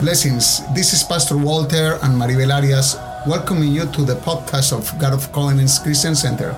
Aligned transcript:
Blessings. 0.00 0.60
This 0.74 0.92
is 0.92 1.02
Pastor 1.02 1.38
Walter 1.38 1.98
and 2.02 2.20
Maribel 2.20 2.52
Arias 2.52 2.96
welcoming 3.26 3.72
you 3.72 3.86
to 3.92 4.02
the 4.02 4.16
podcast 4.16 4.76
of 4.76 4.86
God 4.98 5.14
of 5.14 5.32
Covenants 5.32 5.78
Christian 5.78 6.14
Center. 6.14 6.52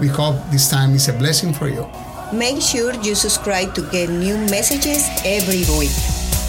We 0.00 0.08
hope 0.08 0.34
this 0.50 0.68
time 0.68 0.92
is 0.94 1.08
a 1.08 1.12
blessing 1.12 1.52
for 1.52 1.68
you. 1.68 1.88
Make 2.32 2.60
sure 2.60 2.92
you 2.94 3.14
subscribe 3.14 3.74
to 3.76 3.82
get 3.90 4.10
new 4.10 4.36
messages 4.50 5.08
every 5.24 5.62
week. 5.78 5.94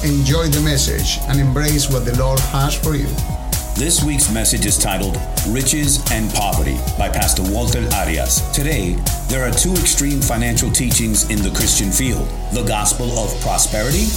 Enjoy 0.03 0.47
the 0.49 0.61
message 0.65 1.19
and 1.29 1.39
embrace 1.39 1.91
what 1.91 2.05
the 2.05 2.17
Lord 2.17 2.39
has 2.51 2.73
for 2.73 2.95
you. 2.95 3.07
This 3.77 4.03
week's 4.03 4.31
message 4.33 4.65
is 4.65 4.79
titled 4.79 5.17
Riches 5.49 5.99
and 6.11 6.33
Poverty 6.33 6.77
by 6.97 7.07
Pastor 7.07 7.43
Walter 7.53 7.85
Arias. 7.93 8.41
Today, 8.51 8.97
there 9.27 9.47
are 9.47 9.51
two 9.51 9.73
extreme 9.73 10.21
financial 10.21 10.71
teachings 10.71 11.29
in 11.29 11.43
the 11.43 11.51
Christian 11.51 11.91
field 11.91 12.27
the 12.51 12.63
gospel 12.63 13.11
of 13.19 13.29
prosperity 13.41 14.07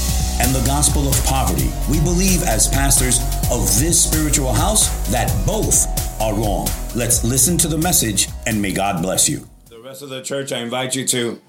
and 0.40 0.54
the 0.54 0.64
gospel 0.66 1.08
of 1.08 1.24
poverty. 1.24 1.70
We 1.90 2.00
believe, 2.00 2.42
as 2.42 2.68
pastors 2.68 3.18
of 3.50 3.60
this 3.78 4.02
spiritual 4.02 4.52
house, 4.52 4.88
that 5.10 5.28
both 5.46 5.86
are 6.20 6.34
wrong. 6.34 6.68
Let's 6.94 7.24
listen 7.24 7.58
to 7.58 7.68
the 7.68 7.78
message 7.78 8.28
and 8.46 8.60
may 8.60 8.72
God 8.72 9.02
bless 9.02 9.28
you. 9.28 9.48
The 9.68 9.80
rest 9.80 10.02
of 10.02 10.08
the 10.08 10.22
church, 10.22 10.52
I 10.52 10.58
invite 10.58 10.94
you 10.94 11.06
to 11.08 11.40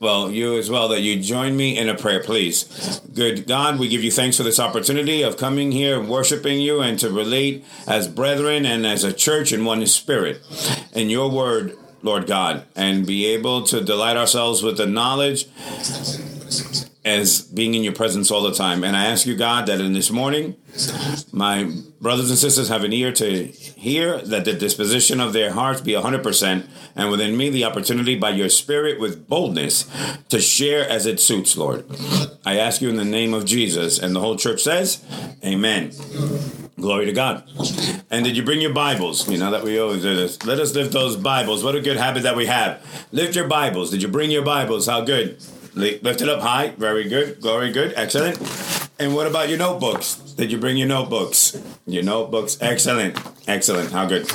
well, 0.00 0.30
you 0.30 0.56
as 0.58 0.70
well, 0.70 0.88
that 0.88 1.00
you 1.00 1.20
join 1.20 1.56
me 1.56 1.76
in 1.76 1.88
a 1.88 1.94
prayer, 1.96 2.22
please. 2.22 3.00
Good 3.12 3.48
God, 3.48 3.80
we 3.80 3.88
give 3.88 4.04
you 4.04 4.12
thanks 4.12 4.36
for 4.36 4.44
this 4.44 4.60
opportunity 4.60 5.22
of 5.22 5.36
coming 5.36 5.72
here 5.72 6.00
worshiping 6.00 6.60
you 6.60 6.80
and 6.80 6.96
to 7.00 7.10
relate 7.10 7.64
as 7.84 8.06
brethren 8.06 8.64
and 8.64 8.86
as 8.86 9.02
a 9.02 9.12
church 9.12 9.52
in 9.52 9.64
one 9.64 9.84
spirit 9.88 10.40
in 10.92 11.10
your 11.10 11.28
word, 11.28 11.76
Lord 12.02 12.28
God, 12.28 12.64
and 12.76 13.08
be 13.08 13.26
able 13.26 13.64
to 13.64 13.82
delight 13.82 14.16
ourselves 14.16 14.62
with 14.62 14.76
the 14.76 14.86
knowledge 14.86 15.46
as 17.08 17.42
being 17.42 17.74
in 17.74 17.82
your 17.82 17.94
presence 17.94 18.30
all 18.30 18.42
the 18.42 18.52
time. 18.52 18.84
And 18.84 18.96
I 18.96 19.06
ask 19.06 19.26
you, 19.26 19.36
God, 19.36 19.66
that 19.66 19.80
in 19.80 19.92
this 19.92 20.10
morning, 20.10 20.56
my 21.32 21.72
brothers 22.00 22.30
and 22.30 22.38
sisters 22.38 22.68
have 22.68 22.84
an 22.84 22.92
ear 22.92 23.12
to 23.12 23.46
hear, 23.46 24.18
that 24.18 24.44
the 24.44 24.52
disposition 24.52 25.20
of 25.20 25.32
their 25.32 25.52
hearts 25.52 25.80
be 25.80 25.92
100%, 25.92 26.66
and 26.94 27.10
within 27.10 27.36
me 27.36 27.50
the 27.50 27.64
opportunity 27.64 28.16
by 28.16 28.30
your 28.30 28.48
Spirit 28.48 29.00
with 29.00 29.28
boldness 29.28 29.90
to 30.28 30.40
share 30.40 30.88
as 30.88 31.06
it 31.06 31.20
suits, 31.20 31.56
Lord. 31.56 31.84
I 32.44 32.58
ask 32.58 32.80
you 32.80 32.88
in 32.88 32.96
the 32.96 33.04
name 33.04 33.34
of 33.34 33.44
Jesus. 33.44 33.98
And 33.98 34.14
the 34.14 34.20
whole 34.20 34.36
church 34.36 34.62
says, 34.62 35.04
Amen. 35.44 35.92
Glory 36.76 37.06
to 37.06 37.12
God. 37.12 37.44
And 38.10 38.24
did 38.24 38.36
you 38.36 38.44
bring 38.44 38.60
your 38.60 38.72
Bibles? 38.72 39.28
You 39.28 39.38
know 39.38 39.50
that 39.50 39.64
we 39.64 39.80
always 39.80 40.02
do 40.02 40.14
this. 40.14 40.44
Let 40.44 40.60
us 40.60 40.74
lift 40.74 40.92
those 40.92 41.16
Bibles. 41.16 41.64
What 41.64 41.74
a 41.74 41.80
good 41.80 41.96
habit 41.96 42.22
that 42.22 42.36
we 42.36 42.46
have. 42.46 42.80
Lift 43.10 43.34
your 43.34 43.48
Bibles. 43.48 43.90
Did 43.90 44.02
you 44.02 44.08
bring 44.08 44.30
your 44.30 44.44
Bibles? 44.44 44.86
How 44.86 45.00
good. 45.00 45.42
Lift 45.78 46.22
it 46.22 46.28
up 46.28 46.40
high. 46.40 46.70
Very 46.70 47.08
good. 47.08 47.40
Glory, 47.40 47.72
good. 47.72 47.92
Excellent. 47.94 48.36
And 48.98 49.14
what 49.14 49.28
about 49.28 49.48
your 49.48 49.58
notebooks? 49.58 50.16
Did 50.16 50.50
you 50.50 50.58
bring 50.58 50.76
your 50.76 50.88
notebooks? 50.88 51.56
Your 51.86 52.02
notebooks. 52.02 52.58
Excellent. 52.60 53.16
Excellent. 53.46 53.92
How 53.92 54.06
good. 54.06 54.28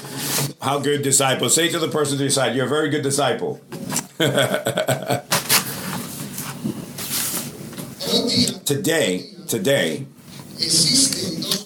How 0.62 0.80
good 0.80 1.02
disciple. 1.02 1.50
Say 1.50 1.68
to 1.68 1.80
the 1.80 1.90
person 1.90 2.18
to 2.18 2.24
your 2.24 2.32
side, 2.32 2.56
you're 2.56 2.66
a 2.66 2.70
very 2.70 2.90
good 2.90 3.02
disciple. 3.02 3.60
today, 8.64 9.26
today, 9.50 10.06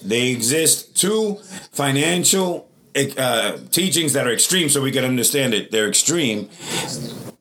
they 0.02 0.32
exist 0.32 0.96
two 0.96 1.36
financial 1.70 2.68
uh, 2.96 3.58
teachings 3.70 4.12
that 4.14 4.26
are 4.26 4.32
extreme 4.32 4.68
so 4.68 4.82
we 4.82 4.90
can 4.90 5.04
understand 5.04 5.54
it. 5.54 5.70
They're 5.70 5.88
extreme 5.88 6.48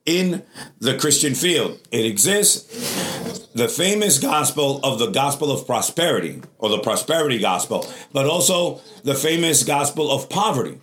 in 0.08 0.41
the 0.80 0.97
Christian 0.97 1.36
field. 1.36 1.80
It 1.91 2.05
exists. 2.05 3.53
The 3.53 3.67
famous 3.67 4.19
gospel 4.19 4.80
of 4.83 5.00
the 5.00 5.11
gospel 5.11 5.52
of 5.52 5.66
prosperity, 5.66 6.41
or 6.58 6.69
the 6.69 6.80
prosperity 6.80 7.39
gospel, 7.39 7.88
but 8.13 8.25
also 8.25 8.81
the 9.03 9.16
famous 9.16 9.63
gospel 9.63 10.11
of 10.11 10.30
poverty. 10.30 10.80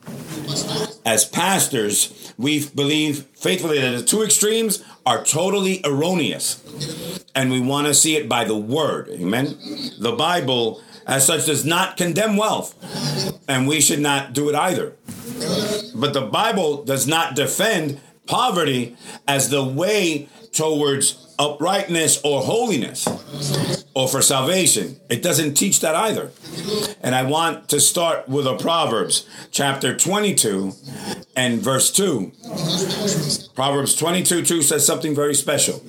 As 1.07 1.25
pastors, 1.25 2.33
we 2.37 2.67
believe 2.67 3.27
faithfully 3.35 3.81
that 3.81 3.97
the 3.97 4.05
two 4.05 4.23
extremes 4.23 4.83
are 5.07 5.25
totally 5.25 5.81
erroneous. 5.85 6.61
And 7.35 7.51
we 7.51 7.61
want 7.61 7.87
to 7.87 7.95
see 7.95 8.17
it 8.17 8.29
by 8.29 8.45
the 8.45 8.57
word. 8.57 9.09
Amen. 9.09 9.57
The 9.99 10.13
Bible, 10.13 10.83
as 11.07 11.27
such, 11.27 11.47
does 11.47 11.65
not 11.65 11.97
condemn 11.97 12.37
wealth. 12.37 12.75
And 13.49 13.69
we 13.69 13.81
should 13.81 14.01
not 14.01 14.33
do 14.33 14.49
it 14.49 14.55
either. 14.55 14.97
But 15.95 16.13
the 16.13 16.29
Bible 16.31 16.83
does 16.85 17.07
not 17.07 17.37
defend 17.37 18.01
poverty 18.27 18.97
as 19.27 19.51
the 19.51 19.65
way 19.65 20.29
towards 20.53 21.35
uprightness 21.39 22.21
or 22.25 22.43
holiness 22.43 23.07
or 23.95 24.09
for 24.09 24.23
salvation. 24.23 24.97
It 25.09 25.23
doesn't 25.23 25.55
teach 25.55 25.81
that 25.81 25.95
either. 25.95 26.31
And 27.03 27.15
I 27.15 27.25
want 27.25 27.69
to 27.71 27.81
start 27.81 28.29
with 28.29 28.47
a 28.47 28.57
Proverbs 28.57 29.29
chapter 29.51 29.97
22 29.97 30.73
and 31.37 31.61
verse 31.61 31.91
2. 31.91 32.33
Proverbs 33.55 33.95
22 33.97 34.45
2 34.45 34.63
says 34.63 34.87
something 34.87 35.15
very 35.15 35.35
special. 35.35 35.83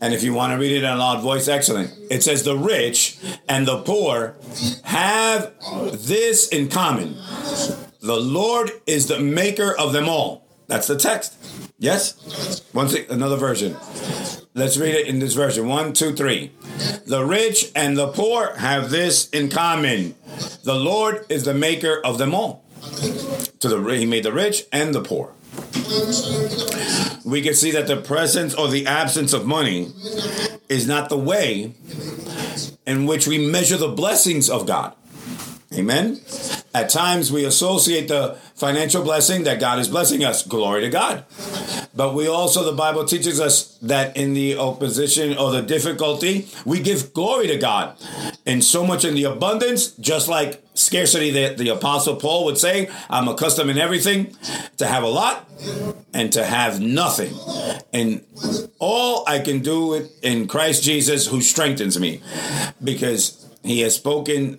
And 0.00 0.12
if 0.12 0.22
you 0.22 0.34
want 0.34 0.52
to 0.52 0.58
read 0.58 0.72
it 0.72 0.84
in 0.84 0.90
a 0.90 0.96
loud 0.96 1.22
voice, 1.22 1.46
excellent. 1.46 1.92
It 2.10 2.22
says, 2.22 2.42
The 2.42 2.56
rich 2.56 3.18
and 3.48 3.66
the 3.66 3.82
poor 3.82 4.34
have 4.84 5.52
this 5.92 6.48
in 6.48 6.68
common. 6.68 7.14
The 8.00 8.16
Lord 8.16 8.72
is 8.86 9.06
the 9.06 9.20
maker 9.20 9.72
of 9.78 9.92
them 9.92 10.08
all. 10.08 10.44
That's 10.66 10.88
the 10.88 10.96
text. 10.96 11.36
Yes? 11.82 12.12
Thing, 12.12 13.06
another 13.10 13.36
version. 13.36 13.76
Let's 14.54 14.76
read 14.78 14.94
it 14.94 15.08
in 15.08 15.18
this 15.18 15.34
version. 15.34 15.66
One, 15.66 15.92
two, 15.92 16.14
three. 16.14 16.52
The 17.06 17.24
rich 17.24 17.72
and 17.74 17.96
the 17.96 18.06
poor 18.06 18.54
have 18.54 18.90
this 18.90 19.28
in 19.30 19.48
common. 19.48 20.14
The 20.62 20.76
Lord 20.76 21.26
is 21.28 21.44
the 21.44 21.54
maker 21.54 22.00
of 22.04 22.18
them 22.18 22.36
all. 22.36 22.64
To 23.58 23.68
the 23.68 23.82
he 23.96 24.06
made 24.06 24.22
the 24.22 24.32
rich 24.32 24.62
and 24.70 24.94
the 24.94 25.02
poor. 25.02 25.34
We 27.24 27.42
can 27.42 27.54
see 27.54 27.72
that 27.72 27.88
the 27.88 28.00
presence 28.00 28.54
or 28.54 28.68
the 28.68 28.86
absence 28.86 29.32
of 29.32 29.44
money 29.44 29.90
is 30.68 30.86
not 30.86 31.08
the 31.08 31.18
way 31.18 31.74
in 32.86 33.06
which 33.06 33.26
we 33.26 33.44
measure 33.44 33.76
the 33.76 33.88
blessings 33.88 34.48
of 34.48 34.68
God. 34.68 34.94
Amen. 35.74 36.20
At 36.74 36.90
times 36.90 37.32
we 37.32 37.44
associate 37.44 38.08
the 38.08 38.36
financial 38.54 39.02
blessing 39.02 39.44
that 39.44 39.58
God 39.58 39.78
is 39.78 39.88
blessing 39.88 40.24
us. 40.24 40.46
Glory 40.46 40.82
to 40.82 40.90
God. 40.90 41.24
But 41.94 42.14
we 42.14 42.26
also, 42.26 42.64
the 42.64 42.76
Bible 42.76 43.04
teaches 43.04 43.40
us 43.40 43.76
that 43.82 44.16
in 44.16 44.34
the 44.34 44.56
opposition 44.56 45.36
or 45.36 45.50
the 45.50 45.62
difficulty, 45.62 46.48
we 46.64 46.80
give 46.80 47.12
glory 47.12 47.46
to 47.48 47.58
God. 47.58 47.96
And 48.46 48.62
so 48.62 48.86
much 48.86 49.04
in 49.04 49.14
the 49.14 49.24
abundance, 49.24 49.92
just 49.92 50.28
like 50.28 50.62
scarcity, 50.74 51.30
the, 51.30 51.54
the 51.54 51.68
Apostle 51.70 52.16
Paul 52.16 52.44
would 52.46 52.58
say, 52.58 52.90
I'm 53.08 53.28
accustomed 53.28 53.70
in 53.70 53.78
everything 53.78 54.36
to 54.78 54.86
have 54.86 55.02
a 55.02 55.08
lot 55.08 55.48
and 56.14 56.32
to 56.32 56.44
have 56.44 56.80
nothing. 56.80 57.34
And 57.92 58.24
all 58.78 59.24
I 59.26 59.38
can 59.38 59.60
do 59.60 59.94
it 59.94 60.10
in 60.22 60.48
Christ 60.48 60.82
Jesus 60.82 61.26
who 61.26 61.40
strengthens 61.40 61.98
me. 61.98 62.20
Because 62.82 63.41
he 63.64 63.80
has 63.80 63.94
spoken 63.94 64.58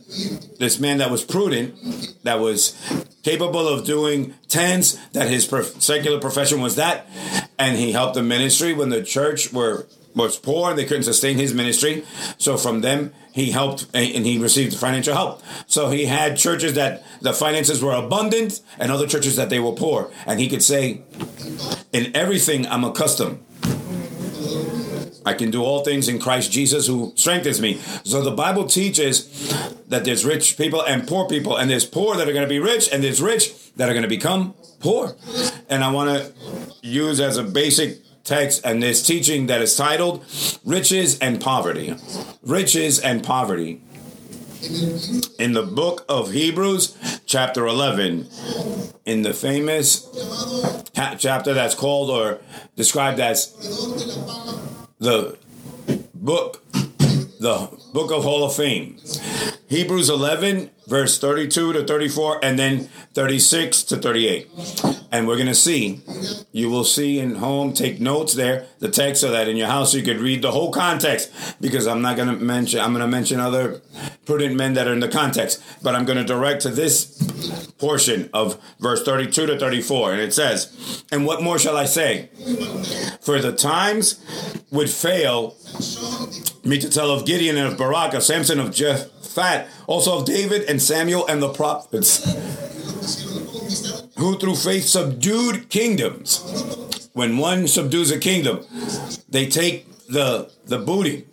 this 0.59 0.79
man 0.79 0.99
that 0.99 1.11
was 1.11 1.23
prudent 1.23 1.75
that 2.23 2.39
was 2.39 2.75
capable 3.23 3.67
of 3.67 3.85
doing 3.85 4.33
tens 4.47 4.97
that 5.11 5.27
his 5.27 5.45
prof- 5.45 5.81
secular 5.81 6.19
profession 6.19 6.61
was 6.61 6.75
that 6.75 7.07
and 7.59 7.77
he 7.77 7.91
helped 7.91 8.15
the 8.15 8.23
ministry 8.23 8.73
when 8.73 8.89
the 8.89 9.03
church 9.03 9.51
were 9.51 9.87
was 10.15 10.37
poor 10.37 10.69
and 10.69 10.77
they 10.77 10.85
couldn't 10.85 11.03
sustain 11.03 11.37
his 11.37 11.55
ministry. 11.55 12.05
So 12.37 12.55
from 12.55 12.81
them 12.81 13.13
he 13.31 13.49
helped 13.49 13.87
and 13.95 14.25
he 14.25 14.37
received 14.37 14.77
financial 14.77 15.15
help. 15.15 15.41
So 15.65 15.89
he 15.89 16.05
had 16.05 16.37
churches 16.37 16.75
that 16.75 17.03
the 17.21 17.33
finances 17.33 17.81
were 17.81 17.93
abundant 17.93 18.61
and 18.77 18.91
other 18.91 19.07
churches 19.07 19.37
that 19.37 19.49
they 19.49 19.59
were 19.59 19.71
poor. 19.71 20.11
And 20.27 20.39
he 20.39 20.47
could 20.47 20.61
say 20.61 21.01
in 21.91 22.15
everything 22.15 22.67
i'm 22.67 22.83
accustomed 22.83 23.43
I 25.25 25.33
can 25.33 25.51
do 25.51 25.63
all 25.63 25.83
things 25.83 26.07
in 26.07 26.19
Christ 26.19 26.51
Jesus 26.51 26.87
who 26.87 27.13
strengthens 27.15 27.61
me. 27.61 27.79
So 28.03 28.21
the 28.21 28.31
Bible 28.31 28.65
teaches 28.65 29.29
that 29.87 30.05
there's 30.05 30.25
rich 30.25 30.57
people 30.57 30.81
and 30.81 31.07
poor 31.07 31.27
people, 31.27 31.57
and 31.57 31.69
there's 31.69 31.85
poor 31.85 32.15
that 32.15 32.27
are 32.27 32.33
going 32.33 32.45
to 32.45 32.49
be 32.49 32.59
rich, 32.59 32.89
and 32.91 33.03
there's 33.03 33.21
rich 33.21 33.71
that 33.75 33.89
are 33.89 33.93
going 33.93 34.03
to 34.03 34.09
become 34.09 34.53
poor. 34.79 35.15
And 35.69 35.83
I 35.83 35.91
want 35.91 36.09
to 36.09 36.33
use 36.81 37.19
as 37.19 37.37
a 37.37 37.43
basic 37.43 37.99
text 38.23 38.61
and 38.65 38.81
this 38.81 39.05
teaching 39.05 39.47
that 39.47 39.61
is 39.61 39.75
titled 39.75 40.23
Riches 40.65 41.19
and 41.19 41.41
Poverty. 41.41 41.95
Riches 42.41 42.99
and 42.99 43.23
Poverty. 43.23 43.81
In 45.39 45.51
the 45.51 45.63
book 45.63 46.05
of 46.07 46.31
Hebrews, 46.31 47.21
chapter 47.25 47.67
11, 47.67 48.27
in 49.05 49.23
the 49.23 49.33
famous 49.33 50.07
chapter 50.93 51.53
that's 51.53 51.75
called 51.75 52.09
or 52.09 52.39
described 52.77 53.19
as 53.19 53.53
the 55.03 55.37
book, 56.13 56.63
the 56.71 57.69
book 57.93 58.11
of 58.11 58.23
Hall 58.23 58.45
of 58.45 58.55
Fame. 58.55 58.97
Hebrews 59.73 60.07
11, 60.07 60.69
verse 60.85 61.17
32 61.17 61.73
to 61.73 61.83
34, 61.83 62.45
and 62.45 62.59
then 62.59 62.89
36 63.15 63.81
to 63.85 63.97
38. 63.97 64.47
And 65.11 65.27
we're 65.27 65.35
going 65.35 65.47
to 65.47 65.55
see, 65.55 66.01
you 66.51 66.69
will 66.69 66.83
see 66.83 67.17
in 67.17 67.35
home, 67.35 67.73
take 67.73 67.99
notes 67.99 68.35
there, 68.35 68.67
the 68.77 68.91
text, 68.91 69.21
so 69.21 69.31
that 69.31 69.47
in 69.47 69.57
your 69.57 69.65
house 69.65 69.95
you 69.95 70.03
could 70.03 70.17
read 70.17 70.43
the 70.43 70.51
whole 70.51 70.71
context, 70.71 71.59
because 71.59 71.87
I'm 71.87 72.03
not 72.03 72.17
going 72.17 72.27
to 72.27 72.35
mention, 72.35 72.81
I'm 72.81 72.91
going 72.91 73.01
to 73.01 73.07
mention 73.07 73.39
other 73.39 73.81
prudent 74.27 74.55
men 74.55 74.75
that 74.75 74.87
are 74.87 74.93
in 74.93 74.99
the 74.99 75.07
context, 75.07 75.63
but 75.81 75.95
I'm 75.95 76.05
going 76.05 76.19
to 76.19 76.23
direct 76.23 76.61
to 76.61 76.69
this 76.69 77.73
portion 77.79 78.29
of 78.31 78.61
verse 78.79 79.01
32 79.01 79.47
to 79.47 79.57
34. 79.57 80.11
And 80.11 80.21
it 80.21 80.35
says, 80.35 81.03
And 81.11 81.25
what 81.25 81.41
more 81.41 81.57
shall 81.57 81.77
I 81.77 81.85
say? 81.85 82.29
For 83.21 83.41
the 83.41 83.55
times 83.57 84.23
would 84.69 84.91
fail 84.91 85.57
me 86.63 86.77
to 86.79 86.91
tell 86.91 87.09
of 87.09 87.25
Gideon 87.25 87.57
and 87.57 87.69
of 87.69 87.77
Barak, 87.79 88.13
of 88.13 88.21
Samson, 88.21 88.59
of 88.59 88.71
Jephthah, 89.33 89.67
also 89.87 90.19
of 90.19 90.25
David 90.25 90.63
and 90.69 90.81
Samuel 90.81 91.27
and 91.27 91.41
the 91.41 91.49
prophets, 91.49 92.23
who 94.17 94.37
through 94.37 94.55
faith 94.55 94.85
subdued 94.85 95.69
kingdoms. 95.69 97.09
When 97.13 97.37
one 97.37 97.67
subdues 97.67 98.11
a 98.11 98.19
kingdom, 98.19 98.65
they 99.29 99.47
take 99.47 99.85
the 100.07 100.51
the 100.65 100.77
booty, 100.77 101.25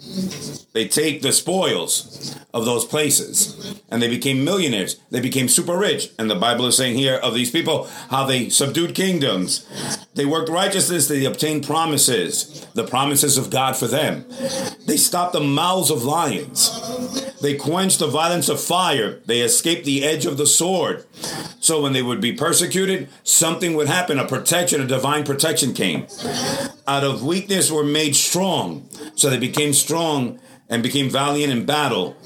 they 0.72 0.88
take 0.88 1.22
the 1.22 1.32
spoils 1.32 2.36
of 2.52 2.64
those 2.64 2.84
places, 2.84 3.80
and 3.90 4.02
they 4.02 4.08
became 4.08 4.44
millionaires. 4.44 5.00
They 5.10 5.20
became 5.20 5.48
super 5.48 5.76
rich. 5.76 6.10
And 6.18 6.30
the 6.30 6.34
Bible 6.34 6.66
is 6.66 6.76
saying 6.76 6.96
here 6.96 7.16
of 7.16 7.34
these 7.34 7.50
people 7.50 7.88
how 8.10 8.26
they 8.26 8.48
subdued 8.48 8.94
kingdoms, 8.94 9.66
they 10.14 10.26
worked 10.26 10.48
righteousness, 10.48 11.08
they 11.08 11.24
obtained 11.24 11.64
promises, 11.64 12.66
the 12.74 12.86
promises 12.86 13.38
of 13.38 13.50
God 13.50 13.76
for 13.76 13.86
them. 13.86 14.24
They 14.86 14.96
stopped 14.96 15.32
the 15.32 15.40
mouths 15.40 15.90
of 15.90 16.04
lions. 16.04 16.70
They 17.40 17.56
quenched 17.56 18.00
the 18.00 18.06
violence 18.06 18.48
of 18.48 18.60
fire. 18.60 19.20
They 19.24 19.40
escaped 19.40 19.84
the 19.84 20.04
edge 20.04 20.26
of 20.26 20.36
the 20.36 20.46
sword. 20.46 21.04
So 21.60 21.80
when 21.80 21.92
they 21.92 22.02
would 22.02 22.20
be 22.20 22.32
persecuted, 22.32 23.08
something 23.22 23.74
would 23.74 23.86
happen. 23.86 24.18
A 24.18 24.26
protection, 24.26 24.80
a 24.80 24.86
divine 24.86 25.24
protection 25.24 25.72
came. 25.72 26.06
Out 26.86 27.04
of 27.04 27.24
weakness 27.24 27.70
were 27.70 27.84
made 27.84 28.14
strong. 28.14 28.88
So 29.20 29.28
they 29.28 29.38
became 29.38 29.74
strong 29.74 30.40
and 30.70 30.82
became 30.82 31.10
valiant 31.10 31.52
in 31.52 31.66
battle. 31.66 32.16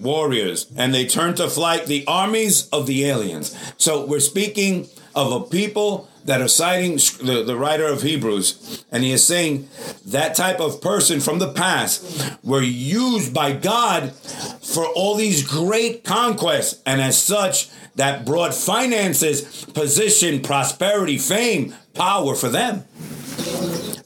Warriors. 0.00 0.66
And 0.76 0.92
they 0.92 1.06
turned 1.06 1.36
to 1.36 1.48
flight 1.48 1.86
the 1.86 2.04
armies 2.08 2.68
of 2.70 2.88
the 2.88 3.04
aliens. 3.04 3.56
So 3.76 4.04
we're 4.04 4.18
speaking 4.18 4.88
of 5.14 5.30
a 5.30 5.46
people 5.46 6.08
that 6.24 6.40
are 6.40 6.48
citing 6.48 6.96
the, 7.24 7.44
the 7.46 7.56
writer 7.56 7.86
of 7.86 8.02
Hebrews, 8.02 8.84
and 8.90 9.04
he 9.04 9.12
is 9.12 9.24
saying 9.24 9.68
that 10.06 10.34
type 10.34 10.60
of 10.60 10.80
person 10.80 11.20
from 11.20 11.38
the 11.38 11.52
past 11.52 12.36
were 12.42 12.62
used 12.62 13.32
by 13.32 13.52
God 13.52 14.12
for 14.12 14.86
all 14.86 15.14
these 15.14 15.46
great 15.46 16.04
conquests, 16.04 16.80
and 16.84 17.00
as 17.00 17.20
such, 17.20 17.70
that 17.96 18.24
brought 18.24 18.54
finances, 18.54 19.64
position, 19.66 20.42
prosperity, 20.42 21.18
fame, 21.18 21.74
power 21.94 22.34
for 22.34 22.48
them. 22.48 22.84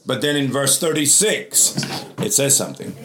But 0.05 0.21
then 0.21 0.35
in 0.35 0.51
verse 0.51 0.79
36, 0.79 2.05
it 2.19 2.33
says 2.33 2.55
something. 2.55 2.95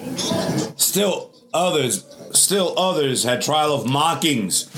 Still 0.76 1.34
others, 1.52 2.05
still 2.32 2.79
others 2.79 3.25
had 3.25 3.43
trial 3.43 3.75
of 3.75 3.88
mockings 3.88 4.69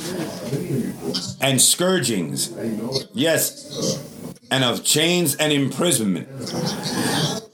and 1.41 1.61
scourgings. 1.61 2.53
Yes, 3.13 4.14
and 4.51 4.65
of 4.65 4.85
chains 4.85 5.35
and 5.37 5.53
imprisonment. 5.53 6.29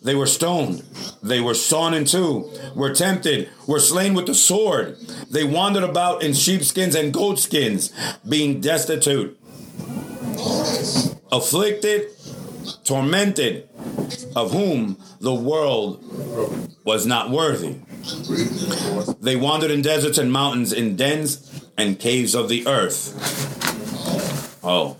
They 0.03 0.15
were 0.15 0.27
stoned. 0.27 0.83
They 1.23 1.41
were 1.41 1.55
sawn 1.55 1.93
in 1.93 2.07
two, 2.07 2.51
were 2.75 2.95
tempted, 2.95 3.51
were 3.67 3.81
slain 3.81 4.15
with 4.15 4.27
the 4.27 4.35
sword. 4.35 4.97
They 5.31 5.45
wandered 5.45 5.83
about 5.85 6.23
in 6.23 6.33
sheepskins 6.33 6.95
and 6.95 7.13
goatskins, 7.13 7.93
being 8.27 8.61
destitute, 8.61 9.39
afflicted, 11.31 12.09
tormented, 12.85 13.69
of 14.35 14.53
whom 14.53 14.97
the 15.21 15.35
world 15.35 16.03
was 16.85 17.05
not 17.05 17.31
worthy. 17.31 17.77
They 19.21 19.37
wandered 19.37 19.71
in 19.71 19.83
deserts 19.83 20.17
and 20.17 20.33
mountains, 20.33 20.73
in 20.73 20.97
dens 20.97 21.65
and 21.77 21.99
caves 21.99 22.35
of 22.35 22.49
the 22.49 22.67
earth. 22.67 23.70
Oh. 24.71 24.97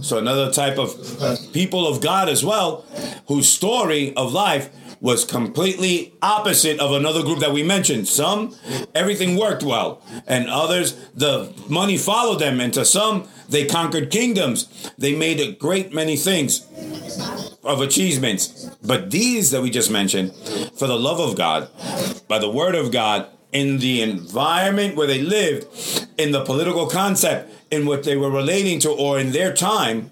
So 0.00 0.16
another 0.16 0.50
type 0.50 0.78
of 0.78 1.52
people 1.52 1.86
of 1.86 2.00
God 2.00 2.30
as 2.30 2.42
well, 2.42 2.86
whose 3.28 3.46
story 3.46 4.16
of 4.16 4.32
life 4.32 4.70
was 5.02 5.22
completely 5.22 6.14
opposite 6.22 6.80
of 6.80 6.92
another 6.92 7.22
group 7.22 7.40
that 7.40 7.52
we 7.52 7.62
mentioned. 7.62 8.08
Some, 8.08 8.56
everything 8.94 9.36
worked 9.36 9.62
well, 9.62 10.00
and 10.26 10.48
others, 10.48 10.94
the 11.14 11.52
money 11.68 11.98
followed 11.98 12.38
them, 12.38 12.58
and 12.58 12.72
to 12.72 12.86
some, 12.86 13.28
they 13.50 13.66
conquered 13.66 14.10
kingdoms. 14.10 14.90
They 14.96 15.14
made 15.14 15.40
a 15.40 15.52
great 15.52 15.92
many 15.92 16.16
things 16.16 16.66
of 17.62 17.82
achievements. 17.82 18.70
But 18.82 19.10
these 19.10 19.50
that 19.50 19.60
we 19.60 19.68
just 19.68 19.90
mentioned, 19.90 20.32
for 20.78 20.86
the 20.86 20.98
love 20.98 21.20
of 21.20 21.36
God, 21.36 21.68
by 22.28 22.38
the 22.38 22.50
word 22.50 22.74
of 22.74 22.90
God, 22.90 23.28
in 23.52 23.78
the 23.78 24.02
environment 24.02 24.96
where 24.96 25.06
they 25.06 25.20
lived, 25.20 25.66
in 26.18 26.32
the 26.32 26.44
political 26.44 26.86
concept 26.86 27.52
in 27.70 27.86
what 27.86 28.04
they 28.04 28.16
were 28.16 28.30
relating 28.30 28.78
to, 28.80 28.90
or 28.90 29.18
in 29.18 29.32
their 29.32 29.52
time, 29.52 30.10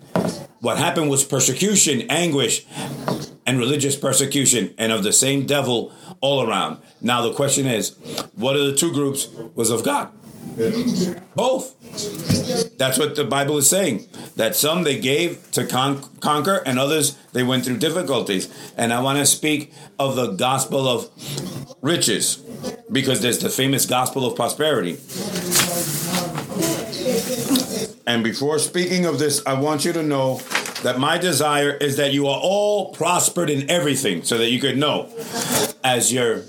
what 0.61 0.79
happened 0.79 1.11
was 1.11 1.25
persecution, 1.25 2.03
anguish, 2.11 2.67
and 3.47 3.59
religious 3.59 3.97
persecution, 3.97 4.75
and 4.79 4.91
of 4.93 5.03
the 5.03 5.13
same 5.13 5.47
devil 5.47 5.93
all 6.21 6.49
around. 6.49 6.79
Now 7.01 7.21
the 7.23 7.33
question 7.33 7.67
is, 7.67 7.97
what 8.35 8.57
of 8.57 8.67
the 8.67 8.75
two 8.75 8.93
groups 8.93 9.29
was 9.55 9.71
of 9.71 9.85
God? 9.85 10.11
Both. 11.35 11.75
That's 12.79 12.99
what 12.99 13.17
the 13.17 13.25
Bible 13.25 13.59
is 13.59 13.69
saying. 13.69 14.07
That 14.37 14.57
some 14.57 14.85
they 14.85 14.99
gave 14.99 15.51
to 15.53 15.67
con- 15.67 16.03
conquer, 16.21 16.63
and 16.65 16.79
others 16.79 17.17
they 17.33 17.43
went 17.43 17.65
through 17.65 17.79
difficulties. 17.79 18.49
And 18.77 18.93
I 18.93 19.01
want 19.01 19.19
to 19.19 19.27
speak 19.27 19.73
of 19.99 20.17
the 20.17 20.33
gospel 20.33 20.89
of 20.89 21.11
riches, 21.83 22.37
because 22.91 23.21
there's 23.21 23.41
the 23.41 23.51
famous 23.51 23.85
gospel 23.87 24.25
of 24.27 24.37
prosperity. 24.37 24.99
And 28.07 28.23
before 28.23 28.59
speaking 28.59 29.07
of 29.07 29.19
this, 29.19 29.43
I 29.47 29.55
want 29.55 29.85
you 29.85 29.93
to 29.95 30.03
know 30.03 30.39
that 30.83 30.99
my 30.99 31.17
desire 31.17 31.71
is 31.71 31.97
that 31.97 32.13
you 32.13 32.27
are 32.27 32.39
all 32.39 32.93
prospered 32.93 33.49
in 33.49 33.71
everything 33.71 34.23
so 34.23 34.37
that 34.37 34.51
you 34.51 34.61
could 34.61 34.77
know 34.77 35.09
as 35.83 36.13
your 36.13 36.43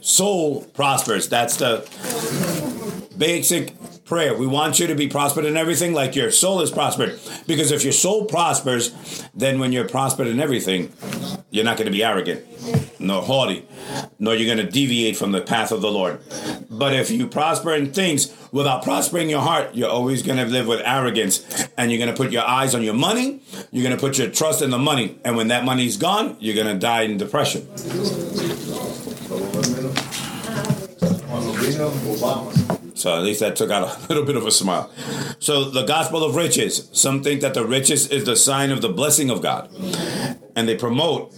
soul 0.00 0.62
prospers. 0.74 1.28
That's 1.28 1.56
the 1.56 1.88
basic 3.16 3.74
prayer. 4.08 4.34
We 4.34 4.46
want 4.46 4.80
you 4.80 4.86
to 4.86 4.94
be 4.94 5.06
prospered 5.06 5.44
in 5.44 5.56
everything 5.56 5.92
like 5.92 6.16
your 6.16 6.30
soul 6.30 6.62
is 6.62 6.70
prospered. 6.70 7.20
Because 7.46 7.70
if 7.70 7.84
your 7.84 7.92
soul 7.92 8.24
prospers, 8.24 8.90
then 9.34 9.60
when 9.60 9.70
you're 9.70 9.88
prospered 9.88 10.26
in 10.26 10.40
everything, 10.40 10.92
you're 11.50 11.64
not 11.64 11.76
going 11.76 11.86
to 11.86 11.92
be 11.92 12.02
arrogant 12.02 12.44
nor 12.98 13.22
haughty, 13.22 13.66
nor 14.18 14.34
you're 14.34 14.52
going 14.52 14.66
to 14.66 14.70
deviate 14.70 15.16
from 15.16 15.32
the 15.32 15.40
path 15.40 15.70
of 15.70 15.80
the 15.80 15.90
Lord. 15.90 16.20
But 16.70 16.94
if 16.94 17.10
you 17.10 17.26
prosper 17.26 17.74
in 17.74 17.92
things 17.92 18.34
without 18.50 18.82
prospering 18.82 19.30
your 19.30 19.40
heart, 19.40 19.74
you're 19.74 19.90
always 19.90 20.22
going 20.22 20.38
to 20.38 20.44
live 20.46 20.66
with 20.66 20.80
arrogance 20.84 21.68
and 21.76 21.90
you're 21.90 21.98
going 21.98 22.10
to 22.10 22.16
put 22.16 22.32
your 22.32 22.44
eyes 22.44 22.74
on 22.74 22.82
your 22.82 22.94
money. 22.94 23.40
You're 23.70 23.84
going 23.84 23.96
to 23.96 24.00
put 24.00 24.18
your 24.18 24.30
trust 24.30 24.62
in 24.62 24.70
the 24.70 24.78
money. 24.78 25.18
And 25.24 25.36
when 25.36 25.48
that 25.48 25.64
money's 25.64 25.96
gone, 25.96 26.36
you're 26.40 26.56
going 26.56 26.74
to 26.74 26.78
die 26.78 27.02
in 27.02 27.18
depression. 27.18 27.68
So 32.98 33.16
at 33.16 33.22
least 33.22 33.40
that 33.40 33.56
took 33.56 33.70
out 33.70 33.82
a 33.82 34.06
little 34.08 34.24
bit 34.24 34.36
of 34.36 34.46
a 34.46 34.50
smile. 34.50 34.90
So 35.38 35.64
the 35.64 35.84
gospel 35.84 36.24
of 36.24 36.34
riches. 36.34 36.88
Some 36.92 37.22
think 37.22 37.40
that 37.40 37.54
the 37.54 37.64
riches 37.64 38.08
is 38.08 38.24
the 38.24 38.36
sign 38.36 38.70
of 38.70 38.82
the 38.82 38.88
blessing 38.88 39.30
of 39.30 39.42
God. 39.42 39.70
And 40.56 40.68
they 40.68 40.76
promote 40.76 41.32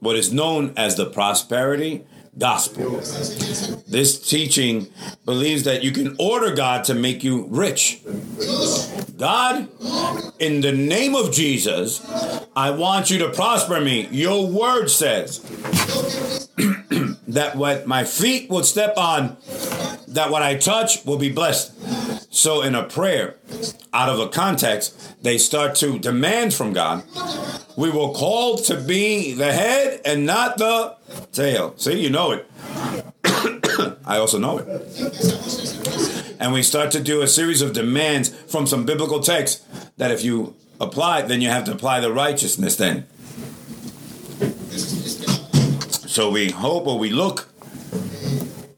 what 0.00 0.16
is 0.16 0.32
known 0.32 0.72
as 0.76 0.96
the 0.96 1.06
prosperity 1.06 2.04
gospel. 2.38 3.00
This 3.88 4.28
teaching 4.28 4.88
believes 5.24 5.64
that 5.64 5.82
you 5.82 5.92
can 5.92 6.16
order 6.18 6.54
God 6.54 6.84
to 6.84 6.94
make 6.94 7.24
you 7.24 7.46
rich. 7.48 8.00
God, 9.16 9.68
in 10.38 10.60
the 10.60 10.72
name 10.72 11.14
of 11.14 11.32
Jesus, 11.32 12.04
I 12.54 12.70
want 12.70 13.10
you 13.10 13.18
to 13.18 13.30
prosper 13.30 13.80
me. 13.80 14.08
Your 14.10 14.46
word 14.46 14.88
says 14.88 15.40
that 17.28 17.52
what 17.56 17.86
my 17.86 18.04
feet 18.04 18.50
will 18.50 18.64
step 18.64 18.96
on, 18.96 19.36
that 20.08 20.30
what 20.30 20.42
I 20.42 20.56
touch 20.56 21.04
will 21.04 21.18
be 21.18 21.30
blessed. 21.30 21.72
So, 22.32 22.62
in 22.62 22.74
a 22.74 22.84
prayer, 22.84 23.36
out 23.92 24.08
of 24.08 24.20
a 24.20 24.28
context, 24.28 25.22
they 25.22 25.38
start 25.38 25.74
to 25.76 25.98
demand 25.98 26.52
from 26.54 26.72
God. 26.72 27.02
We 27.76 27.90
were 27.90 28.12
called 28.12 28.64
to 28.64 28.80
be 28.80 29.32
the 29.32 29.52
head 29.52 30.00
and 30.04 30.26
not 30.26 30.58
the 30.58 30.96
tail. 31.32 31.74
See, 31.76 32.00
you 32.00 32.10
know 32.10 32.32
it. 32.32 32.46
I 34.04 34.18
also 34.18 34.38
know 34.38 34.58
it. 34.58 36.36
And 36.38 36.52
we 36.52 36.62
start 36.62 36.90
to 36.92 37.00
do 37.00 37.22
a 37.22 37.28
series 37.28 37.62
of 37.62 37.72
demands 37.72 38.28
from 38.28 38.66
some 38.66 38.84
biblical 38.84 39.20
texts 39.20 39.64
that 39.96 40.10
if 40.10 40.22
you 40.22 40.54
apply, 40.80 41.22
then 41.22 41.40
you 41.40 41.48
have 41.48 41.64
to 41.64 41.72
apply 41.72 42.00
the 42.00 42.12
righteousness 42.12 42.76
then. 42.76 43.06
So 46.16 46.30
we 46.30 46.50
hope 46.50 46.86
or 46.86 46.98
we 46.98 47.10
look 47.10 47.48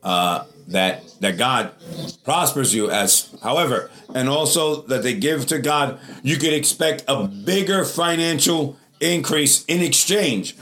uh, 0.02 0.44
that 0.68 1.02
that 1.20 1.36
God 1.36 1.72
prospers 2.24 2.74
you 2.74 2.90
as 2.90 3.34
however 3.42 3.90
and 4.14 4.28
also 4.28 4.82
that 4.82 5.02
they 5.02 5.14
give 5.14 5.46
to 5.46 5.58
God 5.58 5.98
you 6.22 6.36
could 6.36 6.52
expect 6.52 7.04
a 7.08 7.26
bigger 7.26 7.84
financial 7.84 8.76
increase 9.00 9.64
in 9.66 9.80
exchange 9.80 10.56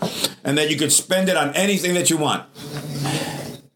and 0.44 0.56
that 0.58 0.70
you 0.70 0.76
could 0.76 0.92
spend 0.92 1.28
it 1.28 1.36
on 1.36 1.54
anything 1.54 1.94
that 1.94 2.10
you 2.10 2.16
want 2.16 2.46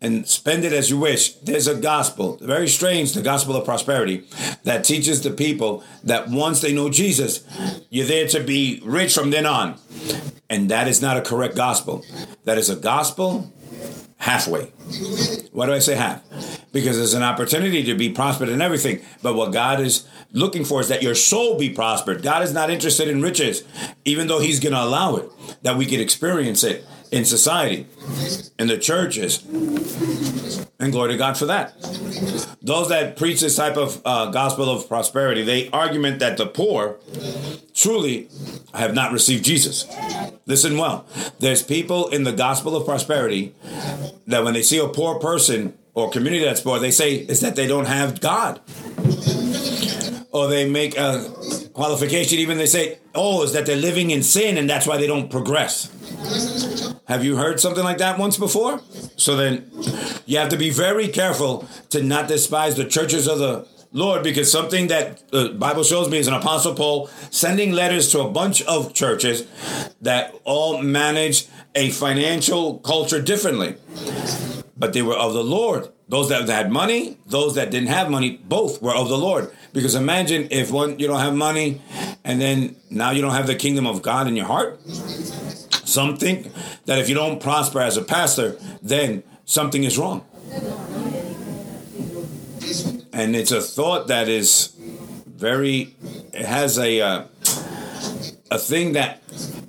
and 0.01 0.27
spend 0.27 0.65
it 0.65 0.73
as 0.73 0.89
you 0.89 0.99
wish. 0.99 1.35
There's 1.35 1.67
a 1.67 1.75
gospel, 1.75 2.39
very 2.41 2.69
strange, 2.69 3.13
the 3.13 3.23
gospel 3.23 3.55
of 3.57 3.65
prosperity, 3.65 4.25
that 4.65 4.85
teaches 4.85 5.23
the 5.23 5.31
people 5.31 5.85
that 6.05 6.29
once 6.29 6.61
they 6.61 6.73
know 6.73 6.89
Jesus, 6.89 7.45
you're 7.91 8.07
there 8.07 8.27
to 8.29 8.41
be 8.41 8.81
rich 8.83 9.15
from 9.15 9.31
then 9.31 9.47
on. 9.47 9.79
And 10.49 10.71
that 10.71 10.89
is 10.89 11.03
not 11.03 11.17
a 11.17 11.21
correct 11.21 11.55
gospel. 11.55 12.05
That 12.45 12.57
is 12.57 12.71
a 12.71 12.77
gospel 12.77 13.53
halfway. 14.21 14.67
Why 15.51 15.67
do 15.67 15.73
I 15.73 15.79
say 15.79 15.97
half? 15.97 16.23
Because 16.73 16.97
there's 16.97 17.15
an 17.15 17.23
opportunity 17.23 17.83
to 17.85 17.95
be 17.95 18.11
prospered 18.11 18.51
in 18.51 18.61
everything. 18.61 19.01
But 19.23 19.35
what 19.35 19.53
God 19.53 19.81
is 19.81 20.07
looking 20.33 20.65
for 20.65 20.81
is 20.81 20.89
that 20.89 21.03
your 21.03 21.15
soul 21.15 21.59
be 21.59 21.71
prospered. 21.71 22.23
God 22.23 22.43
is 22.43 22.53
not 22.53 22.71
interested 22.71 23.09
in 23.09 23.23
riches, 23.23 23.65
even 24.05 24.29
though 24.29 24.39
He's 24.39 24.61
going 24.61 24.75
to 24.75 24.83
allow 24.83 25.17
it, 25.17 25.31
that 25.63 25.77
we 25.77 25.87
could 25.87 26.01
experience 26.01 26.63
it 26.63 26.85
in 27.11 27.25
society, 27.25 27.87
in 28.59 28.69
the 28.69 28.79
churches. 28.79 29.45
And 30.79 30.93
glory 30.93 31.13
to 31.13 31.19
God 31.19 31.37
for 31.37 31.47
that. 31.47 31.75
Those 32.63 32.89
that 32.89 33.17
preach 33.17 33.41
this 33.41 33.57
type 33.57 33.77
of 33.77 34.01
uh, 34.05 34.31
gospel 34.31 34.71
of 34.71 34.89
prosperity, 34.89 35.43
they 35.43 35.69
argument 35.71 36.21
that 36.21 36.37
the 36.37 36.47
poor 36.47 36.99
truly 37.75 38.29
have 38.75 38.95
not 38.95 39.13
received 39.13 39.45
Jesus. 39.45 39.87
Listen 40.51 40.77
well. 40.77 41.07
There's 41.39 41.63
people 41.63 42.09
in 42.09 42.25
the 42.25 42.33
gospel 42.33 42.75
of 42.75 42.85
prosperity 42.85 43.55
that 44.27 44.43
when 44.43 44.53
they 44.53 44.65
see 44.65 44.79
a 44.79 44.89
poor 44.89 45.21
person 45.21 45.79
or 45.95 46.11
community 46.11 46.45
that's 46.45 46.61
poor, 46.61 46.81
they 46.81 46.91
say 46.91 47.15
is 47.15 47.39
that 47.43 47.55
they 47.55 47.69
don't 47.69 47.85
have 47.85 48.21
God. 48.21 48.61
Or 50.33 50.49
they 50.49 50.69
make 50.69 50.99
a 50.99 51.25
qualification, 51.73 52.41
even 52.41 52.59
they 52.59 52.67
say, 52.67 52.99
oh, 53.15 53.45
is 53.45 53.53
that 53.53 53.65
they're 53.65 53.77
living 53.77 54.11
in 54.11 54.25
sin 54.25 54.59
and 54.59 54.69
that's 54.69 54.89
why 54.89 54.97
they 54.97 55.07
don't 55.07 55.31
progress. 55.31 55.89
Have 57.07 57.25
you 57.25 57.37
heard 57.37 57.61
something 57.61 57.85
like 57.85 57.99
that 57.99 58.19
once 58.19 58.37
before? 58.37 58.81
So 59.17 59.37
then 59.37 59.71
you 60.27 60.39
have 60.39 60.49
to 60.49 60.57
be 60.57 60.71
very 60.71 61.07
careful 61.07 61.69
to 61.91 62.03
not 62.03 62.27
despise 62.27 62.75
the 62.75 62.87
churches 62.87 63.29
of 63.29 63.39
the 63.39 63.69
Lord 63.93 64.23
because 64.23 64.53
something 64.53 64.87
that 64.87 65.29
the 65.31 65.49
Bible 65.51 65.83
shows 65.83 66.09
me 66.09 66.19
is 66.19 66.29
an 66.29 66.35
apostle 66.35 66.75
Paul 66.75 67.11
sending 67.31 67.73
letters 67.73 68.11
to 68.13 68.21
a 68.21 68.31
bunch 68.31 68.63
of 68.63 68.95
churches 68.95 69.47
that 70.01 70.35
all 70.45 70.81
manage 70.81 71.47
a 71.75 71.91
financial 71.91 72.79
culture 72.79 73.21
differently. 73.21 73.77
But 74.77 74.93
they 74.93 75.03
were 75.03 75.17
of 75.17 75.35
the 75.35 75.45
Lord. 75.45 75.89
Those 76.09 76.29
that 76.31 76.49
had 76.49 76.71
money, 76.73 77.19
those 77.27 77.55
that 77.57 77.71
didn't 77.71 77.89
have 77.89 78.11
money, 78.11 78.41
both 78.45 78.81
were 78.81 78.95
of 78.95 79.09
the 79.09 79.19
Lord. 79.19 79.51
Because 79.73 79.95
imagine 79.95 80.49
if 80.51 80.71
one 80.71 80.99
you 80.99 81.07
don't 81.07 81.21
have 81.21 81.35
money 81.35 81.81
and 82.25 82.41
then 82.41 82.77
now 82.91 83.11
you 83.11 83.23
don't 83.23 83.35
have 83.35 83.47
the 83.47 83.55
kingdom 83.55 83.87
of 83.87 84.03
God 84.03 84.27
in 84.27 84.37
your 84.37 84.47
heart. 84.47 84.81
Some 85.85 86.17
think 86.17 86.53
that 86.87 86.99
if 86.99 87.09
you 87.09 87.15
don't 87.15 87.41
prosper 87.41 87.81
as 87.81 87.97
a 87.97 88.03
pastor, 88.03 88.57
then 88.81 89.25
something 89.45 89.83
is 89.83 89.99
wrong. 89.99 90.25
And 93.13 93.35
it's 93.35 93.51
a 93.51 93.61
thought 93.61 94.09
that 94.09 94.29
is 94.29 94.75
very, 95.27 95.95
it 96.33 96.45
has 96.45 96.79
a, 96.79 97.01
uh, 97.01 97.25
a 98.51 98.59
thing 98.59 98.93
that, 98.93 99.23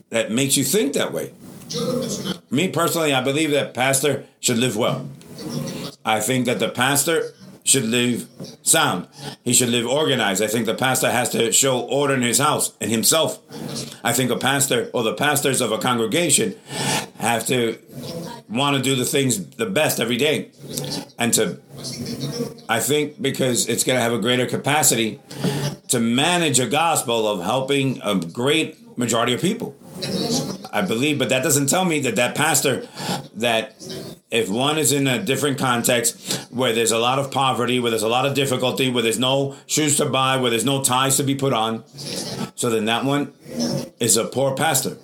that 0.09 0.31
makes 0.31 0.57
you 0.57 0.63
think 0.63 0.93
that 0.93 1.11
way. 1.11 1.33
Me 2.49 2.67
personally, 2.67 3.13
I 3.13 3.21
believe 3.21 3.51
that 3.51 3.73
pastor 3.73 4.25
should 4.39 4.57
live 4.57 4.75
well. 4.75 5.09
I 6.03 6.19
think 6.19 6.45
that 6.45 6.59
the 6.59 6.69
pastor 6.69 7.33
should 7.63 7.85
live 7.85 8.27
sound. 8.63 9.07
He 9.43 9.53
should 9.53 9.69
live 9.69 9.87
organized. 9.87 10.41
I 10.41 10.47
think 10.47 10.65
the 10.65 10.75
pastor 10.75 11.11
has 11.11 11.29
to 11.29 11.51
show 11.51 11.79
order 11.79 12.13
in 12.13 12.21
his 12.21 12.39
house 12.39 12.73
and 12.81 12.91
himself. 12.91 13.39
I 14.03 14.13
think 14.13 14.31
a 14.31 14.37
pastor 14.37 14.89
or 14.93 15.03
the 15.03 15.13
pastors 15.13 15.61
of 15.61 15.71
a 15.71 15.77
congregation 15.77 16.55
have 17.19 17.45
to 17.47 17.77
want 18.49 18.75
to 18.75 18.81
do 18.81 18.95
the 18.95 19.05
things 19.05 19.45
the 19.55 19.65
best 19.65 19.99
every 19.99 20.17
day. 20.17 20.51
And 21.17 21.33
to, 21.35 21.59
I 22.67 22.79
think 22.79 23.21
because 23.21 23.69
it's 23.69 23.83
going 23.83 23.97
to 23.97 24.01
have 24.01 24.13
a 24.13 24.19
greater 24.19 24.45
capacity 24.45 25.19
to 25.89 25.99
manage 25.99 26.59
a 26.59 26.67
gospel 26.67 27.27
of 27.27 27.43
helping 27.43 28.01
a 28.01 28.15
great 28.15 28.97
majority 28.97 29.33
of 29.33 29.41
people. 29.41 29.75
I 30.73 30.81
believe, 30.81 31.19
but 31.19 31.29
that 31.29 31.43
doesn't 31.43 31.67
tell 31.67 31.83
me 31.83 31.99
that 32.01 32.15
that 32.15 32.35
pastor, 32.35 32.87
that 33.35 33.75
if 34.31 34.49
one 34.49 34.77
is 34.77 34.93
in 34.93 35.05
a 35.05 35.21
different 35.21 35.57
context 35.57 36.49
where 36.49 36.73
there's 36.73 36.91
a 36.91 36.97
lot 36.97 37.19
of 37.19 37.29
poverty, 37.29 37.79
where 37.79 37.91
there's 37.91 38.03
a 38.03 38.07
lot 38.07 38.25
of 38.25 38.33
difficulty, 38.33 38.89
where 38.89 39.03
there's 39.03 39.19
no 39.19 39.57
shoes 39.67 39.97
to 39.97 40.05
buy, 40.05 40.37
where 40.37 40.49
there's 40.49 40.63
no 40.63 40.81
ties 40.81 41.17
to 41.17 41.23
be 41.23 41.35
put 41.35 41.51
on, 41.51 41.83
so 42.55 42.69
then 42.69 42.85
that 42.85 43.03
one 43.03 43.33
is 43.99 44.15
a 44.15 44.23
poor 44.23 44.55
pastor. 44.55 44.97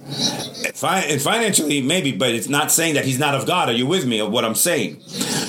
And 0.83 1.21
financially, 1.21 1.81
maybe, 1.81 2.13
but 2.13 2.29
it's 2.29 2.47
not 2.47 2.71
saying 2.71 2.93
that 2.93 3.03
he's 3.05 3.19
not 3.19 3.35
of 3.35 3.45
God. 3.45 3.67
Are 3.67 3.73
you 3.73 3.87
with 3.87 4.05
me 4.05 4.19
of 4.19 4.31
what 4.31 4.45
I'm 4.45 4.55
saying? 4.55 5.01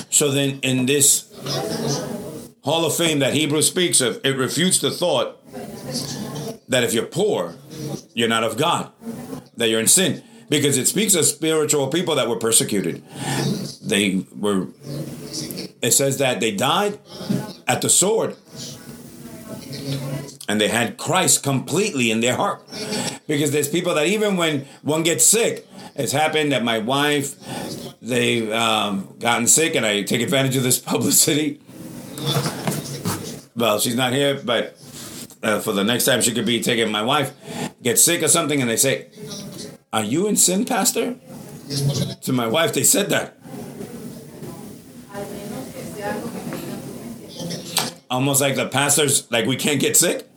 So 0.09 0.31
then 0.31 0.59
in 0.63 0.85
this 0.85 1.31
Hall 2.63 2.85
of 2.85 2.93
Fame 2.95 3.19
that 3.19 3.33
Hebrew 3.33 3.61
speaks 3.61 4.01
of, 4.01 4.19
it 4.25 4.37
refutes 4.37 4.79
the 4.79 4.91
thought 4.91 5.37
that 6.67 6.83
if 6.83 6.93
you're 6.93 7.05
poor, 7.05 7.55
you're 8.13 8.27
not 8.27 8.43
of 8.43 8.57
God, 8.57 8.91
that 9.57 9.69
you're 9.69 9.79
in 9.79 9.87
sin. 9.87 10.23
Because 10.49 10.77
it 10.77 10.87
speaks 10.87 11.13
of 11.13 11.25
spiritual 11.25 11.87
people 11.87 12.15
that 12.15 12.27
were 12.27 12.37
persecuted. 12.37 13.03
They 13.83 14.25
were, 14.35 14.67
it 15.81 15.91
says 15.91 16.17
that 16.17 16.39
they 16.39 16.51
died 16.51 16.99
at 17.67 17.81
the 17.81 17.89
sword. 17.89 18.35
And 20.47 20.59
they 20.59 20.67
had 20.67 20.97
Christ 20.97 21.43
completely 21.43 22.09
in 22.09 22.21
their 22.21 22.35
heart. 22.35 22.63
Because 23.27 23.51
there's 23.51 23.69
people 23.69 23.93
that 23.93 24.07
even 24.07 24.37
when 24.37 24.65
one 24.81 25.03
gets 25.03 25.23
sick, 25.23 25.67
it's 25.95 26.11
happened 26.11 26.51
that 26.51 26.63
my 26.63 26.79
wife, 26.79 27.35
they've 28.01 28.51
um, 28.51 29.15
gotten 29.19 29.45
sick, 29.45 29.75
and 29.75 29.85
I 29.85 30.01
take 30.01 30.21
advantage 30.21 30.55
of 30.55 30.63
this 30.63 30.79
publicity. 30.93 31.59
Well, 33.55 33.79
she's 33.79 33.95
not 33.95 34.13
here, 34.13 34.41
but 34.43 34.77
uh, 35.43 35.59
for 35.59 35.71
the 35.73 35.83
next 35.83 36.05
time 36.05 36.21
she 36.21 36.33
could 36.33 36.45
be 36.45 36.61
taking 36.61 36.91
my 36.91 37.01
wife 37.01 37.33
get 37.81 37.97
sick 37.97 38.21
or 38.23 38.27
something 38.27 38.61
and 38.61 38.69
they 38.69 38.77
say 38.77 39.07
are 39.91 40.03
you 40.03 40.27
in 40.27 40.35
sin 40.35 40.65
pastor? 40.65 41.15
To 42.21 42.33
my 42.33 42.47
wife 42.47 42.73
they 42.73 42.83
said 42.83 43.09
that. 43.09 43.37
Almost 48.09 48.41
like 48.41 48.55
the 48.55 48.67
pastors 48.67 49.29
like 49.31 49.45
we 49.45 49.55
can't 49.55 49.79
get 49.79 49.97
sick 49.97 50.27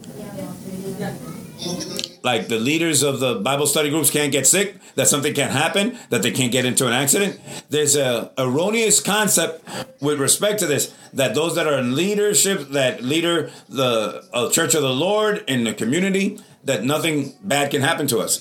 like 2.23 2.49
the 2.49 2.59
leaders 2.59 3.03
of 3.03 3.21
the 3.21 3.37
bible 3.37 3.67
study 3.67 3.91
groups 3.91 4.11
can't 4.11 4.33
get 4.33 4.47
sick 4.47 4.77
that 4.95 5.09
something 5.09 5.35
can't 5.35 5.53
happen 5.53 5.99
that 6.11 6.23
they 6.23 6.31
can't 6.31 6.53
get 6.53 6.65
into 6.65 6.87
an 6.87 6.93
accident. 6.93 7.41
There's 7.71 7.97
a 7.97 8.31
erroneous 8.39 9.01
concept 9.01 9.67
with 10.01 10.21
respect 10.21 10.59
to 10.61 10.67
this 10.67 10.95
that 11.13 11.35
those 11.35 11.55
that 11.55 11.67
are 11.67 11.79
in 11.79 11.95
leadership 11.95 12.69
that 12.71 13.03
leader 13.03 13.51
the 13.69 14.25
uh, 14.33 14.51
church 14.51 14.75
of 14.75 14.83
the 14.83 14.93
lord 14.93 15.45
in 15.47 15.65
the 15.65 15.75
community 15.75 16.39
that 16.65 16.85
nothing 16.85 17.33
bad 17.43 17.73
can 17.73 17.81
happen 17.81 18.07
to 18.07 18.21
us. 18.21 18.39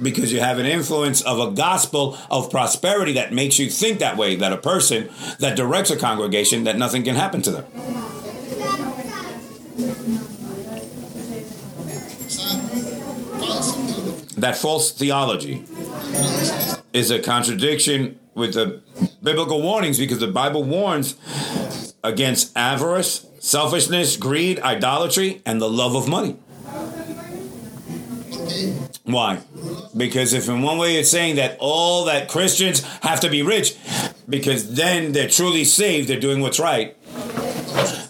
Because 0.00 0.32
you 0.32 0.40
have 0.40 0.58
an 0.58 0.64
influence 0.64 1.20
of 1.20 1.38
a 1.38 1.50
gospel 1.50 2.16
of 2.30 2.50
prosperity 2.50 3.12
that 3.12 3.34
makes 3.34 3.58
you 3.58 3.68
think 3.68 3.98
that 3.98 4.16
way 4.16 4.36
that 4.36 4.52
a 4.52 4.56
person 4.56 5.10
that 5.38 5.54
directs 5.54 5.90
a 5.90 5.96
congregation 5.96 6.64
that 6.64 6.78
nothing 6.78 7.04
can 7.04 7.14
happen 7.14 7.42
to 7.42 7.50
them 7.50 8.21
that 14.42 14.56
false 14.56 14.90
theology 14.90 15.64
is 16.92 17.12
a 17.12 17.20
contradiction 17.20 18.18
with 18.34 18.54
the 18.54 18.82
biblical 19.22 19.62
warnings 19.62 19.98
because 19.98 20.18
the 20.18 20.26
Bible 20.26 20.64
warns 20.64 21.14
against 22.02 22.56
avarice, 22.56 23.24
selfishness, 23.38 24.16
greed, 24.16 24.58
idolatry, 24.60 25.42
and 25.46 25.60
the 25.60 25.70
love 25.70 25.94
of 25.94 26.08
money. 26.08 26.36
Why? 29.04 29.40
Because 29.96 30.32
if 30.32 30.48
in 30.48 30.62
one 30.62 30.76
way 30.76 30.96
it's 30.96 31.10
saying 31.10 31.36
that 31.36 31.56
all 31.60 32.06
that 32.06 32.28
Christians 32.28 32.82
have 33.02 33.20
to 33.20 33.30
be 33.30 33.42
rich, 33.42 33.76
because 34.28 34.74
then 34.74 35.12
they're 35.12 35.28
truly 35.28 35.64
saved, 35.64 36.08
they're 36.08 36.18
doing 36.18 36.40
what's 36.40 36.58
right, 36.58 36.96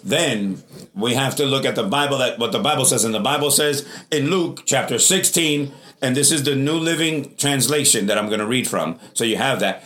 then 0.02 0.62
we 0.94 1.12
have 1.12 1.36
to 1.36 1.44
look 1.44 1.66
at 1.66 1.74
the 1.74 1.82
Bible 1.82 2.16
that 2.18 2.38
what 2.38 2.52
the 2.52 2.58
Bible 2.58 2.86
says. 2.86 3.04
And 3.04 3.14
the 3.14 3.20
Bible 3.20 3.50
says 3.50 3.86
in 4.10 4.30
Luke 4.30 4.62
chapter 4.64 4.98
16, 4.98 5.72
and 6.02 6.16
this 6.16 6.32
is 6.32 6.42
the 6.42 6.54
New 6.54 6.76
Living 6.76 7.34
Translation 7.36 8.06
that 8.06 8.18
I'm 8.18 8.26
going 8.26 8.40
to 8.40 8.46
read 8.46 8.68
from. 8.68 8.98
So 9.14 9.24
you 9.24 9.36
have 9.36 9.60
that, 9.60 9.84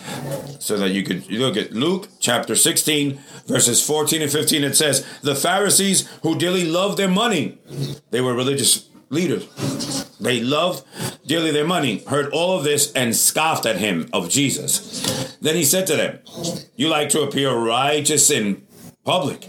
so 0.60 0.76
that 0.78 0.90
you 0.90 1.02
could 1.02 1.30
look 1.30 1.56
at 1.56 1.72
Luke 1.72 2.08
chapter 2.18 2.56
16, 2.56 3.20
verses 3.46 3.86
14 3.86 4.22
and 4.22 4.32
15. 4.32 4.64
It 4.64 4.76
says, 4.76 5.06
The 5.22 5.34
Pharisees 5.34 6.08
who 6.22 6.38
dearly 6.38 6.64
loved 6.64 6.98
their 6.98 7.08
money, 7.08 7.58
they 8.10 8.20
were 8.20 8.34
religious 8.34 8.88
leaders 9.10 9.46
they 10.20 10.40
loved 10.40 10.84
dearly 11.26 11.50
their 11.50 11.66
money, 11.66 12.02
heard 12.08 12.32
all 12.32 12.56
of 12.56 12.64
this 12.64 12.92
and 12.92 13.14
scoffed 13.14 13.66
at 13.66 13.76
him 13.76 14.08
of 14.12 14.28
Jesus. 14.28 15.36
Then 15.40 15.54
he 15.54 15.64
said 15.64 15.86
to 15.88 15.96
them, 15.96 16.18
You 16.76 16.88
like 16.88 17.10
to 17.10 17.22
appear 17.22 17.54
righteous 17.54 18.30
in 18.30 18.66
public, 19.04 19.46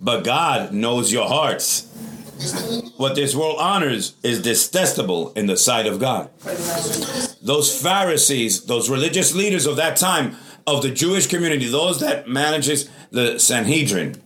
but 0.00 0.24
God 0.24 0.72
knows 0.72 1.12
your 1.12 1.28
hearts. 1.28 1.86
What 2.96 3.14
this 3.14 3.34
world 3.34 3.56
honors 3.58 4.14
is 4.22 4.42
detestable 4.42 5.32
in 5.32 5.46
the 5.46 5.56
sight 5.56 5.86
of 5.86 5.98
God. 5.98 6.30
Those 7.42 7.80
Pharisees, 7.80 8.64
those 8.64 8.88
religious 8.88 9.34
leaders 9.34 9.66
of 9.66 9.76
that 9.76 9.96
time, 9.96 10.36
of 10.66 10.82
the 10.82 10.90
Jewish 10.90 11.26
community, 11.26 11.68
those 11.68 12.00
that 12.00 12.28
manages 12.28 12.88
the 13.10 13.38
Sanhedrin, 13.38 14.22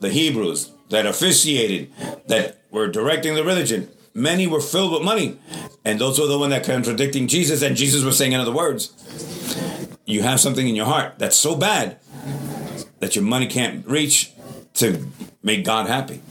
the 0.00 0.10
Hebrews 0.10 0.72
that 0.90 1.06
officiated, 1.06 1.92
that 2.28 2.60
were 2.70 2.88
directing 2.88 3.34
the 3.34 3.44
religion, 3.44 3.88
many 4.14 4.46
were 4.46 4.60
filled 4.60 4.92
with 4.92 5.02
money. 5.02 5.38
And 5.84 5.98
those 5.98 6.18
were 6.18 6.26
the 6.26 6.38
one 6.38 6.50
that 6.50 6.64
contradicting 6.64 7.28
Jesus. 7.28 7.62
And 7.62 7.76
Jesus 7.76 8.04
was 8.04 8.18
saying, 8.18 8.32
in 8.32 8.40
other 8.40 8.52
words, 8.52 8.92
you 10.04 10.22
have 10.22 10.40
something 10.40 10.68
in 10.68 10.74
your 10.74 10.86
heart 10.86 11.18
that's 11.18 11.36
so 11.36 11.56
bad 11.56 11.98
that 12.98 13.14
your 13.14 13.24
money 13.24 13.46
can't 13.46 13.86
reach 13.86 14.32
to 14.74 15.06
make 15.42 15.64
God 15.64 15.86
happy. 15.86 16.22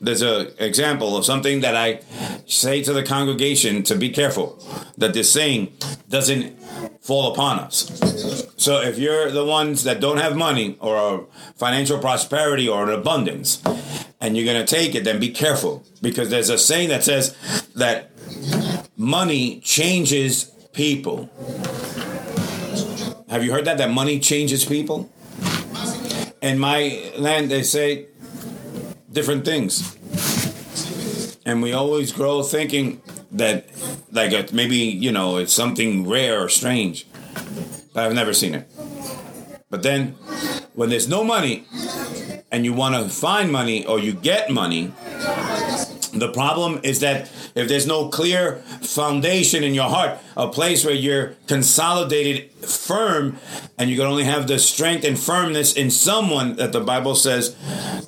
There's 0.00 0.22
an 0.22 0.52
example 0.58 1.16
of 1.16 1.24
something 1.24 1.60
that 1.60 1.76
I 1.76 2.00
say 2.46 2.82
to 2.82 2.92
the 2.92 3.02
congregation 3.02 3.82
to 3.84 3.96
be 3.96 4.10
careful 4.10 4.62
that 4.96 5.12
this 5.12 5.32
saying 5.32 5.72
doesn't 6.08 6.58
fall 7.02 7.32
upon 7.32 7.58
us. 7.58 8.52
So 8.56 8.80
if 8.80 8.98
you're 8.98 9.30
the 9.30 9.44
ones 9.44 9.84
that 9.84 10.00
don't 10.00 10.18
have 10.18 10.36
money 10.36 10.76
or 10.80 11.26
financial 11.56 11.98
prosperity 11.98 12.68
or 12.68 12.84
an 12.84 12.90
abundance 12.90 13.62
and 14.20 14.36
you're 14.36 14.44
going 14.44 14.64
to 14.64 14.74
take 14.74 14.94
it, 14.94 15.04
then 15.04 15.18
be 15.18 15.30
careful 15.30 15.84
because 16.02 16.30
there's 16.30 16.50
a 16.50 16.58
saying 16.58 16.90
that 16.90 17.04
says 17.04 17.34
that 17.76 18.10
money 18.96 19.60
changes 19.60 20.44
people. 20.72 21.30
Have 23.28 23.44
you 23.44 23.52
heard 23.52 23.64
that? 23.64 23.78
That 23.78 23.90
money 23.90 24.20
changes 24.20 24.64
people? 24.64 25.10
In 26.40 26.58
my 26.58 27.12
land, 27.16 27.50
they 27.50 27.62
say 27.62 28.06
different 29.12 29.44
things. 29.44 29.96
And 31.44 31.62
we 31.62 31.72
always 31.72 32.12
grow 32.12 32.42
thinking 32.42 33.00
that, 33.32 33.68
like, 34.12 34.32
uh, 34.32 34.44
maybe, 34.52 34.76
you 34.76 35.12
know, 35.12 35.38
it's 35.38 35.52
something 35.52 36.06
rare 36.08 36.42
or 36.42 36.48
strange. 36.48 37.06
But 37.94 38.04
I've 38.04 38.14
never 38.14 38.34
seen 38.34 38.54
it. 38.54 38.68
But 39.70 39.82
then, 39.82 40.16
when 40.74 40.90
there's 40.90 41.08
no 41.08 41.24
money 41.24 41.64
and 42.50 42.64
you 42.64 42.72
want 42.72 42.94
to 42.94 43.08
find 43.08 43.50
money 43.50 43.86
or 43.86 43.98
you 43.98 44.12
get 44.12 44.50
money, 44.50 44.92
the 46.12 46.30
problem 46.32 46.80
is 46.82 47.00
that 47.00 47.30
if 47.54 47.68
there's 47.68 47.86
no 47.86 48.08
clear 48.08 48.56
foundation 48.82 49.62
in 49.62 49.74
your 49.74 49.88
heart, 49.88 50.18
a 50.36 50.48
place 50.48 50.84
where 50.84 50.94
you're 50.94 51.34
consolidated, 51.46 52.50
firm, 52.64 53.36
and 53.78 53.90
you 53.90 53.96
can 53.96 54.06
only 54.06 54.24
have 54.24 54.46
the 54.46 54.58
strength 54.58 55.04
and 55.04 55.18
firmness 55.18 55.74
in 55.74 55.90
someone 55.90 56.56
that 56.56 56.72
the 56.72 56.80
Bible 56.80 57.14
says, 57.14 57.56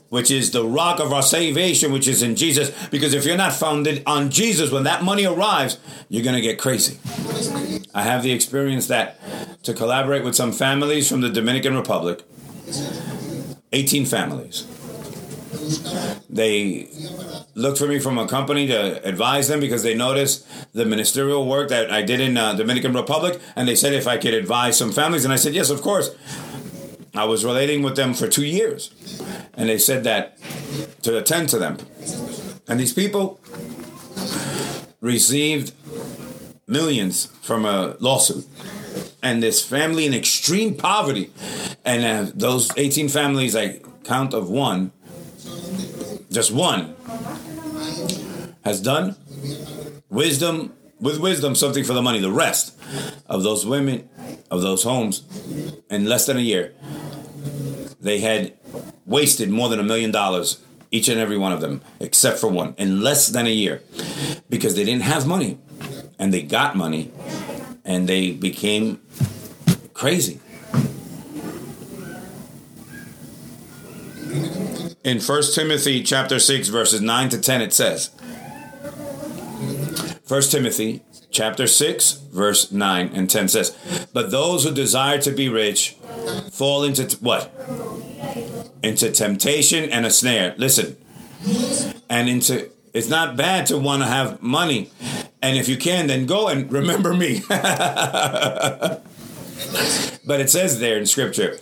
which 0.09 0.31
is 0.31 0.51
the 0.51 0.65
rock 0.65 0.99
of 1.01 1.13
our 1.13 1.23
salvation, 1.23 1.93
which 1.93 2.09
is 2.09 2.23
in 2.23 2.37
Jesus. 2.37 2.71
Because 2.89 3.15
if 3.15 3.25
you're 3.25 3.37
not 3.37 3.53
founded 3.53 4.03
on 4.07 4.31
Jesus, 4.31 4.71
when 4.71 4.85
that 4.85 5.03
money 5.03 5.25
arrives, 5.25 5.79
you're 6.09 6.25
going 6.25 6.37
to 6.37 6.43
get 6.43 6.59
crazy. 6.59 6.99
I 7.95 8.03
have 8.03 8.23
the 8.23 8.33
experience 8.33 8.87
that 8.87 9.19
to 9.65 9.75
collaborate 9.75 10.25
with 10.25 10.35
some 10.35 10.53
families 10.53 11.09
from 11.09 11.21
the 11.21 11.29
Dominican 11.29 11.77
Republic, 11.77 12.23
18 13.73 14.07
families. 14.07 14.67
They 16.29 16.89
looked 17.55 17.79
for 17.79 17.87
me 17.87 17.99
from 17.99 18.19
a 18.19 18.27
company 18.29 18.67
to 18.69 19.05
advise 19.07 19.49
them 19.49 19.61
because 19.61 19.83
they 19.83 19.95
noticed 19.95 20.47
the 20.73 20.85
ministerial 20.85 21.47
work 21.47 21.69
that 21.71 21.91
I 21.91 22.03
did 22.03 22.21
in 22.21 22.37
uh, 22.37 22.55
Dominican 22.55 22.93
Republic, 22.93 23.41
and 23.57 23.69
they 23.69 23.75
said 23.75 23.93
if 23.93 24.07
I 24.07 24.17
could 24.17 24.35
advise 24.35 24.79
some 24.79 24.93
families, 24.93 25.25
and 25.25 25.33
I 25.33 25.37
said 25.37 25.55
yes, 25.55 25.71
of 25.71 25.83
course. 25.83 26.15
I 27.15 27.25
was 27.25 27.45
relating 27.45 27.83
with 27.83 27.97
them 27.97 28.15
for 28.15 28.29
two 28.29 28.45
years, 28.45 28.91
and 29.55 29.69
they 29.69 29.79
said 29.79 30.05
that 30.05 30.39
to 31.03 31.19
attend 31.19 31.49
to 31.49 31.59
them, 31.59 31.79
and 32.69 32.79
these 32.79 32.93
people 32.93 33.41
received 35.01 35.73
millions 36.69 37.27
from 37.43 37.65
a 37.65 37.97
lawsuit 37.99 38.47
and 39.23 39.43
this 39.43 39.65
family 39.65 40.07
in 40.07 40.15
extreme 40.15 40.75
poverty 40.75 41.31
and 41.85 42.05
uh, 42.05 42.31
those 42.35 42.71
18 42.77 43.09
families 43.09 43.57
i 43.57 43.81
count 44.05 44.33
of 44.33 44.49
one 44.49 44.93
just 46.31 46.53
one. 46.53 46.95
Has 48.65 48.81
done 48.81 49.17
wisdom 50.09 50.75
with 51.01 51.19
wisdom 51.19 51.55
something 51.55 51.85
for 51.85 51.95
the 51.95 52.03
money. 52.03 52.21
The 52.21 52.31
rest 52.31 52.79
of 53.27 53.43
those 53.43 53.65
women 53.65 54.09
of 54.51 54.63
those 54.63 54.83
homes 54.83 55.25
in 55.91 56.05
less 56.07 56.27
than 56.27 56.37
a 56.37 56.41
year 56.41 56.75
they 58.01 58.21
had 58.21 58.55
wasted 59.07 59.51
more 59.51 59.69
than 59.69 59.79
a 59.79 59.83
million 59.83 60.11
dollars 60.11 60.61
each 60.91 61.09
and 61.09 61.21
every 61.21 61.39
one 61.39 61.53
of 61.53 61.61
them 61.61 61.81
except 62.01 62.39
for 62.39 62.49
one 62.49 62.75
in 62.79 63.01
less 63.03 63.29
than 63.29 63.47
a 63.47 63.51
year. 63.51 63.83
Because 64.49 64.75
they 64.75 64.85
didn't 64.85 65.03
have 65.03 65.27
money 65.27 65.59
and 66.19 66.33
they 66.33 66.43
got 66.43 66.77
money 66.77 67.13
and 67.85 68.09
they 68.09 68.33
became 68.33 69.01
crazy 69.95 70.41
in 75.05 75.21
1 75.21 75.43
Timothy 75.55 76.03
chapter 76.03 76.39
6 76.39 76.69
verses 76.69 77.01
9 77.01 77.29
to 77.31 77.41
10 77.41 77.63
it 77.63 77.73
says 77.73 78.11
1 80.29 80.43
Timothy 80.43 81.03
chapter 81.31 81.67
6 81.67 82.13
verse 82.33 82.71
9 82.71 83.11
and 83.15 83.31
10 83.31 83.49
says 83.49 84.09
but 84.13 84.31
those 84.31 84.65
who 84.65 84.73
desire 84.73 85.19
to 85.19 85.31
be 85.31 85.49
rich 85.49 85.97
fall 86.51 86.85
into 86.85 87.07
t- 87.07 87.17
what? 87.21 87.53
Into 88.83 89.11
temptation 89.11 89.91
and 89.91 90.07
a 90.07 90.11
snare. 90.11 90.55
Listen. 90.57 90.97
And 92.09 92.29
into 92.29 92.71
it's 92.93 93.09
not 93.09 93.37
bad 93.37 93.67
to 93.67 93.79
want 93.79 94.03
to 94.03 94.09
have 94.09 94.43
money. 94.43 94.91
And 95.43 95.57
if 95.57 95.69
you 95.69 95.77
can 95.77 96.07
then 96.07 96.27
go 96.27 96.49
and 96.49 96.71
remember 96.71 97.15
me. 97.15 97.43
But 100.27 100.41
it 100.41 100.51
says 100.51 100.79
there 100.79 100.97
in 100.97 101.07
scripture 101.07 101.59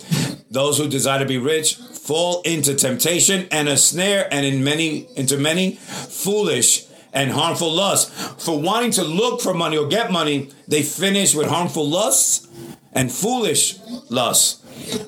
those 0.51 0.77
who 0.77 0.87
desire 0.87 1.19
to 1.19 1.25
be 1.25 1.37
rich 1.37 1.77
fall 2.09 2.41
into 2.41 2.73
temptation 2.73 3.47
and 3.51 3.69
a 3.69 3.77
snare 3.77 4.27
and 4.33 4.43
in 4.43 4.63
many 4.63 5.07
into 5.15 5.37
many 5.37 5.75
foolish 5.75 6.87
and 7.13 7.29
harmful 7.29 7.71
lusts 7.71 8.09
for 8.43 8.59
wanting 8.59 8.89
to 8.89 9.03
look 9.03 9.39
for 9.39 9.53
money 9.53 9.77
or 9.77 9.87
get 9.87 10.11
money 10.11 10.49
they 10.67 10.81
finish 10.81 11.35
with 11.35 11.45
harmful 11.45 11.87
lusts 11.87 12.47
and 12.93 13.11
foolish 13.11 13.77
lusts 14.09 14.59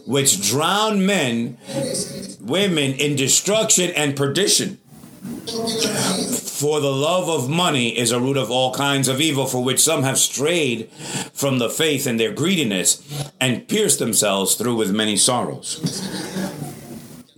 which 0.06 0.48
drown 0.48 1.04
men 1.04 1.58
women 2.40 2.94
in 2.94 3.16
destruction 3.16 3.90
and 3.96 4.16
perdition 4.16 4.78
for 6.62 6.80
the 6.80 6.92
love 6.92 7.28
of 7.30 7.50
money 7.50 7.98
is 7.98 8.12
a 8.12 8.20
root 8.20 8.38
of 8.38 8.52
all 8.52 8.74
kinds 8.74 9.08
of 9.08 9.20
evil, 9.20 9.48
for 9.48 9.64
which 9.64 9.80
some 9.80 10.04
have 10.04 10.18
strayed 10.20 10.92
from 11.34 11.58
the 11.58 11.70
faith 11.70 12.06
in 12.06 12.18
their 12.18 12.32
greediness 12.32 13.02
and 13.40 13.68
pierced 13.68 13.98
themselves 13.98 14.56
through 14.56 14.76
with 14.76 14.92
many 14.92 15.18
sorrows. 15.18 15.80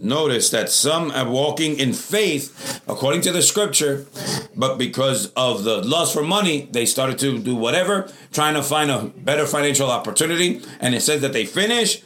Notice 0.03 0.49
that 0.49 0.69
some 0.69 1.11
are 1.11 1.29
walking 1.29 1.79
in 1.79 1.93
faith 1.93 2.81
according 2.87 3.21
to 3.21 3.31
the 3.31 3.41
scripture, 3.41 4.05
but 4.53 4.77
because 4.77 5.31
of 5.31 5.63
the 5.63 5.77
lust 5.81 6.13
for 6.13 6.23
money, 6.23 6.67
they 6.71 6.85
started 6.85 7.17
to 7.19 7.39
do 7.39 7.55
whatever, 7.55 8.11
trying 8.33 8.55
to 8.55 8.63
find 8.63 8.91
a 8.91 9.05
better 9.05 9.47
financial 9.47 9.89
opportunity. 9.89 10.61
And 10.81 10.93
it 10.93 11.01
says 11.01 11.21
that 11.21 11.31
they 11.31 11.45
finish 11.45 12.03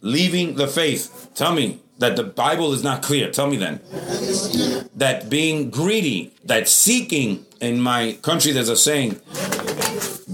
leaving 0.00 0.56
the 0.56 0.66
faith. 0.66 1.30
Tell 1.34 1.54
me, 1.54 1.80
that 1.98 2.16
the 2.16 2.24
Bible 2.24 2.72
is 2.72 2.82
not 2.82 3.02
clear. 3.02 3.30
Tell 3.30 3.46
me 3.46 3.56
then. 3.56 3.80
That 4.96 5.26
being 5.30 5.70
greedy, 5.70 6.32
that 6.44 6.68
seeking 6.68 7.46
in 7.60 7.80
my 7.80 8.18
country, 8.22 8.52
there's 8.52 8.68
a 8.68 8.76
saying, 8.76 9.20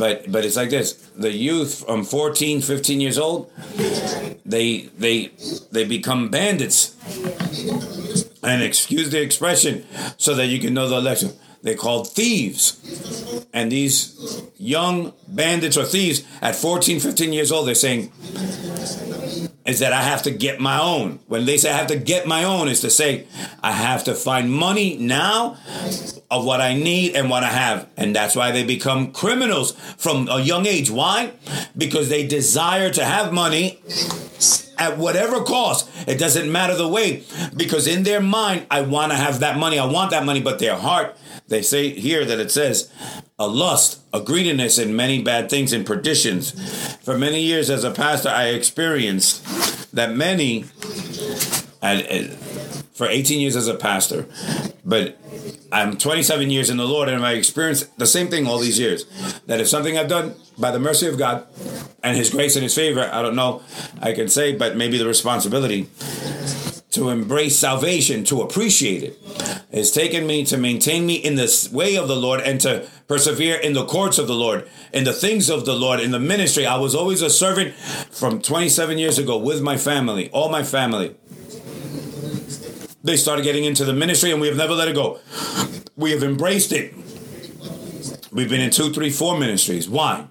but 0.00 0.32
but 0.32 0.44
it's 0.46 0.56
like 0.56 0.70
this: 0.70 0.94
the 1.14 1.30
youth 1.30 1.84
from 1.84 2.04
14, 2.04 2.62
15 2.62 3.00
years 3.00 3.18
old, 3.18 3.52
they 4.46 4.88
they 4.98 5.30
they 5.70 5.84
become 5.84 6.30
bandits. 6.30 6.96
And 8.42 8.62
excuse 8.62 9.10
the 9.10 9.20
expression, 9.20 9.84
so 10.16 10.34
that 10.34 10.46
you 10.46 10.58
can 10.58 10.72
know 10.72 10.88
the 10.88 11.00
lesson. 11.00 11.32
They're 11.62 11.76
called 11.76 12.08
thieves. 12.08 12.80
And 13.52 13.70
these 13.70 14.42
young 14.56 15.12
bandits 15.28 15.76
or 15.76 15.84
thieves 15.84 16.24
at 16.40 16.56
14, 16.56 17.00
15 17.00 17.34
years 17.34 17.52
old, 17.52 17.68
they're 17.68 17.74
saying, 17.74 18.10
is 19.70 19.78
that 19.78 19.92
I 19.92 20.02
have 20.02 20.22
to 20.24 20.30
get 20.30 20.60
my 20.60 20.80
own. 20.80 21.20
When 21.28 21.46
they 21.46 21.56
say 21.56 21.70
I 21.70 21.76
have 21.76 21.86
to 21.86 21.96
get 21.96 22.26
my 22.26 22.44
own, 22.44 22.68
is 22.68 22.80
to 22.80 22.90
say 22.90 23.26
I 23.62 23.72
have 23.72 24.04
to 24.04 24.14
find 24.14 24.52
money 24.52 24.96
now 24.98 25.56
of 26.30 26.44
what 26.44 26.60
I 26.60 26.74
need 26.74 27.14
and 27.16 27.30
what 27.30 27.44
I 27.44 27.48
have. 27.48 27.88
And 27.96 28.14
that's 28.14 28.34
why 28.36 28.50
they 28.50 28.64
become 28.64 29.12
criminals 29.12 29.72
from 29.96 30.28
a 30.28 30.40
young 30.40 30.66
age. 30.66 30.90
Why? 30.90 31.32
Because 31.76 32.08
they 32.08 32.26
desire 32.26 32.90
to 32.90 33.04
have 33.04 33.32
money 33.32 33.80
at 34.76 34.98
whatever 34.98 35.42
cost. 35.42 35.88
It 36.08 36.18
doesn't 36.18 36.50
matter 36.50 36.74
the 36.74 36.88
way, 36.88 37.22
because 37.56 37.86
in 37.86 38.02
their 38.02 38.20
mind, 38.20 38.66
I 38.70 38.80
want 38.80 39.12
to 39.12 39.18
have 39.18 39.40
that 39.40 39.56
money. 39.56 39.78
I 39.78 39.84
want 39.84 40.10
that 40.10 40.24
money, 40.24 40.40
but 40.40 40.58
their 40.58 40.76
heart, 40.76 41.16
they 41.48 41.62
say 41.62 41.90
here 41.90 42.24
that 42.24 42.40
it 42.40 42.50
says, 42.50 42.90
a 43.40 43.48
lust, 43.48 44.00
a 44.12 44.20
greediness, 44.20 44.76
and 44.76 44.94
many 44.94 45.22
bad 45.22 45.48
things 45.48 45.72
and 45.72 45.86
perditions. 45.86 46.52
For 46.98 47.16
many 47.16 47.40
years 47.40 47.70
as 47.70 47.84
a 47.84 47.90
pastor, 47.90 48.28
I 48.28 48.48
experienced 48.48 49.94
that 49.94 50.14
many, 50.14 50.66
and 51.80 52.30
for 52.92 53.06
18 53.06 53.40
years 53.40 53.56
as 53.56 53.66
a 53.66 53.74
pastor, 53.74 54.26
but 54.84 55.16
I'm 55.72 55.96
27 55.96 56.50
years 56.50 56.68
in 56.68 56.76
the 56.76 56.84
Lord, 56.84 57.08
and 57.08 57.24
I 57.24 57.32
experienced 57.32 57.98
the 57.98 58.06
same 58.06 58.28
thing 58.28 58.46
all 58.46 58.58
these 58.58 58.78
years. 58.78 59.06
That 59.46 59.58
if 59.58 59.68
something 59.68 59.96
I've 59.96 60.08
done 60.08 60.34
by 60.58 60.70
the 60.70 60.78
mercy 60.78 61.06
of 61.06 61.16
God 61.16 61.46
and 62.04 62.18
His 62.18 62.28
grace 62.28 62.56
and 62.56 62.62
His 62.62 62.74
favor, 62.74 63.08
I 63.10 63.22
don't 63.22 63.36
know, 63.36 63.62
I 64.02 64.12
can 64.12 64.28
say, 64.28 64.54
but 64.54 64.76
maybe 64.76 64.98
the 64.98 65.06
responsibility 65.06 65.88
to 66.90 67.08
embrace 67.08 67.56
salvation, 67.56 68.24
to 68.24 68.42
appreciate 68.42 69.02
it, 69.02 69.18
has 69.72 69.92
taken 69.92 70.26
me 70.26 70.44
to 70.44 70.56
maintain 70.56 71.06
me 71.06 71.14
in 71.14 71.36
the 71.36 71.68
way 71.72 71.96
of 71.96 72.08
the 72.08 72.16
Lord 72.16 72.40
and 72.40 72.60
to 72.62 72.88
persevere 73.06 73.56
in 73.56 73.74
the 73.74 73.84
courts 73.84 74.18
of 74.18 74.26
the 74.26 74.34
Lord, 74.34 74.68
in 74.92 75.04
the 75.04 75.12
things 75.12 75.48
of 75.48 75.64
the 75.64 75.74
Lord, 75.74 76.00
in 76.00 76.10
the 76.10 76.18
ministry. 76.18 76.66
I 76.66 76.76
was 76.76 76.94
always 76.94 77.22
a 77.22 77.30
servant 77.30 77.74
from 77.74 78.42
27 78.42 78.98
years 78.98 79.18
ago 79.18 79.38
with 79.38 79.62
my 79.62 79.76
family, 79.76 80.30
all 80.30 80.48
my 80.48 80.64
family. 80.64 81.14
They 83.02 83.16
started 83.16 83.44
getting 83.44 83.64
into 83.64 83.84
the 83.84 83.94
ministry 83.94 84.32
and 84.32 84.40
we 84.40 84.48
have 84.48 84.56
never 84.56 84.74
let 84.74 84.88
it 84.88 84.94
go. 84.94 85.20
We 85.96 86.10
have 86.10 86.22
embraced 86.22 86.72
it. 86.72 86.94
We've 88.32 88.48
been 88.48 88.60
in 88.60 88.70
two, 88.70 88.92
three, 88.92 89.10
four 89.10 89.38
ministries. 89.38 89.88
Why? 89.88 90.26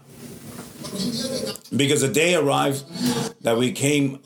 Because 1.75 2.01
the 2.01 2.11
day 2.11 2.35
arrived 2.35 2.83
that 3.43 3.57
we 3.57 3.71
came 3.71 4.19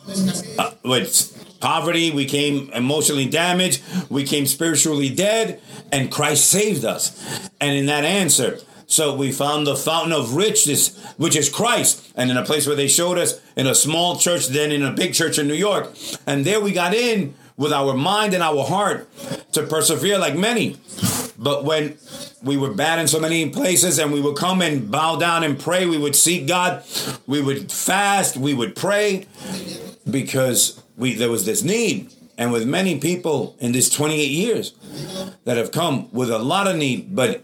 uh, 0.58 0.72
with 0.84 1.43
poverty, 1.64 2.12
we 2.12 2.26
came 2.26 2.70
emotionally 2.74 3.26
damaged, 3.26 3.82
we 4.10 4.26
came 4.26 4.46
spiritually 4.46 5.10
dead, 5.10 5.62
and 5.94 6.12
Christ 6.12 6.50
saved 6.50 6.84
us. 6.84 7.50
And 7.62 7.78
in 7.78 7.86
that 7.86 8.04
answer, 8.04 8.60
so 8.86 9.16
we 9.16 9.32
found 9.32 9.66
the 9.66 9.78
fountain 9.78 10.12
of 10.12 10.36
riches, 10.36 11.00
which 11.16 11.38
is 11.38 11.50
Christ. 11.50 12.12
And 12.16 12.30
in 12.30 12.36
a 12.36 12.44
place 12.44 12.68
where 12.68 12.76
they 12.76 12.90
showed 12.90 13.18
us 13.18 13.42
in 13.56 13.66
a 13.66 13.74
small 13.74 14.18
church, 14.18 14.48
then 14.48 14.74
in 14.74 14.84
a 14.84 14.92
big 14.92 15.14
church 15.14 15.40
in 15.40 15.48
New 15.48 15.54
York. 15.54 15.96
And 16.28 16.44
there 16.44 16.60
we 16.60 16.74
got 16.74 16.94
in 16.94 17.34
with 17.56 17.72
our 17.72 17.94
mind 17.94 18.34
and 18.34 18.44
our 18.44 18.66
heart 18.66 19.08
to 19.54 19.64
persevere 19.64 20.18
like 20.20 20.36
many. 20.36 20.78
But 21.40 21.64
when 21.64 21.98
we 22.44 22.58
were 22.58 22.74
bad 22.74 23.00
in 23.00 23.08
so 23.08 23.22
many 23.22 23.50
places 23.50 24.00
and 24.00 24.12
we 24.12 24.20
would 24.20 24.36
come 24.36 24.62
and 24.62 24.92
bow 24.92 25.16
down 25.16 25.46
and 25.46 25.58
pray, 25.58 25.86
we 25.86 25.98
would 25.98 26.16
seek 26.16 26.46
God, 26.46 26.84
we 27.26 27.42
would 27.42 27.72
fast, 27.72 28.36
we 28.36 28.54
would 28.54 28.76
pray 28.76 29.28
because 30.10 30.83
we 31.04 31.14
there 31.14 31.30
was 31.30 31.46
this 31.46 31.64
need. 31.64 32.12
And 32.38 32.52
with 32.52 32.66
many 32.66 33.00
people 33.00 33.56
in 33.60 33.74
this 33.74 33.90
28 33.92 34.24
years 34.24 34.74
that 35.44 35.58
have 35.58 35.72
come 35.72 36.10
with 36.12 36.32
a 36.32 36.40
lot 36.40 36.66
of 36.66 36.78
need, 36.78 37.16
but 37.16 37.44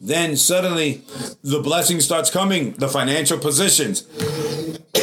then 0.00 0.36
suddenly 0.36 1.02
the 1.44 1.60
blessing 1.60 2.00
starts 2.00 2.28
coming, 2.28 2.72
the 2.72 2.88
financial 2.88 3.38
positions, 3.38 4.02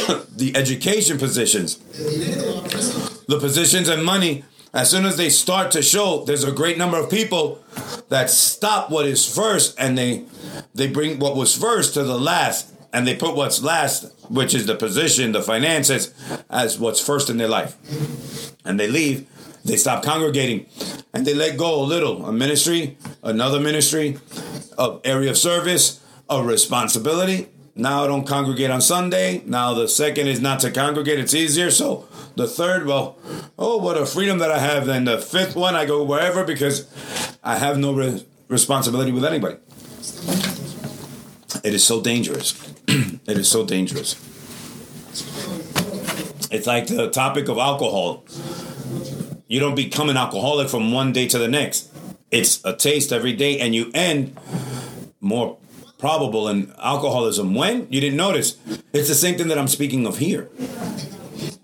the 0.41 0.51
education 0.55 1.17
positions, 1.17 1.77
the 3.27 3.37
positions 3.39 3.87
and 3.87 4.03
money, 4.03 4.43
as 4.73 4.89
soon 4.89 5.05
as 5.05 5.15
they 5.15 5.29
start 5.29 5.71
to 5.71 5.81
show, 5.81 6.25
there's 6.25 6.43
a 6.43 6.51
great 6.51 6.77
number 6.77 6.97
of 6.97 7.09
people 7.09 7.63
that 8.09 8.29
stop 8.29 8.89
what 8.89 9.05
is 9.05 9.23
first 9.23 9.75
and 9.79 9.97
they 9.97 10.25
they 10.75 10.87
bring 10.87 11.19
what 11.19 11.35
was 11.35 11.55
first 11.55 11.93
to 11.93 12.03
the 12.03 12.19
last 12.19 12.73
and 12.93 13.07
they 13.07 13.15
put 13.15 13.35
what's 13.35 13.61
last, 13.61 14.13
which 14.29 14.53
is 14.53 14.65
the 14.65 14.75
position, 14.75 15.31
the 15.31 15.41
finances, 15.41 16.13
as 16.49 16.79
what's 16.79 16.99
first 16.99 17.29
in 17.29 17.37
their 17.37 17.47
life. 17.47 17.75
And 18.65 18.79
they 18.79 18.87
leave, 18.87 19.27
they 19.65 19.75
stop 19.75 20.03
congregating, 20.03 20.65
and 21.13 21.25
they 21.25 21.33
let 21.33 21.57
go 21.57 21.81
a 21.81 21.83
little. 21.83 22.25
A 22.25 22.31
ministry, 22.31 22.97
another 23.23 23.59
ministry, 23.59 24.17
a 24.77 24.99
area 25.03 25.31
of 25.31 25.37
service, 25.37 26.03
a 26.29 26.41
responsibility. 26.41 27.47
Now 27.75 28.03
I 28.03 28.07
don't 28.07 28.25
congregate 28.25 28.71
on 28.71 28.81
Sunday. 28.81 29.43
Now 29.45 29.73
the 29.73 29.87
second 29.87 30.27
is 30.27 30.41
not 30.41 30.59
to 30.61 30.71
congregate, 30.71 31.19
it's 31.19 31.35
easier. 31.35 31.69
So 31.69 32.07
the 32.35 32.47
third, 32.47 32.85
well, 32.87 33.17
oh, 33.57 33.77
what 33.77 33.97
a 33.97 34.05
freedom 34.05 34.39
that 34.39 34.51
I 34.51 34.59
have. 34.59 34.85
Then 34.85 35.05
the 35.05 35.19
fifth 35.19 35.55
one, 35.55 35.75
I 35.75 35.85
go 35.85 36.03
wherever 36.03 36.43
because 36.43 36.87
I 37.43 37.57
have 37.57 37.77
no 37.77 37.93
re- 37.93 38.25
responsibility 38.47 39.11
with 39.11 39.25
anybody. 39.25 39.57
It 41.63 41.73
is 41.73 41.83
so 41.83 42.01
dangerous. 42.01 42.53
it 43.27 43.37
is 43.37 43.49
so 43.49 43.65
dangerous. 43.65 44.15
It's 46.49 46.65
like 46.65 46.87
the 46.87 47.09
topic 47.09 47.49
of 47.49 47.57
alcohol. 47.57 48.23
You 49.47 49.59
don't 49.59 49.75
become 49.75 50.09
an 50.09 50.17
alcoholic 50.17 50.69
from 50.69 50.91
one 50.91 51.11
day 51.11 51.27
to 51.27 51.37
the 51.37 51.47
next. 51.47 51.91
It's 52.31 52.63
a 52.63 52.73
taste 52.73 53.11
every 53.11 53.33
day, 53.33 53.59
and 53.59 53.75
you 53.75 53.91
end 53.93 54.37
more 55.19 55.57
probable 55.97 56.47
in 56.47 56.73
alcoholism. 56.79 57.55
When? 57.55 57.87
You 57.91 57.99
didn't 57.99 58.17
notice. 58.17 58.57
It's 58.93 59.09
the 59.09 59.15
same 59.15 59.37
thing 59.37 59.49
that 59.49 59.57
I'm 59.57 59.67
speaking 59.67 60.05
of 60.05 60.19
here 60.19 60.49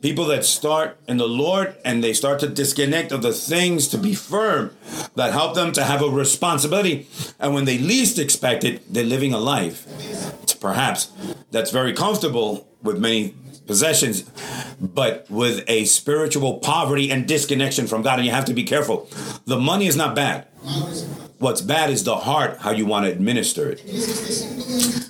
people 0.04 0.26
that 0.26 0.44
start 0.44 0.98
in 1.08 1.16
the 1.16 1.28
Lord 1.28 1.78
and 1.86 2.04
they 2.04 2.12
start 2.12 2.42
to 2.42 2.48
disconnect 2.50 3.14
of 3.14 3.22
the 3.22 3.32
things 3.32 3.88
to 3.88 3.98
be 3.98 4.14
firm 4.14 4.76
that 5.16 5.32
help 5.32 5.56
them 5.56 5.72
to 5.72 5.84
have 5.84 6.02
a 6.02 6.10
responsibility. 6.10 7.08
And 7.40 7.54
when 7.54 7.64
they 7.64 7.78
least 7.78 8.20
expect 8.20 8.66
it, 8.66 8.94
they're 8.94 9.06
living 9.06 9.34
a 9.34 9.40
life, 9.40 9.88
perhaps, 10.64 11.12
that's 11.52 11.72
very 11.72 11.94
comfortable 11.94 12.68
with 12.82 12.98
many 12.98 13.36
possessions, 13.68 14.24
but 14.80 15.30
with 15.30 15.64
a 15.68 15.86
spiritual 15.86 16.58
poverty 16.60 17.12
and 17.12 17.28
disconnection 17.28 17.86
from 17.86 18.02
God. 18.02 18.18
And 18.18 18.26
you 18.26 18.32
have 18.32 18.46
to 18.46 18.54
be 18.54 18.64
careful. 18.64 19.10
The 19.46 19.60
money 19.60 19.88
is 19.88 19.96
not 19.96 20.16
bad. 20.16 20.48
What's 21.38 21.62
bad 21.62 21.90
is 21.90 22.06
the 22.06 22.16
heart, 22.16 22.60
how 22.60 22.72
you 22.72 22.86
want 22.86 23.06
to 23.06 23.12
administer 23.12 23.70
it. 23.70 23.82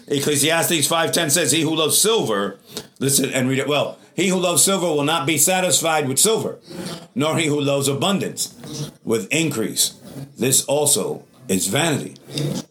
Ecclesiastes 0.08 0.88
5.10 0.90 1.30
says, 1.30 1.52
He 1.52 1.62
who 1.62 1.76
loves 1.76 1.98
silver, 1.98 2.60
listen 3.00 3.30
and 3.30 3.48
read 3.48 3.60
it 3.60 3.68
well, 3.68 4.00
he 4.16 4.30
who 4.30 4.40
loves 4.40 4.64
silver 4.64 4.88
will 4.88 5.04
not 5.04 5.28
be 5.28 5.38
satisfied 5.38 6.08
with 6.08 6.18
silver, 6.18 6.58
nor 7.14 7.38
he 7.38 7.46
who 7.46 7.62
loves 7.62 7.88
abundance 7.88 8.92
with 9.04 9.32
increase. 9.32 9.94
This 10.38 10.66
also 10.66 11.26
is 11.48 11.68
vanity. 11.68 12.16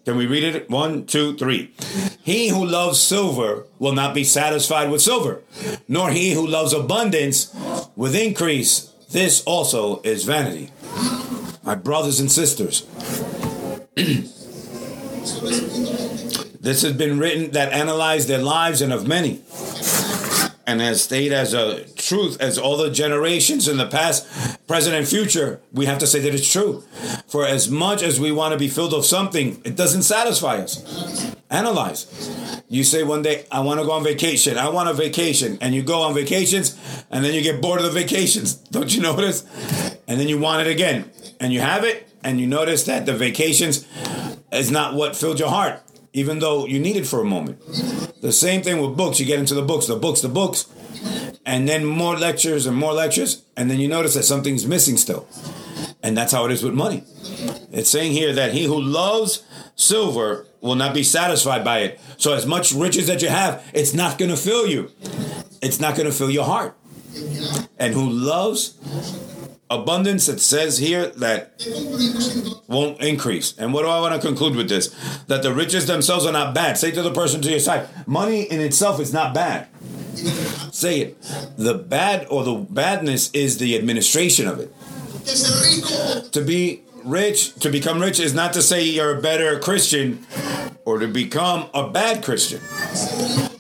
Can 0.05 0.17
we 0.17 0.27
read 0.27 0.43
it? 0.43 0.71
One, 0.71 1.07
two, 1.07 1.37
three. 1.37 1.75
He 2.25 2.49
who 2.49 2.65
loves 2.65 3.01
silver 3.01 3.67
will 3.81 3.93
not 3.93 4.15
be 4.15 4.23
satisfied 4.23 4.91
with 4.91 5.03
silver, 5.03 5.43
nor 5.89 6.11
he 6.11 6.33
who 6.33 6.47
loves 6.47 6.73
abundance 6.73 7.55
with 7.97 8.15
increase. 8.15 8.93
This 9.11 9.43
also 9.45 10.01
is 10.03 10.25
vanity. 10.25 10.71
My 11.65 11.75
brothers 11.75 12.21
and 12.21 12.31
sisters, 12.31 12.83
this 16.61 16.83
has 16.83 16.93
been 16.93 17.19
written 17.19 17.51
that 17.53 17.73
analyze 17.73 18.29
their 18.29 18.43
lives 18.43 18.81
and 18.81 18.93
of 18.93 19.07
many 19.07 19.43
and 20.65 20.81
has 20.81 21.03
stayed 21.03 21.33
as 21.33 21.55
a 21.55 21.85
truth 21.95 22.41
as 22.41 22.57
all 22.57 22.77
the 22.77 22.91
generations 22.91 23.67
in 23.67 23.79
the 23.79 23.87
past, 23.87 24.67
present, 24.69 24.95
and 24.95 25.09
future, 25.09 25.61
we 25.73 25.87
have 25.87 25.99
to 25.99 26.07
say 26.07 26.21
that 26.21 26.35
it's 26.35 26.51
true. 26.51 26.83
For 27.27 27.45
as 27.45 27.69
much 27.69 28.03
as 28.03 28.21
we 28.21 28.31
want 28.31 28.53
to 28.53 28.59
be 28.59 28.69
filled 28.69 28.95
of 28.95 29.05
something, 29.05 29.61
it 29.65 29.77
doesn't 29.77 30.03
satisfy 30.03 30.59
us. 30.59 31.32
Analyze. 31.53 32.65
You 32.69 32.83
say 32.83 33.05
one 33.05 33.23
day, 33.23 33.47
I 33.53 33.61
want 33.61 33.79
to 33.79 33.87
go 33.87 33.93
on 33.93 34.03
vacation. 34.03 34.59
I 34.59 34.69
want 34.71 34.89
a 34.89 34.95
vacation. 34.95 35.59
And 35.61 35.75
you 35.75 35.83
go 35.83 36.01
on 36.01 36.15
vacations, 36.15 36.77
and 37.11 37.25
then 37.25 37.35
you 37.35 37.43
get 37.43 37.61
bored 37.61 37.81
of 37.81 37.85
the 37.85 38.01
vacations. 38.01 38.55
Don't 38.73 38.93
you 38.95 39.03
notice? 39.03 39.45
And 40.09 40.19
then 40.19 40.29
you 40.29 40.39
want 40.39 40.67
it 40.67 40.71
again. 40.71 41.11
And 41.39 41.53
you 41.53 41.61
have 41.61 41.85
it, 41.85 42.09
and 42.25 42.41
you 42.41 42.47
notice 42.47 42.85
that 42.85 43.07
the 43.07 43.13
vacations 43.13 43.87
is 44.51 44.71
not 44.71 44.95
what 44.95 45.15
filled 45.15 45.39
your 45.39 45.51
heart 45.51 45.81
even 46.13 46.41
though 46.41 46.67
you 46.67 46.79
need 46.79 46.97
it 46.97 47.07
for 47.07 47.21
a 47.21 47.25
moment. 47.25 47.59
The 48.21 48.33
same 48.33 48.63
thing 48.63 48.81
with 48.81 48.97
books. 48.97 49.19
You 49.19 49.27
get 49.27 49.39
into 49.39 49.55
the 49.55 49.63
books, 49.63 49.87
the 49.87 49.97
books, 49.97 50.21
the 50.21 50.29
books, 50.29 50.67
and 51.47 51.69
then 51.69 51.85
more 51.85 52.17
lectures 52.17 52.67
and 52.67 52.77
more 52.77 52.93
lectures, 52.93 53.45
and 53.57 53.71
then 53.71 53.81
you 53.81 53.89
notice 53.89 54.15
that 54.15 54.25
something's 54.25 54.67
missing 54.67 54.97
still. 54.97 55.27
And 56.03 56.17
that's 56.17 56.33
how 56.33 56.45
it 56.45 56.53
is 56.53 56.63
with 56.63 56.75
money. 56.75 57.05
It's 57.73 57.89
saying 57.89 58.13
here 58.13 58.33
that 58.35 58.53
he 58.53 58.65
who 58.65 58.81
loves 58.81 59.43
silver 59.75 60.47
will 60.63 60.77
not 60.77 60.95
be 60.95 61.03
satisfied 61.03 61.65
by 61.65 61.81
it. 61.81 62.01
So, 62.17 62.33
as 62.33 62.47
much 62.47 62.73
riches 62.73 63.07
that 63.09 63.21
you 63.21 63.29
have, 63.29 63.69
it's 63.75 63.93
not 63.93 64.17
going 64.17 64.31
to 64.31 64.37
fill 64.37 64.67
you, 64.67 64.91
it's 65.61 65.79
not 65.79 65.97
going 65.97 66.07
to 66.07 66.13
fill 66.13 66.31
your 66.31 66.45
heart. 66.45 66.75
And 67.79 67.93
who 67.93 68.09
loves 68.09 68.79
abundance, 69.69 70.29
it 70.29 70.41
says 70.41 70.79
here 70.79 71.09
that 71.09 71.63
won't 72.69 73.01
increase. 73.03 73.57
And 73.59 73.75
what 73.75 73.83
do 73.83 73.89
I 73.89 74.01
want 74.01 74.21
to 74.21 74.27
conclude 74.27 74.57
with 74.57 74.69
this? 74.69 74.89
That 75.27 75.43
the 75.43 75.53
riches 75.53 75.87
themselves 75.87 76.25
are 76.25 76.33
not 76.33 76.55
bad. 76.55 76.79
Say 76.79 76.91
to 76.93 77.03
the 77.03 77.13
person 77.13 77.43
to 77.43 77.51
your 77.51 77.61
side, 77.61 77.89
money 78.07 78.43
in 78.43 78.61
itself 78.61 79.01
is 79.01 79.13
not 79.13 79.35
bad. 79.35 79.69
Say 80.73 81.01
it. 81.01 81.23
The 81.57 81.75
bad 81.75 82.27
or 82.31 82.45
the 82.45 82.55
badness 82.55 83.31
is 83.33 83.59
the 83.59 83.77
administration 83.77 84.47
of 84.47 84.61
it. 84.61 84.73
To 86.33 86.43
be 86.43 86.83
rich, 87.05 87.55
to 87.57 87.71
become 87.71 88.01
rich 88.01 88.21
is 88.21 88.35
not 88.35 88.53
to 88.55 88.63
say 88.63 88.83
you're 88.85 89.19
a 89.19 89.21
better 89.21 89.59
Christian 89.59 90.25
or 90.85 90.99
to 90.99 91.09
become 91.09 91.69
a 91.75 91.89
bad 91.89 92.23
Christian. 92.25 92.61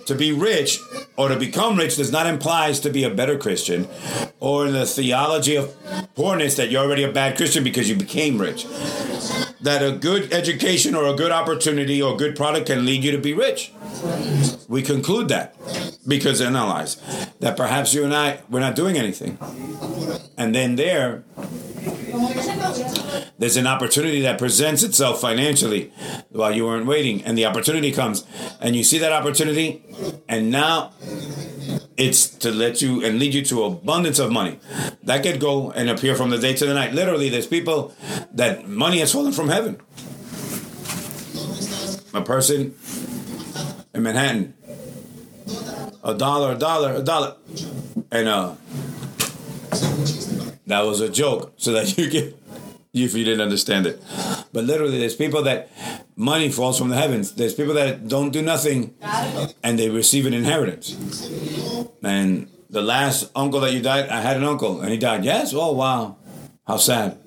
To 0.06 0.14
be 0.14 0.32
rich 0.32 0.80
or 1.16 1.28
to 1.28 1.38
become 1.38 1.76
rich 1.76 1.96
does 1.96 2.10
not 2.10 2.26
imply 2.26 2.72
to 2.72 2.90
be 2.90 3.04
a 3.04 3.10
better 3.10 3.38
Christian, 3.38 3.86
or 4.40 4.70
the 4.70 4.86
theology 4.86 5.56
of 5.56 5.74
poorness 6.14 6.56
that 6.56 6.70
you're 6.70 6.82
already 6.82 7.04
a 7.04 7.12
bad 7.12 7.36
Christian 7.36 7.62
because 7.62 7.88
you 7.88 7.96
became 7.96 8.38
rich. 8.38 8.66
That 9.60 9.82
a 9.82 9.92
good 9.92 10.32
education 10.32 10.94
or 10.94 11.06
a 11.06 11.14
good 11.14 11.30
opportunity 11.30 12.02
or 12.02 12.14
a 12.14 12.16
good 12.16 12.34
product 12.34 12.66
can 12.66 12.84
lead 12.84 13.04
you 13.04 13.12
to 13.12 13.18
be 13.18 13.32
rich. 13.32 13.72
We 14.68 14.82
conclude 14.82 15.28
that 15.28 15.54
because 16.06 16.40
analyze 16.40 16.96
that 17.40 17.56
perhaps 17.56 17.94
you 17.94 18.04
and 18.04 18.14
I 18.14 18.40
we're 18.50 18.60
not 18.60 18.74
doing 18.74 18.96
anything, 18.96 19.38
and 20.36 20.54
then 20.54 20.76
there 20.76 21.22
there's 23.42 23.56
an 23.56 23.66
opportunity 23.66 24.20
that 24.20 24.38
presents 24.38 24.84
itself 24.84 25.20
financially 25.20 25.92
while 26.28 26.54
you 26.54 26.64
weren't 26.64 26.86
waiting, 26.86 27.24
and 27.24 27.36
the 27.36 27.44
opportunity 27.44 27.90
comes, 27.90 28.24
and 28.60 28.76
you 28.76 28.84
see 28.84 28.98
that 28.98 29.10
opportunity, 29.10 29.84
and 30.28 30.48
now 30.48 30.92
it's 31.96 32.28
to 32.28 32.52
let 32.52 32.80
you 32.80 33.04
and 33.04 33.18
lead 33.18 33.34
you 33.34 33.44
to 33.46 33.64
abundance 33.64 34.20
of 34.20 34.30
money 34.30 34.60
that 35.02 35.24
could 35.24 35.40
go 35.40 35.72
and 35.72 35.90
appear 35.90 36.14
from 36.14 36.30
the 36.30 36.38
day 36.38 36.54
to 36.54 36.66
the 36.66 36.72
night. 36.72 36.92
Literally, 36.92 37.28
there's 37.28 37.48
people 37.48 37.92
that 38.32 38.68
money 38.68 39.00
has 39.00 39.10
fallen 39.10 39.32
from 39.32 39.48
heaven. 39.48 39.80
A 42.14 42.22
person 42.22 42.76
in 43.92 44.04
Manhattan, 44.04 44.54
a 46.04 46.14
dollar, 46.14 46.52
a 46.52 46.56
dollar, 46.56 46.94
a 46.94 47.02
dollar, 47.02 47.34
and 48.12 48.28
uh, 48.28 48.54
that 50.68 50.82
was 50.82 51.00
a 51.00 51.08
joke 51.08 51.54
so 51.56 51.72
that 51.72 51.98
you 51.98 52.08
get 52.08 52.41
if 52.92 53.14
you 53.14 53.24
didn't 53.24 53.40
understand 53.40 53.86
it. 53.86 54.02
But 54.52 54.64
literally, 54.64 54.98
there's 54.98 55.16
people 55.16 55.42
that 55.44 55.70
money 56.14 56.50
falls 56.50 56.78
from 56.78 56.90
the 56.90 56.96
heavens. 56.96 57.34
There's 57.34 57.54
people 57.54 57.74
that 57.74 58.06
don't 58.06 58.30
do 58.30 58.42
nothing 58.42 58.94
and 59.62 59.78
they 59.78 59.88
receive 59.88 60.26
an 60.26 60.34
inheritance. 60.34 60.96
And 62.02 62.48
the 62.68 62.82
last 62.82 63.30
uncle 63.34 63.60
that 63.60 63.72
you 63.72 63.80
died, 63.80 64.08
I 64.08 64.20
had 64.20 64.36
an 64.36 64.44
uncle 64.44 64.80
and 64.80 64.90
he 64.90 64.98
died. 64.98 65.24
Yes, 65.24 65.54
oh 65.54 65.72
wow, 65.72 66.18
how 66.66 66.76
sad. 66.76 67.18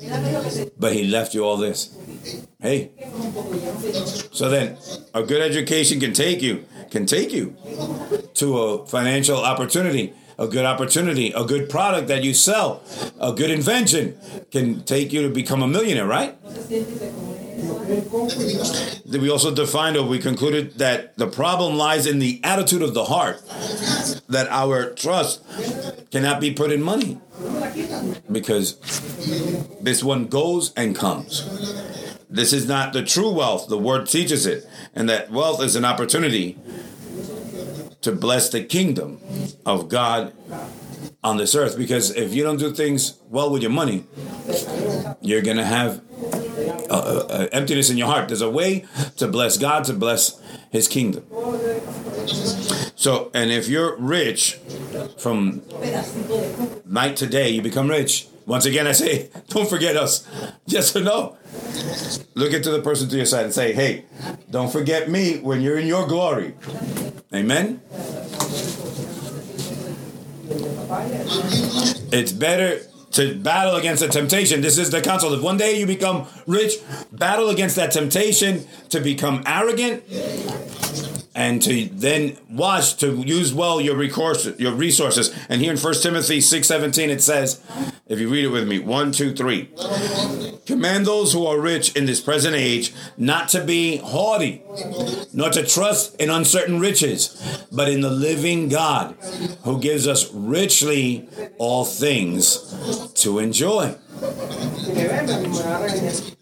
But 0.77 0.93
he 0.93 1.05
left 1.05 1.33
you 1.33 1.43
all 1.43 1.57
this. 1.57 1.95
Hey. 2.59 2.91
So 4.31 4.49
then, 4.49 4.77
a 5.13 5.23
good 5.23 5.41
education 5.41 5.99
can 5.99 6.13
take 6.13 6.41
you, 6.41 6.65
can 6.91 7.05
take 7.05 7.31
you 7.31 7.55
to 8.35 8.57
a 8.57 8.85
financial 8.85 9.37
opportunity 9.37 10.13
a 10.37 10.47
good 10.47 10.65
opportunity, 10.65 11.31
a 11.31 11.43
good 11.43 11.69
product 11.69 12.07
that 12.07 12.23
you 12.23 12.33
sell, 12.33 12.83
a 13.19 13.33
good 13.33 13.51
invention 13.51 14.17
can 14.51 14.83
take 14.83 15.13
you 15.13 15.21
to 15.23 15.29
become 15.29 15.61
a 15.61 15.67
millionaire, 15.67 16.05
right? 16.05 16.37
We 19.05 19.29
also 19.29 19.53
defined 19.53 19.97
or 19.97 20.05
we 20.07 20.19
concluded 20.19 20.77
that 20.79 21.17
the 21.17 21.27
problem 21.27 21.77
lies 21.77 22.05
in 22.05 22.19
the 22.19 22.41
attitude 22.43 22.81
of 22.81 22.93
the 22.93 23.05
heart, 23.05 23.41
that 24.27 24.47
our 24.49 24.93
trust 24.93 25.43
cannot 26.11 26.41
be 26.41 26.53
put 26.53 26.71
in 26.71 26.81
money 26.83 27.19
because 28.31 28.75
this 29.81 30.03
one 30.03 30.27
goes 30.27 30.73
and 30.75 30.95
comes. 30.95 31.43
This 32.29 32.51
is 32.51 32.67
not 32.67 32.91
the 32.91 33.03
true 33.03 33.31
wealth. 33.31 33.69
The 33.69 33.77
word 33.77 34.07
teaches 34.07 34.45
it, 34.45 34.67
and 34.93 35.07
that 35.09 35.31
wealth 35.31 35.61
is 35.61 35.75
an 35.75 35.85
opportunity 35.85 36.57
to 38.05 38.11
bless 38.11 38.49
the 38.49 38.63
kingdom 38.63 39.19
of 39.65 39.89
God 39.89 40.31
on 41.23 41.37
this 41.37 41.55
earth. 41.55 41.75
Because 41.75 42.15
if 42.15 42.35
you 42.35 42.43
don't 42.43 42.57
do 42.57 42.71
things 42.71 43.19
well 43.29 43.49
with 43.49 43.63
your 43.63 43.71
money, 43.71 44.05
you're 45.21 45.41
going 45.41 45.57
to 45.57 45.65
have 45.65 46.01
uh, 46.87 46.93
uh, 46.93 47.27
uh, 47.29 47.47
emptiness 47.51 47.89
in 47.89 47.97
your 47.97 48.07
heart. 48.07 48.27
There's 48.27 48.41
a 48.41 48.49
way 48.49 48.85
to 49.17 49.27
bless 49.27 49.57
God, 49.57 49.85
to 49.85 49.93
bless 49.93 50.39
his 50.69 50.87
kingdom. 50.87 51.25
So, 52.95 53.31
and 53.33 53.51
if 53.51 53.67
you're 53.67 53.95
rich 53.97 54.59
from 55.17 55.63
night 56.85 57.15
to 57.17 57.25
day, 57.25 57.49
you 57.49 57.63
become 57.63 57.89
rich. 57.89 58.27
Once 58.45 58.65
again, 58.65 58.87
I 58.87 58.91
say, 58.91 59.29
don't 59.49 59.69
forget 59.69 59.95
us. 59.95 60.27
Yes 60.65 60.95
or 60.95 61.01
no? 61.01 61.37
Look 62.35 62.53
into 62.53 62.71
the 62.71 62.81
person 62.81 63.09
to 63.09 63.15
your 63.15 63.25
side 63.25 63.45
and 63.45 63.53
say, 63.53 63.73
hey, 63.73 64.05
don't 64.49 64.71
forget 64.71 65.09
me 65.09 65.37
when 65.37 65.61
you're 65.61 65.79
in 65.79 65.87
your 65.87 66.07
glory. 66.07 66.53
Amen? 67.33 67.81
It's 72.11 72.31
better 72.31 72.81
to 73.11 73.35
battle 73.35 73.75
against 73.75 74.03
a 74.03 74.09
temptation. 74.09 74.61
This 74.61 74.77
is 74.77 74.91
the 74.91 75.01
counsel. 75.01 75.33
If 75.33 75.41
one 75.41 75.57
day 75.57 75.79
you 75.79 75.85
become 75.85 76.27
rich, 76.45 76.75
battle 77.11 77.49
against 77.49 77.77
that 77.77 77.91
temptation 77.91 78.65
to 78.89 78.99
become 78.99 79.41
arrogant 79.45 80.03
and 81.33 81.61
to 81.61 81.85
then 81.91 82.37
watch 82.49 82.97
to 82.97 83.13
use 83.17 83.53
well 83.53 83.81
your 83.81 83.95
recourse 83.95 84.47
your 84.57 84.73
resources. 84.73 85.35
And 85.49 85.61
here 85.61 85.71
in 85.71 85.77
1 85.77 85.93
Timothy 86.01 86.39
6:17 86.39 87.09
it 87.09 87.21
says, 87.21 87.61
if 88.07 88.19
you 88.19 88.29
read 88.29 88.45
it 88.45 88.49
with 88.49 88.67
me, 88.67 88.79
one, 88.79 89.11
two, 89.11 89.33
three. 89.33 89.69
Command 90.65 91.05
those 91.05 91.33
who 91.33 91.45
are 91.47 91.59
rich 91.59 91.95
in 91.95 92.05
this 92.05 92.21
present 92.21 92.55
age 92.55 92.93
not 93.17 93.49
to 93.49 93.63
be 93.63 93.97
haughty, 93.97 94.61
nor 95.33 95.49
to 95.49 95.65
trust 95.65 96.15
in 96.21 96.29
uncertain 96.29 96.79
riches, 96.79 97.65
but 97.71 97.89
in 97.89 98.01
the 98.01 98.09
living 98.09 98.69
God, 98.69 99.15
who 99.63 99.79
gives 99.79 100.07
us 100.07 100.31
richly 100.33 101.27
all 101.57 101.83
things 101.83 103.11
to 103.15 103.39
enjoy. 103.39 103.95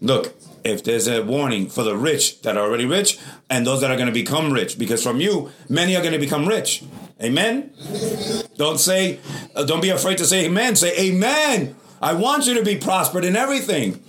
Look, 0.01 0.35
if 0.63 0.83
there's 0.83 1.07
a 1.07 1.23
warning 1.23 1.69
for 1.69 1.83
the 1.83 1.95
rich 1.95 2.41
that 2.41 2.57
are 2.57 2.65
already 2.65 2.85
rich 2.85 3.19
and 3.49 3.65
those 3.65 3.81
that 3.81 3.91
are 3.91 3.95
going 3.95 4.07
to 4.07 4.13
become 4.13 4.51
rich, 4.51 4.77
because 4.77 5.01
from 5.01 5.19
you, 5.21 5.51
many 5.69 5.95
are 5.95 6.01
going 6.01 6.13
to 6.13 6.19
become 6.19 6.47
rich. 6.47 6.83
Amen? 7.23 7.71
Don't 8.57 8.79
say, 8.79 9.19
uh, 9.55 9.63
don't 9.63 9.81
be 9.81 9.89
afraid 9.89 10.17
to 10.17 10.25
say 10.25 10.45
amen. 10.45 10.75
Say 10.75 11.09
amen. 11.09 11.75
I 12.01 12.13
want 12.13 12.45
you 12.47 12.53
to 12.55 12.63
be 12.63 12.77
prospered 12.77 13.23
in 13.23 13.35
everything. 13.37 14.03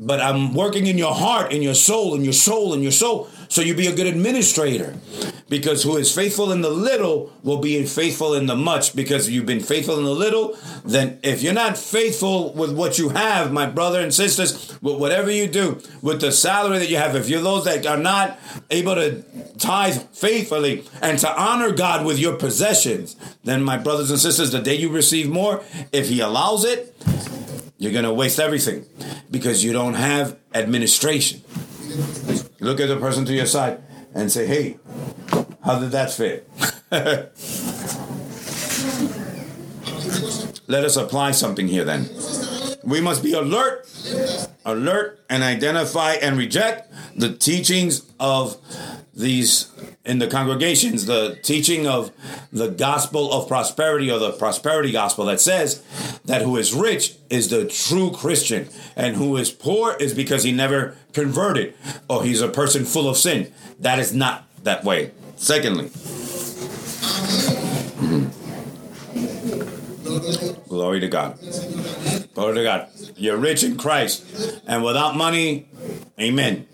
But 0.00 0.20
I'm 0.20 0.54
working 0.54 0.86
in 0.86 0.96
your 0.96 1.14
heart, 1.14 1.52
in 1.52 1.60
your 1.60 1.74
soul, 1.74 2.14
in 2.14 2.24
your 2.24 2.32
soul, 2.32 2.72
in 2.72 2.82
your 2.82 2.92
soul 2.92 3.28
so 3.50 3.62
you 3.62 3.74
be 3.74 3.88
a 3.88 3.94
good 3.94 4.06
administrator. 4.06 4.94
Because 5.48 5.82
who 5.82 5.96
is 5.96 6.14
faithful 6.14 6.52
in 6.52 6.60
the 6.60 6.70
little 6.70 7.32
will 7.42 7.58
be 7.58 7.84
faithful 7.84 8.32
in 8.34 8.46
the 8.46 8.54
much. 8.54 8.94
Because 8.94 9.28
you've 9.28 9.44
been 9.44 9.58
faithful 9.58 9.98
in 9.98 10.04
the 10.04 10.14
little, 10.14 10.56
then 10.84 11.18
if 11.24 11.42
you're 11.42 11.52
not 11.52 11.76
faithful 11.76 12.52
with 12.52 12.72
what 12.72 12.96
you 12.96 13.08
have, 13.08 13.52
my 13.52 13.66
brother 13.66 14.00
and 14.00 14.14
sisters, 14.14 14.78
with 14.80 14.98
whatever 14.98 15.32
you 15.32 15.48
do, 15.48 15.82
with 16.00 16.20
the 16.20 16.30
salary 16.30 16.78
that 16.78 16.88
you 16.88 16.96
have, 16.96 17.16
if 17.16 17.28
you're 17.28 17.42
those 17.42 17.64
that 17.64 17.84
are 17.86 17.96
not 17.96 18.38
able 18.70 18.94
to 18.94 19.24
tithe 19.58 20.00
faithfully 20.12 20.84
and 21.02 21.18
to 21.18 21.28
honor 21.28 21.72
God 21.72 22.06
with 22.06 22.20
your 22.20 22.36
possessions, 22.36 23.16
then 23.42 23.64
my 23.64 23.76
brothers 23.76 24.12
and 24.12 24.20
sisters, 24.20 24.52
the 24.52 24.60
day 24.60 24.76
you 24.76 24.90
receive 24.90 25.28
more, 25.28 25.64
if 25.90 26.08
He 26.08 26.20
allows 26.20 26.64
it, 26.64 26.94
you're 27.78 27.92
going 27.92 28.04
to 28.04 28.14
waste 28.14 28.38
everything 28.38 28.86
because 29.28 29.64
you 29.64 29.72
don't 29.72 29.94
have 29.94 30.38
administration. 30.54 31.42
Look 32.60 32.78
at 32.78 32.88
the 32.88 32.96
person 32.98 33.24
to 33.24 33.32
your 33.32 33.46
side 33.46 33.82
and 34.14 34.30
say, 34.30 34.46
hey, 34.46 34.78
how 35.64 35.78
did 35.78 35.92
that 35.92 36.10
fit? 36.12 36.48
Let 40.66 40.84
us 40.84 40.96
apply 40.96 41.32
something 41.32 41.68
here 41.68 41.84
then. 41.84 42.08
We 42.84 43.00
must 43.00 43.22
be 43.22 43.32
alert, 43.32 43.88
alert, 44.64 45.24
and 45.28 45.42
identify 45.42 46.12
and 46.14 46.36
reject 46.36 46.92
the 47.16 47.34
teachings 47.34 48.06
of 48.20 48.56
these 49.14 49.70
in 50.04 50.18
the 50.18 50.26
congregations, 50.26 51.06
the 51.06 51.38
teaching 51.42 51.86
of 51.86 52.10
the 52.52 52.68
gospel 52.68 53.32
of 53.32 53.48
prosperity 53.48 54.10
or 54.10 54.18
the 54.18 54.32
prosperity 54.32 54.92
gospel 54.92 55.26
that 55.26 55.40
says 55.40 55.82
that 56.24 56.42
who 56.42 56.56
is 56.56 56.72
rich 56.72 57.14
is 57.28 57.50
the 57.50 57.66
true 57.66 58.10
Christian 58.10 58.68
and 58.96 59.16
who 59.16 59.36
is 59.36 59.50
poor 59.50 59.94
is 60.00 60.14
because 60.14 60.44
he 60.44 60.52
never 60.52 60.96
converted 61.12 61.74
or 62.08 62.24
he's 62.24 62.40
a 62.40 62.48
person 62.48 62.84
full 62.84 63.08
of 63.08 63.16
sin. 63.16 63.52
That 63.80 63.98
is 63.98 64.14
not 64.14 64.46
that 64.64 64.84
way. 64.84 65.10
Secondly, 65.36 65.90
glory 70.68 71.00
to 71.00 71.08
God. 71.08 71.38
Glory 72.34 72.54
to 72.54 72.62
God. 72.62 72.88
You're 73.16 73.36
rich 73.36 73.64
in 73.64 73.76
Christ 73.76 74.24
and 74.66 74.84
without 74.84 75.16
money, 75.16 75.68
amen. 76.18 76.66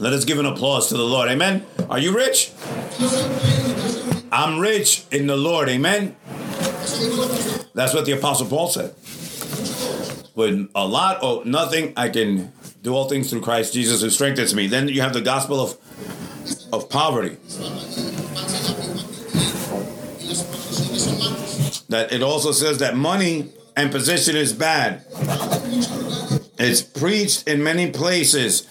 Let 0.00 0.12
us 0.12 0.24
give 0.24 0.38
an 0.38 0.46
applause 0.46 0.86
to 0.90 0.96
the 0.96 1.02
Lord. 1.02 1.28
Amen. 1.28 1.66
Are 1.90 1.98
you 1.98 2.16
rich? 2.16 2.52
I'm 4.30 4.60
rich 4.60 5.04
in 5.10 5.26
the 5.26 5.36
Lord. 5.36 5.68
Amen. 5.68 6.14
That's 7.74 7.92
what 7.94 8.04
the 8.04 8.14
Apostle 8.16 8.46
Paul 8.46 8.68
said. 8.68 8.94
With 10.36 10.70
a 10.76 10.86
lot 10.86 11.24
or 11.24 11.44
nothing, 11.44 11.94
I 11.96 12.10
can 12.10 12.52
do 12.84 12.94
all 12.94 13.08
things 13.08 13.28
through 13.28 13.40
Christ 13.40 13.74
Jesus 13.74 14.00
who 14.00 14.10
strengthens 14.10 14.54
me. 14.54 14.68
Then 14.68 14.86
you 14.86 15.00
have 15.00 15.12
the 15.12 15.20
gospel 15.20 15.60
of 15.60 15.76
of 16.72 16.88
poverty. 16.88 17.36
That 21.88 22.12
it 22.12 22.22
also 22.22 22.52
says 22.52 22.78
that 22.78 22.94
money 22.94 23.50
and 23.76 23.90
position 23.90 24.36
is 24.36 24.52
bad. 24.52 25.04
It's 26.56 26.82
preached 26.82 27.48
in 27.48 27.64
many 27.64 27.90
places 27.90 28.62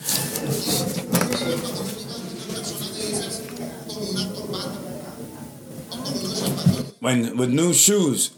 when 7.00 7.38
with 7.38 7.52
new 7.52 7.74
shoes, 7.74 8.32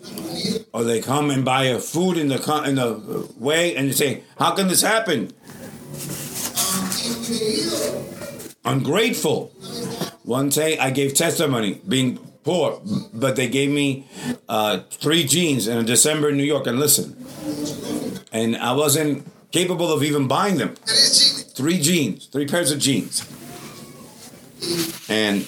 or 0.74 0.84
they 0.84 1.02
come 1.02 1.30
and 1.30 1.46
buy 1.46 1.64
a 1.66 1.80
food 1.80 2.18
in 2.18 2.28
the 2.28 2.64
in 2.66 2.76
the 2.76 3.32
way, 3.38 3.76
and 3.76 3.88
you 3.88 3.94
say, 3.94 4.24
"How 4.38 4.52
can 4.52 4.68
this 4.68 4.82
happen?" 4.82 5.32
Ungrateful. 8.66 9.52
One 10.24 10.50
day 10.50 10.78
I 10.78 10.92
gave 10.92 11.14
testimony 11.14 11.82
being 11.88 12.18
poor, 12.44 12.82
but 13.14 13.36
they 13.36 13.48
gave 13.48 13.72
me 13.72 14.08
uh, 14.48 14.80
three 14.92 15.24
jeans 15.24 15.68
in 15.68 15.86
December 15.86 16.30
in 16.30 16.38
New 16.38 16.44
York, 16.44 16.68
and 16.68 16.80
listen, 16.80 17.16
and 18.32 18.58
I 18.58 18.74
wasn't 18.74 19.26
capable 19.52 19.92
of 19.92 20.04
even 20.04 20.28
buying 20.28 20.58
them. 20.58 20.76
Three 20.76 21.80
jeans, 21.80 22.28
three 22.28 22.48
pairs 22.48 22.72
of 22.72 22.80
jeans, 22.80 23.26
and 25.10 25.46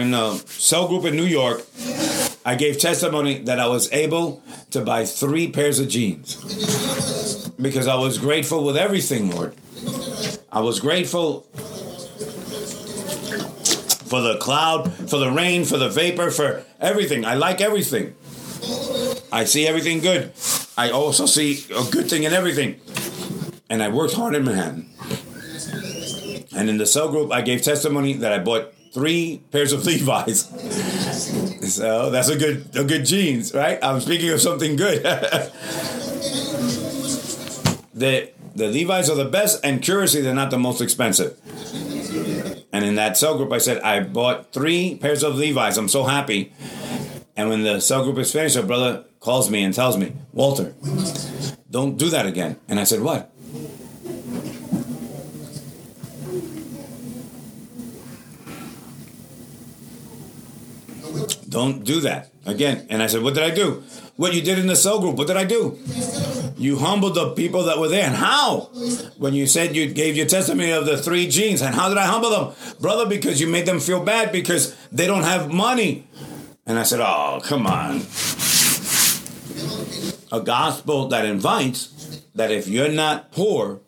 in 0.00 0.10
the 0.10 0.36
cell 0.46 0.88
group 0.88 1.04
in 1.04 1.16
New 1.16 1.26
York, 1.26 1.62
I 2.44 2.54
gave 2.54 2.78
testimony 2.78 3.38
that 3.42 3.60
I 3.60 3.66
was 3.66 3.92
able 3.92 4.42
to 4.70 4.80
buy 4.80 5.04
three 5.04 5.50
pairs 5.50 5.78
of 5.78 5.88
jeans 5.88 7.48
because 7.60 7.86
I 7.86 7.96
was 7.96 8.18
grateful 8.18 8.64
with 8.64 8.76
everything, 8.76 9.30
Lord. 9.30 9.54
I 10.50 10.60
was 10.60 10.80
grateful 10.80 11.42
for 14.10 14.20
the 14.20 14.38
cloud, 14.38 14.92
for 15.08 15.18
the 15.18 15.30
rain, 15.30 15.64
for 15.64 15.76
the 15.76 15.88
vapor, 15.88 16.30
for 16.30 16.64
everything. 16.80 17.24
I 17.24 17.34
like 17.34 17.60
everything. 17.60 18.14
I 19.32 19.44
see 19.44 19.66
everything 19.66 20.00
good. 20.00 20.32
I 20.76 20.90
also 20.90 21.26
see 21.26 21.64
a 21.74 21.84
good 21.90 22.08
thing 22.10 22.24
in 22.24 22.32
everything. 22.32 22.80
And 23.68 23.82
I 23.82 23.88
worked 23.88 24.14
hard 24.14 24.34
in 24.34 24.44
Manhattan. 24.44 24.90
And 26.56 26.68
in 26.68 26.78
the 26.78 26.86
cell 26.86 27.08
group, 27.08 27.30
I 27.32 27.42
gave 27.42 27.62
testimony 27.62 28.14
that 28.14 28.32
I 28.32 28.38
bought 28.38 28.74
three 28.92 29.42
pairs 29.50 29.72
of 29.72 29.84
Levi's. 29.86 30.46
So 31.74 32.10
that's 32.10 32.28
a 32.28 32.36
good 32.36 32.76
a 32.76 32.84
good 32.84 33.04
jeans, 33.04 33.54
right? 33.54 33.78
I'm 33.82 34.00
speaking 34.00 34.30
of 34.30 34.40
something 34.40 34.76
good. 34.76 35.02
the 37.94 38.30
the 38.54 38.68
Levi's 38.68 39.08
are 39.08 39.16
the 39.16 39.24
best, 39.24 39.60
and 39.64 39.80
curiously, 39.82 40.20
they're 40.20 40.34
not 40.34 40.50
the 40.50 40.58
most 40.58 40.80
expensive. 40.80 41.38
And 42.72 42.84
in 42.84 42.94
that 42.96 43.16
cell 43.16 43.36
group, 43.36 43.52
I 43.52 43.58
said 43.58 43.82
I 43.82 44.00
bought 44.00 44.52
three 44.52 44.96
pairs 44.96 45.22
of 45.22 45.36
Levi's. 45.36 45.76
I'm 45.76 45.88
so 45.88 46.04
happy. 46.04 46.52
And 47.36 47.48
when 47.48 47.62
the 47.62 47.80
cell 47.80 48.04
group 48.04 48.18
is 48.18 48.32
finished, 48.32 48.56
a 48.56 48.62
brother 48.62 49.04
calls 49.18 49.50
me 49.50 49.62
and 49.62 49.74
tells 49.74 49.96
me, 49.96 50.12
Walter, 50.32 50.74
don't 51.70 51.96
do 51.96 52.10
that 52.10 52.26
again. 52.26 52.58
And 52.68 52.78
I 52.78 52.84
said, 52.84 53.00
What? 53.00 53.32
Don't 61.48 61.84
do 61.84 62.00
that 62.00 62.30
again. 62.46 62.86
And 62.90 63.02
I 63.02 63.06
said, 63.06 63.22
What 63.22 63.34
did 63.34 63.42
I 63.42 63.50
do? 63.50 63.82
What 64.16 64.34
you 64.34 64.42
did 64.42 64.58
in 64.58 64.66
the 64.66 64.76
cell 64.76 65.00
group, 65.00 65.16
what 65.16 65.26
did 65.26 65.36
I 65.36 65.44
do? 65.44 65.78
You 66.56 66.76
humbled 66.78 67.14
the 67.14 67.30
people 67.30 67.64
that 67.64 67.78
were 67.78 67.88
there. 67.88 68.04
And 68.04 68.14
how? 68.14 68.70
When 69.16 69.32
you 69.32 69.46
said 69.46 69.74
you 69.74 69.86
gave 69.92 70.14
your 70.16 70.26
testimony 70.26 70.72
of 70.72 70.84
the 70.84 70.98
three 70.98 71.26
jeans. 71.26 71.62
And 71.62 71.74
how 71.74 71.88
did 71.88 71.96
I 71.96 72.06
humble 72.06 72.30
them? 72.30 72.54
Brother, 72.80 73.06
because 73.06 73.40
you 73.40 73.46
made 73.46 73.64
them 73.64 73.80
feel 73.80 74.04
bad 74.04 74.30
because 74.30 74.76
they 74.92 75.06
don't 75.06 75.22
have 75.22 75.50
money. 75.50 76.06
And 76.66 76.78
I 76.78 76.82
said, 76.82 77.00
Oh, 77.00 77.40
come 77.42 77.66
on. 77.66 78.02
A 80.32 80.40
gospel 80.44 81.08
that 81.08 81.24
invites 81.24 82.20
that 82.34 82.50
if 82.50 82.68
you're 82.68 82.92
not 82.92 83.32
poor, 83.32 83.80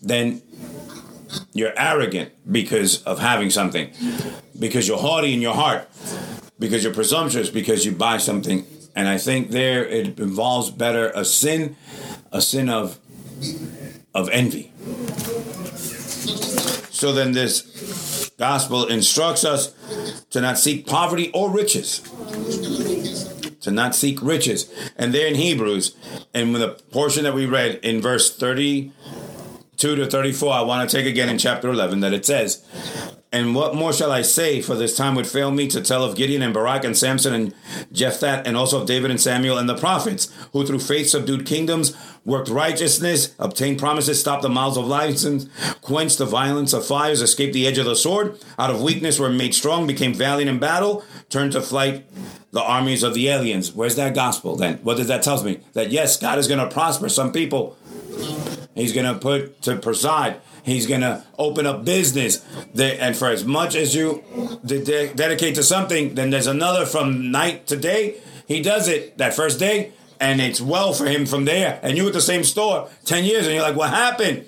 then 0.00 0.40
you're 1.52 1.72
arrogant 1.76 2.32
because 2.50 3.02
of 3.02 3.18
having 3.18 3.50
something, 3.50 3.90
because 4.58 4.88
you're 4.88 4.98
haughty 4.98 5.34
in 5.34 5.40
your 5.40 5.54
heart, 5.54 5.88
because 6.60 6.84
you're 6.84 6.94
presumptuous, 6.94 7.50
because 7.50 7.84
you 7.84 7.90
buy 7.90 8.18
something. 8.18 8.64
And 8.94 9.08
I 9.08 9.18
think 9.18 9.50
there 9.50 9.84
it 9.84 10.20
involves 10.20 10.70
better 10.70 11.10
a 11.14 11.24
sin, 11.24 11.74
a 12.30 12.40
sin 12.40 12.68
of 12.68 12.98
of 14.14 14.28
envy. 14.28 14.72
So 16.90 17.12
then 17.12 17.32
this 17.32 18.30
gospel 18.38 18.86
instructs 18.86 19.44
us 19.44 19.72
to 20.30 20.40
not 20.40 20.58
seek 20.58 20.86
poverty 20.86 21.30
or 21.32 21.50
riches. 21.50 22.00
To 23.62 23.70
not 23.70 23.94
seek 23.94 24.20
riches. 24.22 24.70
And 24.96 25.14
there 25.14 25.26
in 25.26 25.34
Hebrews, 25.34 25.96
and 26.34 26.52
with 26.52 26.60
the 26.60 26.82
portion 26.90 27.24
that 27.24 27.34
we 27.34 27.46
read 27.46 27.76
in 27.82 28.02
verse 28.02 28.36
32 28.36 28.92
to 29.78 30.06
34, 30.06 30.52
I 30.52 30.60
want 30.62 30.88
to 30.88 30.96
take 30.96 31.06
again 31.06 31.28
in 31.28 31.38
chapter 31.38 31.70
11 31.70 32.00
that 32.00 32.12
it 32.12 32.26
says, 32.26 32.64
and 33.32 33.54
what 33.54 33.76
more 33.76 33.92
shall 33.92 34.10
I 34.10 34.22
say? 34.22 34.60
For 34.60 34.74
this 34.74 34.96
time 34.96 35.14
would 35.14 35.26
fail 35.26 35.52
me 35.52 35.68
to 35.68 35.80
tell 35.80 36.02
of 36.02 36.16
Gideon 36.16 36.42
and 36.42 36.52
Barak 36.52 36.82
and 36.82 36.98
Samson 36.98 37.32
and 37.32 37.54
Jephthah, 37.92 38.42
and 38.44 38.56
also 38.56 38.80
of 38.80 38.88
David 38.88 39.10
and 39.10 39.20
Samuel 39.20 39.56
and 39.56 39.68
the 39.68 39.76
prophets, 39.76 40.32
who 40.52 40.66
through 40.66 40.80
faith 40.80 41.08
subdued 41.08 41.46
kingdoms, 41.46 41.96
worked 42.24 42.48
righteousness, 42.48 43.34
obtained 43.38 43.78
promises, 43.78 44.18
stopped 44.18 44.42
the 44.42 44.48
mouths 44.48 44.76
of 44.76 44.86
lions, 44.86 45.48
quenched 45.80 46.18
the 46.18 46.26
violence 46.26 46.72
of 46.72 46.84
fires, 46.84 47.22
escaped 47.22 47.54
the 47.54 47.68
edge 47.68 47.78
of 47.78 47.86
the 47.86 47.94
sword, 47.94 48.36
out 48.58 48.70
of 48.70 48.82
weakness 48.82 49.20
were 49.20 49.30
made 49.30 49.54
strong, 49.54 49.86
became 49.86 50.12
valiant 50.12 50.50
in 50.50 50.58
battle, 50.58 51.04
turned 51.28 51.52
to 51.52 51.60
flight 51.60 52.04
the 52.50 52.62
armies 52.62 53.04
of 53.04 53.14
the 53.14 53.28
aliens. 53.28 53.72
Where's 53.72 53.94
that 53.94 54.14
gospel 54.14 54.56
then? 54.56 54.78
What 54.78 54.96
does 54.96 55.06
that 55.06 55.22
tell 55.22 55.42
me? 55.44 55.60
That 55.74 55.92
yes, 55.92 56.16
God 56.16 56.38
is 56.38 56.48
going 56.48 56.58
to 56.58 56.72
prosper 56.72 57.08
some 57.08 57.32
people. 57.32 57.76
He's 58.74 58.92
going 58.92 59.06
to 59.06 59.18
put 59.18 59.62
to 59.62 59.76
preside. 59.76 60.40
He's 60.62 60.86
going 60.86 61.00
to 61.00 61.24
open 61.38 61.66
up 61.66 61.84
business. 61.84 62.44
And 62.78 63.16
for 63.16 63.28
as 63.28 63.44
much 63.44 63.74
as 63.74 63.94
you 63.94 64.22
dedicate 64.64 65.54
to 65.56 65.62
something, 65.62 66.14
then 66.14 66.30
there's 66.30 66.46
another 66.46 66.86
from 66.86 67.30
night 67.30 67.66
to 67.68 67.76
day. 67.76 68.20
He 68.46 68.62
does 68.62 68.88
it 68.88 69.18
that 69.18 69.34
first 69.34 69.58
day, 69.58 69.92
and 70.18 70.40
it's 70.40 70.60
well 70.60 70.92
for 70.92 71.06
him 71.06 71.26
from 71.26 71.44
there. 71.44 71.78
And 71.82 71.96
you 71.96 72.06
at 72.06 72.12
the 72.12 72.20
same 72.20 72.44
store 72.44 72.88
10 73.04 73.24
years, 73.24 73.46
and 73.46 73.54
you're 73.54 73.62
like, 73.62 73.76
what 73.76 73.90
happened? 73.90 74.46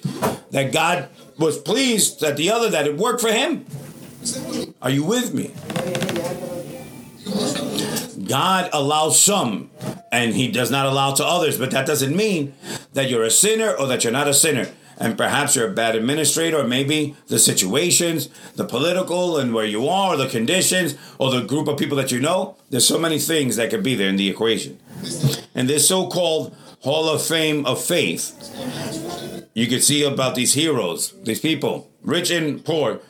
That 0.51 0.72
God 0.72 1.09
was 1.38 1.59
pleased 1.59 2.20
that 2.20 2.37
the 2.37 2.51
other, 2.51 2.68
that 2.70 2.87
it 2.87 2.96
worked 2.96 3.20
for 3.20 3.33
him. 3.33 3.64
Are 4.83 4.90
you 4.90 5.05
with 5.05 5.33
me? 5.33 5.53
God 8.27 8.70
allows 8.72 9.20
some 9.20 9.70
and 10.11 10.35
he 10.35 10.51
does 10.51 10.70
not 10.70 10.87
allow 10.87 11.12
to 11.14 11.25
others, 11.25 11.59
but 11.59 11.70
that 11.72 11.87
doesn't 11.87 12.14
mean 12.14 12.55
that 12.92 13.11
you're 13.11 13.25
a 13.25 13.31
sinner 13.31 13.72
or 13.72 13.87
that 13.88 14.05
you're 14.05 14.12
not 14.12 14.29
a 14.29 14.35
sinner. 14.35 14.70
And 15.03 15.19
perhaps 15.19 15.57
you're 15.57 15.69
a 15.69 15.75
bad 15.75 15.97
administrator, 15.97 16.59
or 16.59 16.65
maybe 16.65 17.17
the 17.27 17.41
situations, 17.41 18.29
the 18.55 18.65
political 18.65 19.37
and 19.37 19.53
where 19.53 19.67
you 19.67 19.88
are, 19.88 20.17
the 20.17 20.29
conditions, 20.29 20.97
or 21.19 21.33
the 21.33 21.41
group 21.41 21.67
of 21.67 21.77
people 21.77 21.97
that 21.97 22.12
you 22.12 22.21
know. 22.21 22.55
There's 22.71 22.87
so 22.87 23.01
many 23.01 23.19
things 23.19 23.57
that 23.57 23.71
could 23.71 23.83
be 23.83 23.97
there 23.97 24.09
in 24.09 24.15
the 24.15 24.31
equation. 24.31 24.79
And 25.57 25.69
this 25.69 25.88
so 25.88 26.07
called 26.07 26.55
Hall 26.83 27.09
of 27.09 27.21
Fame 27.21 27.67
of 27.67 27.83
Faith, 27.83 28.31
you 29.55 29.67
could 29.67 29.83
see 29.83 30.05
about 30.05 30.37
these 30.37 30.55
heroes, 30.55 31.12
these 31.25 31.41
people, 31.41 31.91
rich 32.03 32.31
and 32.31 32.65
poor, 32.65 33.01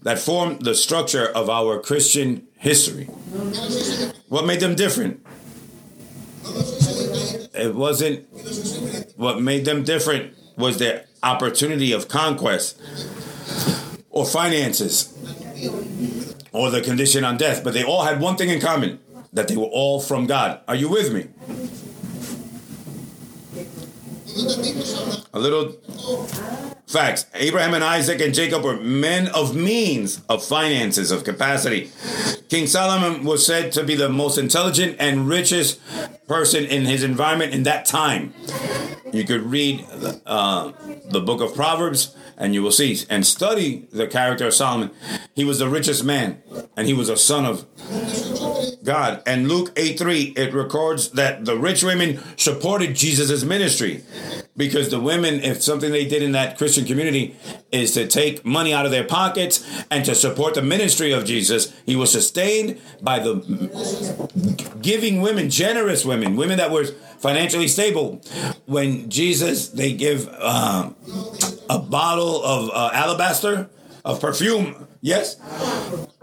that 0.00 0.18
form 0.18 0.58
the 0.60 0.74
structure 0.74 1.26
of 1.26 1.50
our 1.50 1.78
Christian 1.78 2.48
history. 2.56 3.04
What 4.30 4.46
made 4.46 4.60
them 4.60 4.74
different? 4.74 5.20
It 7.54 7.74
wasn't 7.74 8.26
what 9.18 9.42
made 9.42 9.66
them 9.66 9.84
different 9.84 10.34
was 10.56 10.78
their 10.78 11.04
opportunity 11.22 11.92
of 11.92 12.08
conquest 12.08 12.80
or 14.10 14.26
finances 14.26 15.16
or 16.52 16.70
the 16.70 16.80
condition 16.80 17.24
on 17.24 17.36
death, 17.36 17.64
but 17.64 17.74
they 17.74 17.84
all 17.84 18.02
had 18.04 18.20
one 18.20 18.36
thing 18.36 18.48
in 18.48 18.60
common 18.60 18.98
that 19.32 19.48
they 19.48 19.56
were 19.56 19.64
all 19.64 20.00
from 20.00 20.26
God. 20.26 20.60
Are 20.68 20.74
you 20.74 20.88
with 20.88 21.12
me? 21.12 21.28
A 25.34 25.38
little 25.38 25.72
facts. 26.86 27.26
Abraham 27.34 27.74
and 27.74 27.84
Isaac 27.84 28.20
and 28.20 28.34
Jacob 28.34 28.64
were 28.64 28.76
men 28.76 29.28
of 29.28 29.54
means, 29.56 30.22
of 30.28 30.44
finances, 30.44 31.10
of 31.10 31.24
capacity. 31.24 31.90
King 32.48 32.66
Solomon 32.66 33.24
was 33.24 33.44
said 33.44 33.72
to 33.72 33.84
be 33.84 33.94
the 33.94 34.08
most 34.08 34.38
intelligent 34.38 34.96
and 34.98 35.28
richest 35.28 35.80
person 36.26 36.64
in 36.64 36.84
his 36.84 37.02
environment 37.02 37.52
in 37.54 37.62
that 37.64 37.84
time. 37.84 38.34
You 39.12 39.24
could 39.24 39.42
read 39.42 39.84
uh, 40.26 40.72
the 41.10 41.20
book 41.20 41.40
of 41.40 41.54
Proverbs 41.54 42.16
and 42.38 42.54
you 42.54 42.62
will 42.62 42.72
see 42.72 42.98
and 43.10 43.26
study 43.26 43.86
the 43.92 44.06
character 44.06 44.46
of 44.46 44.54
Solomon. 44.54 44.90
He 45.34 45.44
was 45.44 45.58
the 45.58 45.68
richest 45.68 46.04
man 46.04 46.42
and 46.76 46.86
he 46.86 46.94
was 46.94 47.08
a 47.08 47.16
son 47.16 47.44
of 47.44 47.66
God. 48.84 49.22
And 49.26 49.48
Luke 49.48 49.72
8 49.76 49.98
3, 49.98 50.22
it 50.36 50.52
records 50.52 51.10
that 51.10 51.44
the 51.44 51.56
rich 51.56 51.82
women 51.82 52.20
supported 52.36 52.96
Jesus' 52.96 53.44
ministry 53.44 54.02
because 54.56 54.90
the 54.90 55.00
women, 55.00 55.40
if 55.40 55.62
something 55.62 55.92
they 55.92 56.04
did 56.04 56.22
in 56.22 56.32
that 56.32 56.58
Christian 56.58 56.84
community 56.84 57.36
is 57.70 57.92
to 57.94 58.06
take 58.06 58.44
money 58.44 58.74
out 58.74 58.84
of 58.84 58.90
their 58.90 59.04
pockets 59.04 59.84
and 59.90 60.04
to 60.04 60.14
support 60.14 60.54
the 60.54 60.62
ministry 60.62 61.12
of 61.12 61.24
Jesus, 61.24 61.72
he 61.86 61.96
was 61.96 62.10
sustained 62.10 62.80
by 63.00 63.18
the 63.18 63.34
giving 64.82 65.22
women, 65.22 65.48
generous 65.48 66.04
women, 66.04 66.36
women 66.36 66.58
that 66.58 66.70
were 66.70 66.84
financially 67.18 67.68
stable. 67.68 68.20
When 68.66 69.08
Jesus, 69.08 69.68
they 69.68 69.92
give 69.92 70.28
uh, 70.28 70.90
a 71.70 71.78
bottle 71.78 72.42
of 72.44 72.70
uh, 72.70 72.90
alabaster 72.92 73.70
of 74.04 74.20
perfume. 74.20 74.88
Yes, 75.04 75.36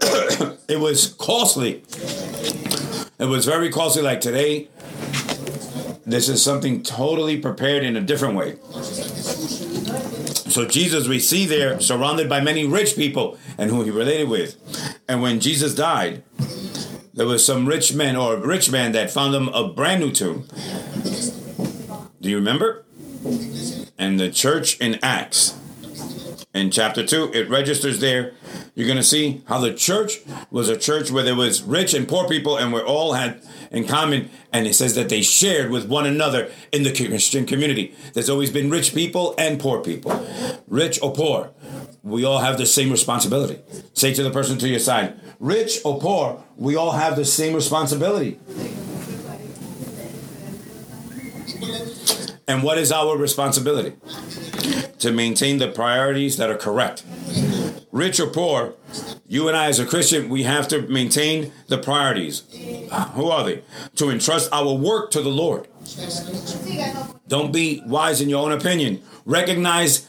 it 0.66 0.80
was 0.80 1.12
costly. 1.18 1.82
It 3.18 3.26
was 3.26 3.44
very 3.44 3.70
costly. 3.70 4.00
Like 4.00 4.22
today, 4.22 4.68
this 6.06 6.30
is 6.30 6.42
something 6.42 6.82
totally 6.82 7.38
prepared 7.38 7.84
in 7.84 7.94
a 7.94 8.00
different 8.00 8.36
way. 8.36 8.56
So 10.50 10.66
Jesus, 10.66 11.06
we 11.08 11.20
see 11.20 11.44
there, 11.44 11.78
surrounded 11.78 12.30
by 12.30 12.40
many 12.40 12.64
rich 12.64 12.96
people 12.96 13.38
and 13.58 13.70
who 13.70 13.82
he 13.82 13.90
related 13.90 14.30
with. 14.30 14.56
And 15.06 15.20
when 15.20 15.40
Jesus 15.40 15.74
died, 15.74 16.24
there 17.12 17.26
was 17.26 17.44
some 17.44 17.66
rich 17.66 17.92
man 17.92 18.16
or 18.16 18.36
rich 18.38 18.72
man 18.72 18.92
that 18.92 19.10
found 19.10 19.34
him 19.34 19.48
a 19.48 19.68
brand 19.68 20.00
new 20.00 20.10
tomb. 20.10 20.48
Do 22.22 22.30
you 22.30 22.36
remember? 22.36 22.86
And 23.98 24.18
the 24.18 24.30
church 24.30 24.80
in 24.80 24.98
Acts, 25.02 25.59
in 26.52 26.70
chapter 26.70 27.06
2, 27.06 27.32
it 27.32 27.48
registers 27.48 28.00
there. 28.00 28.32
You're 28.74 28.86
going 28.86 28.96
to 28.96 29.04
see 29.04 29.42
how 29.46 29.58
the 29.58 29.72
church 29.72 30.18
was 30.50 30.68
a 30.68 30.76
church 30.76 31.10
where 31.10 31.22
there 31.22 31.36
was 31.36 31.62
rich 31.62 31.94
and 31.94 32.08
poor 32.08 32.28
people 32.28 32.56
and 32.56 32.72
we 32.72 32.80
all 32.80 33.12
had 33.12 33.40
in 33.70 33.86
common. 33.86 34.30
And 34.52 34.66
it 34.66 34.74
says 34.74 34.96
that 34.96 35.08
they 35.08 35.22
shared 35.22 35.70
with 35.70 35.86
one 35.88 36.06
another 36.06 36.50
in 36.72 36.82
the 36.82 36.92
Christian 36.92 37.46
community. 37.46 37.94
There's 38.14 38.28
always 38.28 38.50
been 38.50 38.68
rich 38.68 38.94
people 38.94 39.34
and 39.38 39.60
poor 39.60 39.80
people. 39.80 40.26
Rich 40.66 41.00
or 41.02 41.12
poor, 41.12 41.52
we 42.02 42.24
all 42.24 42.40
have 42.40 42.58
the 42.58 42.66
same 42.66 42.90
responsibility. 42.90 43.60
Say 43.94 44.12
to 44.14 44.22
the 44.24 44.30
person 44.30 44.58
to 44.58 44.68
your 44.68 44.80
side, 44.80 45.20
rich 45.38 45.78
or 45.84 46.00
poor, 46.00 46.42
we 46.56 46.74
all 46.74 46.92
have 46.92 47.14
the 47.14 47.24
same 47.24 47.54
responsibility. 47.54 48.40
And 52.50 52.64
what 52.64 52.78
is 52.78 52.90
our 52.90 53.16
responsibility? 53.16 53.92
To 54.98 55.12
maintain 55.12 55.58
the 55.58 55.68
priorities 55.68 56.36
that 56.36 56.50
are 56.50 56.56
correct. 56.56 57.04
Rich 57.92 58.18
or 58.18 58.26
poor, 58.26 58.74
you 59.24 59.46
and 59.46 59.56
I 59.56 59.66
as 59.66 59.78
a 59.78 59.86
Christian, 59.86 60.28
we 60.28 60.42
have 60.42 60.66
to 60.68 60.82
maintain 60.82 61.52
the 61.68 61.78
priorities. 61.78 62.42
Uh, 62.90 63.04
who 63.10 63.28
are 63.28 63.44
they? 63.44 63.62
To 63.96 64.10
entrust 64.10 64.52
our 64.52 64.74
work 64.74 65.12
to 65.12 65.22
the 65.22 65.28
Lord. 65.28 65.68
Don't 67.28 67.52
be 67.52 67.84
wise 67.86 68.20
in 68.20 68.28
your 68.28 68.44
own 68.44 68.50
opinion. 68.50 69.00
Recognize 69.24 70.08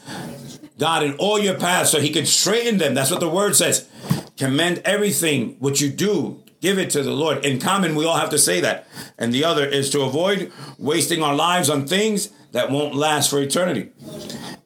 God 0.78 1.04
in 1.04 1.14
all 1.18 1.38
your 1.38 1.56
paths 1.56 1.92
so 1.92 2.00
he 2.00 2.10
can 2.10 2.26
straighten 2.26 2.78
them. 2.78 2.94
That's 2.94 3.12
what 3.12 3.20
the 3.20 3.28
word 3.28 3.54
says. 3.54 3.88
Commend 4.36 4.82
everything 4.84 5.54
what 5.60 5.80
you 5.80 5.90
do. 5.90 6.42
Give 6.62 6.78
it 6.78 6.90
to 6.90 7.02
the 7.02 7.10
Lord. 7.10 7.44
In 7.44 7.58
common, 7.58 7.96
we 7.96 8.06
all 8.06 8.16
have 8.16 8.30
to 8.30 8.38
say 8.38 8.60
that. 8.60 8.86
And 9.18 9.34
the 9.34 9.44
other 9.44 9.66
is 9.66 9.90
to 9.90 10.02
avoid 10.02 10.52
wasting 10.78 11.20
our 11.20 11.34
lives 11.34 11.68
on 11.68 11.88
things 11.88 12.30
that 12.52 12.70
won't 12.70 12.94
last 12.94 13.30
for 13.30 13.40
eternity. 13.40 13.90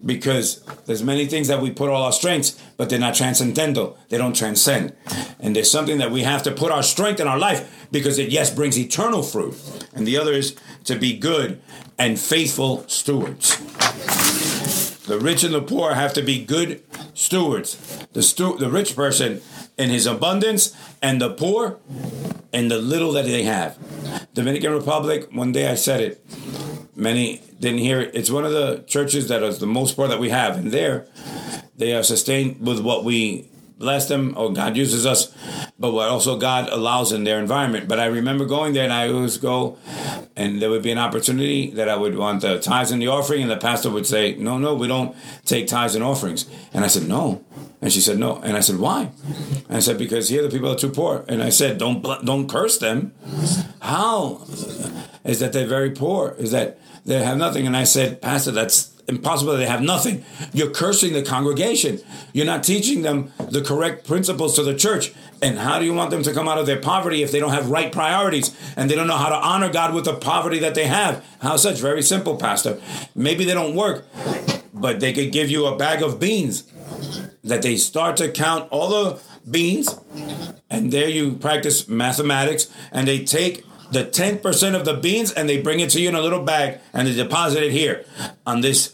Because 0.05 0.63
there's 0.85 1.03
many 1.03 1.25
things 1.25 1.49
that 1.49 1.63
we 1.63 1.71
put 1.71 1.89
all 1.89 2.03
our 2.03 2.13
strengths, 2.13 2.63
but 2.77 2.91
they're 2.91 2.99
not 2.99 3.15
transcendental. 3.15 3.99
They 4.11 4.19
don't 4.19 4.37
transcend. 4.37 4.95
And 5.41 5.57
there's 5.57 5.71
something 5.71 5.97
that 5.97 6.11
we 6.11 6.23
have 6.23 6.43
to 6.43 6.53
put 6.53 6.71
our 6.71 6.83
strength 6.83 7.19
in 7.19 7.27
our 7.27 7.39
life 7.39 7.89
because 7.91 8.19
it, 8.19 8.29
yes, 8.29 8.55
brings 8.55 8.79
eternal 8.79 9.23
fruit. 9.23 9.57
And 9.95 10.07
the 10.07 10.19
other 10.19 10.35
is 10.35 10.55
to 10.85 10.97
be 10.97 11.17
good 11.17 11.63
and 11.99 12.21
faithful 12.21 12.87
stewards. 12.89 13.57
The 15.07 15.19
rich 15.19 15.45
and 15.45 15.55
the 15.55 15.63
poor 15.63 15.95
have 15.95 16.13
to 16.15 16.23
be 16.23 16.45
good 16.45 16.83
stewards. 17.15 18.07
The, 18.13 18.23
stu- 18.23 18.59
the 18.59 18.69
rich 18.69 18.95
person 18.95 19.41
in 19.79 19.91
his 19.91 20.07
abundance 20.07 20.75
and 21.03 21.21
the 21.21 21.31
poor 21.31 21.79
and 22.53 22.71
the 22.71 22.79
little 22.79 23.13
that 23.13 23.25
they 23.25 23.43
have. 23.43 23.79
Dominican 24.35 24.73
Republic, 24.73 25.29
one 25.33 25.53
day 25.53 25.69
I 25.69 25.75
said 25.75 26.01
it. 26.01 26.27
Many 26.95 27.43
didn't 27.61 27.81
hear 27.81 28.01
it. 28.01 28.15
It's 28.15 28.31
one 28.31 28.45
of 28.45 28.53
the 28.53 28.85
churches 28.87 29.29
that 29.29 29.43
is 29.43 29.59
the 29.59 29.67
most 29.67 29.97
poor 29.97 30.09
that 30.09 30.19
we 30.19 30.31
have. 30.31 30.57
And 30.57 30.73
there, 30.73 31.07
they 31.77 31.95
are 31.95 32.03
sustained 32.03 32.67
with 32.67 32.81
what 32.81 33.05
we 33.05 33.49
bless 33.79 34.09
them 34.09 34.35
or 34.37 34.53
God 34.53 34.77
uses 34.77 35.07
us, 35.07 35.35
but 35.79 35.93
what 35.93 36.09
also 36.09 36.39
God 36.39 36.69
allows 36.69 37.13
in 37.13 37.25
their 37.25 37.39
environment. 37.39 37.89
But 37.89 38.01
I 38.01 38.07
remember 38.07 38.45
going 38.45 38.73
there 38.73 38.85
and 38.85 38.93
I 38.93 39.09
always 39.09 39.37
go 39.37 39.79
and 40.35 40.61
there 40.61 40.71
would 40.71 40.83
be 40.83 40.91
an 40.91 40.99
opportunity 40.99 41.71
that 41.73 41.89
I 41.89 41.97
would 41.97 42.17
want 42.17 42.43
the 42.43 42.59
tithes 42.59 42.91
and 42.91 43.01
the 43.01 43.09
offering 43.09 43.43
and 43.43 43.51
the 43.51 43.57
pastor 43.57 43.91
would 43.91 44.07
say, 44.07 44.35
no, 44.37 44.59
no, 44.59 44.75
we 44.75 44.89
don't 44.89 45.15
take 45.45 45.67
tithes 45.67 45.95
and 45.95 46.03
offerings. 46.05 46.47
And 46.73 46.85
I 46.85 46.89
said, 46.89 47.07
no. 47.07 47.45
And 47.83 47.93
she 47.93 48.01
said, 48.01 48.19
no. 48.19 48.37
And 48.39 48.57
I 48.57 48.61
said, 48.61 48.79
why? 48.79 49.11
And 49.69 49.77
I 49.77 49.81
said, 49.81 49.99
because 49.99 50.29
here 50.29 50.43
the 50.43 50.49
people 50.49 50.73
are 50.73 50.77
too 50.77 50.91
poor. 50.91 51.25
And 51.29 51.43
I 51.43 51.51
said, 51.51 51.79
don't, 51.79 52.03
don't 52.25 52.49
curse 52.49 52.79
them. 52.79 53.13
How 53.81 54.43
is 55.25 55.41
that 55.41 55.53
they're 55.53 55.67
very 55.67 55.91
poor? 55.91 56.35
Is 56.39 56.53
that 56.53 56.79
they 57.05 57.23
have 57.23 57.37
nothing? 57.37 57.67
And 57.67 57.77
I 57.77 57.85
said, 57.85 58.23
pastor, 58.23 58.51
that's 58.51 58.96
impossible 59.09 59.57
they 59.57 59.67
have 59.67 59.83
nothing. 59.83 60.25
You're 60.53 60.71
cursing 60.71 61.13
the 61.13 61.23
congregation. 61.23 62.01
You're 62.33 62.47
not 62.47 62.65
teaching 62.65 63.03
them 63.03 63.33
the 63.39 63.63
correct 63.63 64.07
principles 64.07 64.57
to 64.57 64.63
the 64.63 64.75
church. 64.75 65.13
And 65.43 65.59
how 65.59 65.79
do 65.79 65.85
you 65.85 65.95
want 65.95 66.11
them 66.11 66.23
to 66.23 66.33
come 66.33 66.49
out 66.49 66.59
of 66.59 66.67
their 66.67 66.81
poverty 66.81 67.23
if 67.23 67.31
they 67.31 67.41
don't 67.41 67.53
have 67.53 67.71
right 67.71 67.93
priorities 67.93 68.57
and 68.77 68.91
they 68.91 68.95
don't 68.95 69.07
know 69.07 69.17
how 69.17 69.29
to 69.29 69.35
honor 69.35 69.71
God 69.71 69.95
with 69.95 70.05
the 70.05 70.15
poverty 70.15 70.59
that 70.61 70.75
they 70.75 70.87
have? 70.87 71.25
How 71.41 71.57
such? 71.57 71.79
Very 71.79 72.03
simple, 72.03 72.37
Pastor. 72.37 72.81
Maybe 73.15 73.45
they 73.45 73.55
don't 73.55 73.75
work, 73.75 74.07
but 74.73 75.01
they 75.01 75.13
could 75.13 75.33
give 75.33 75.51
you 75.51 75.67
a 75.67 75.77
bag 75.77 76.03
of 76.03 76.19
beans 76.19 76.65
that 77.45 77.63
they 77.63 77.77
start 77.77 78.17
to 78.17 78.31
count 78.31 78.69
all 78.71 78.89
the 78.89 79.21
beans, 79.49 79.97
and 80.69 80.93
there 80.93 81.09
you 81.09 81.35
practice 81.35 81.89
mathematics, 81.89 82.69
and 82.91 83.07
they 83.07 83.25
take 83.25 83.65
the 83.91 84.05
10% 84.05 84.75
of 84.75 84.85
the 84.85 84.95
beans 84.95 85.33
and 85.33 85.49
they 85.49 85.61
bring 85.61 85.81
it 85.81 85.91
to 85.91 86.01
you 86.01 86.09
in 86.09 86.15
a 86.15 86.23
little 86.23 86.43
bag 86.43 86.81
and 86.93 87.07
they 87.09 87.15
deposit 87.15 87.63
it 87.63 87.73
here 87.73 88.05
on 88.47 88.61
this 88.61 88.89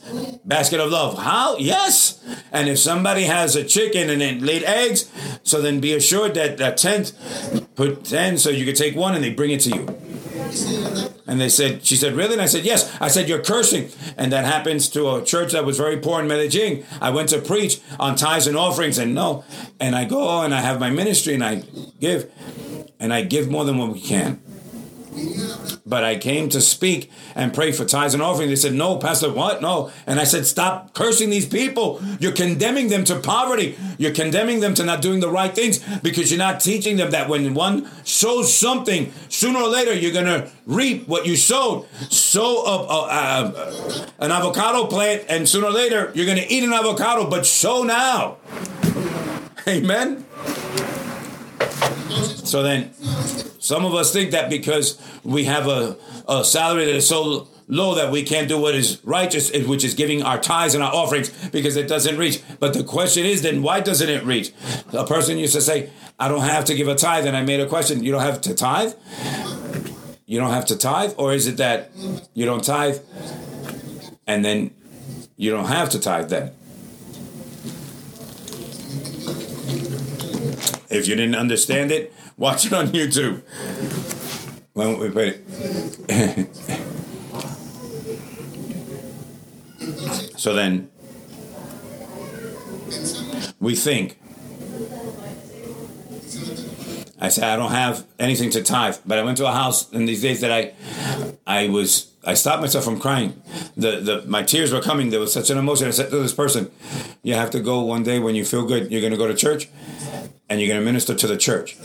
basket 0.45 0.81
of 0.81 0.91
love. 0.91 1.19
How? 1.19 1.57
Yes. 1.57 2.23
And 2.53 2.69
if 2.69 2.79
somebody 2.79 3.25
has 3.25 3.57
a 3.57 3.65
chicken 3.65 4.11
and 4.11 4.23
it 4.23 4.43
laid 4.43 4.65
eggs, 4.65 5.11
so 5.43 5.61
then 5.61 5.81
be 5.81 5.95
assured 5.95 6.35
that 6.35 6.59
that 6.59 6.77
10th, 6.77 7.75
put 7.75 8.05
10 8.05 8.39
so 8.39 8.51
you 8.51 8.65
can 8.65 8.75
take 8.75 8.95
one 8.97 9.15
and 9.15 9.25
they 9.25 9.33
bring 9.33 9.51
it 9.51 9.61
to 9.61 9.71
you. 9.71 9.87
And 11.27 11.41
they 11.41 11.49
said, 11.49 11.87
she 11.87 11.97
said, 11.97 12.15
really? 12.15 12.35
And 12.35 12.43
I 12.43 12.47
said, 12.47 12.65
yes. 12.65 12.95
I 13.01 13.09
said, 13.09 13.29
you're 13.29 13.43
cursing. 13.43 13.89
And 14.19 14.33
that 14.33 14.45
happens 14.45 14.89
to 14.91 15.15
a 15.15 15.25
church 15.25 15.53
that 15.53 15.65
was 15.65 15.79
very 15.79 15.97
poor 15.97 16.21
in 16.21 16.29
Medellin. 16.29 16.85
I 17.01 17.11
went 17.11 17.31
to 17.31 17.41
preach 17.41 17.81
on 17.99 18.17
tithes 18.17 18.47
and 18.47 18.57
offerings 18.57 18.99
and 18.99 19.15
no. 19.15 19.45
And 19.81 19.97
I 19.97 20.05
go 20.05 20.43
and 20.43 20.55
I 20.55 20.61
have 20.61 20.79
my 20.79 20.91
ministry 20.91 21.35
and 21.35 21.45
I 21.45 21.63
give. 22.01 22.31
And 23.01 23.13
I 23.13 23.23
give 23.23 23.51
more 23.51 23.65
than 23.65 23.79
what 23.79 23.93
we 23.93 24.01
can. 24.01 24.43
But 25.85 26.05
I 26.05 26.17
came 26.17 26.49
to 26.51 26.61
speak 26.61 27.11
and 27.35 27.53
pray 27.53 27.73
for 27.73 27.85
tithes 27.85 28.15
and 28.15 28.23
offerings. 28.23 28.51
They 28.51 28.69
said, 28.69 28.75
No, 28.75 28.97
Pastor, 28.97 29.31
what? 29.31 29.61
No. 29.61 29.91
And 30.07 30.19
I 30.19 30.25
said, 30.25 30.47
Stop 30.47 30.95
cursing 30.95 31.29
these 31.29 31.47
people. 31.47 32.01
You're 32.19 32.33
condemning 32.33 32.89
them 32.89 33.05
to 33.05 33.19
poverty. 33.19 33.77
You're 33.99 34.15
condemning 34.15 34.61
them 34.61 34.75
to 34.75 34.85
not 34.85 35.03
doing 35.03 35.21
the 35.21 35.31
right 35.31 35.55
things 35.55 35.81
because 35.99 36.31
you're 36.31 36.39
not 36.39 36.61
teaching 36.61 36.97
them 36.97 37.11
that 37.11 37.29
when 37.29 37.55
one 37.55 37.89
sows 38.05 38.57
something, 38.57 39.13
sooner 39.29 39.59
or 39.59 39.69
later 39.69 39.93
you're 39.93 40.13
going 40.13 40.27
to 40.27 40.51
reap 40.67 41.07
what 41.09 41.27
you 41.27 41.37
sowed. 41.37 41.87
Sow 42.11 42.65
a, 42.65 42.87
a, 42.87 43.07
a, 43.09 44.25
an 44.25 44.31
avocado 44.31 44.87
plant, 44.87 45.25
and 45.29 45.49
sooner 45.49 45.67
or 45.67 45.73
later 45.73 46.11
you're 46.15 46.27
going 46.27 46.39
to 46.39 46.51
eat 46.51 46.65
an 46.65 46.73
avocado, 46.73 47.29
but 47.29 47.45
sow 47.45 47.83
now. 47.83 48.39
Amen. 49.69 50.25
So 52.45 52.63
then, 52.63 52.93
some 53.59 53.85
of 53.85 53.95
us 53.95 54.13
think 54.13 54.33
that 54.33 54.51
because 54.51 55.01
we 55.25 55.45
have 55.45 55.67
a, 55.67 55.97
a 56.29 56.45
salary 56.45 56.85
that 56.87 56.97
is 56.97 57.09
so 57.09 57.49
low 57.69 57.95
that 57.95 58.11
we 58.13 58.23
can't 58.23 58.49
do 58.49 58.59
what 58.59 58.75
is 58.75 59.01
righteous, 59.05 59.51
which 59.67 59.85
is 59.85 59.95
giving 59.95 60.23
our 60.23 60.39
tithes 60.39 60.75
and 60.75 60.83
our 60.85 60.93
offerings 60.93 61.31
because 61.49 61.77
it 61.77 61.89
doesn't 61.89 62.19
reach. 62.19 62.43
But 62.59 62.75
the 62.75 62.85
question 62.85 63.25
is 63.25 63.43
then 63.43 63.63
why 63.63 63.81
doesn't 63.81 64.09
it 64.09 64.25
reach? 64.25 64.53
A 64.93 65.07
person 65.07 65.39
used 65.39 65.55
to 65.55 65.61
say, 65.61 65.91
I 66.19 66.29
don't 66.29 66.43
have 66.43 66.65
to 66.67 66.75
give 66.75 66.89
a 66.89 66.95
tithe. 66.95 67.27
And 67.27 67.37
I 67.37 67.43
made 67.43 67.61
a 67.61 67.67
question, 67.67 68.03
you 68.05 68.13
don't 68.13 68.23
have 68.23 68.41
to 68.43 68.55
tithe? 68.55 68.93
You 70.27 70.39
don't 70.39 70.51
have 70.51 70.67
to 70.67 70.77
tithe? 70.77 71.15
Or 71.17 71.33
is 71.33 71.47
it 71.47 71.57
that 71.57 71.91
you 72.35 72.45
don't 72.45 72.65
tithe 72.65 72.99
and 74.27 74.45
then 74.45 74.73
you 75.37 75.51
don't 75.51 75.67
have 75.67 75.91
to 75.91 76.01
tithe 76.01 76.29
then? 76.29 76.53
If 80.93 81.09
you 81.09 81.17
didn't 81.17 81.37
understand 81.37 81.91
it, 81.91 82.13
watch 82.37 82.67
it 82.67 82.73
on 82.73 82.89
YouTube. 82.89 83.43
Why 84.75 84.85
don't 84.85 84.99
we 84.99 85.11
put 85.11 85.29
it? 85.29 85.43
so 90.39 90.55
then, 90.55 90.91
we 93.59 93.75
think. 93.75 94.19
I 97.19 97.29
said 97.29 97.45
I 97.45 97.57
don't 97.57 97.71
have 97.71 98.05
anything 98.19 98.51
to 98.51 98.63
tithe, 98.63 98.97
but 99.07 99.19
I 99.19 99.23
went 99.23 99.39
to 99.39 99.47
a 99.47 99.53
house 99.53 99.89
in 99.93 100.07
these 100.07 100.21
days 100.21 100.41
that 100.41 100.51
I, 100.51 100.73
I 101.47 101.69
was 101.69 102.13
I 102.25 102.35
stopped 102.35 102.61
myself 102.61 102.85
from 102.85 103.01
crying. 103.01 103.41
The 103.77 104.01
the 104.01 104.25
my 104.27 104.43
tears 104.43 104.73
were 104.73 104.81
coming. 104.81 105.11
There 105.11 105.21
was 105.21 105.33
such 105.33 105.51
an 105.51 105.59
emotion. 105.59 105.89
I 105.89 105.91
said 105.91 106.11
to 106.11 106.19
this 106.19 106.35
person, 106.35 106.71
"You 107.23 107.35
have 107.35 107.51
to 107.51 107.61
go 107.61 107.81
one 107.81 108.03
day 108.03 108.19
when 108.19 108.35
you 108.35 108.45
feel 108.45 108.65
good. 108.65 108.91
You're 108.91 109.01
going 109.01 109.13
to 109.13 109.17
go 109.17 109.27
to 109.27 109.35
church, 109.35 109.69
and 110.53 110.61
you're 110.61 110.69
going 110.69 110.81
to 110.81 110.85
minister 110.85 111.15
to 111.15 111.27
the 111.27 111.39
church." 111.39 111.77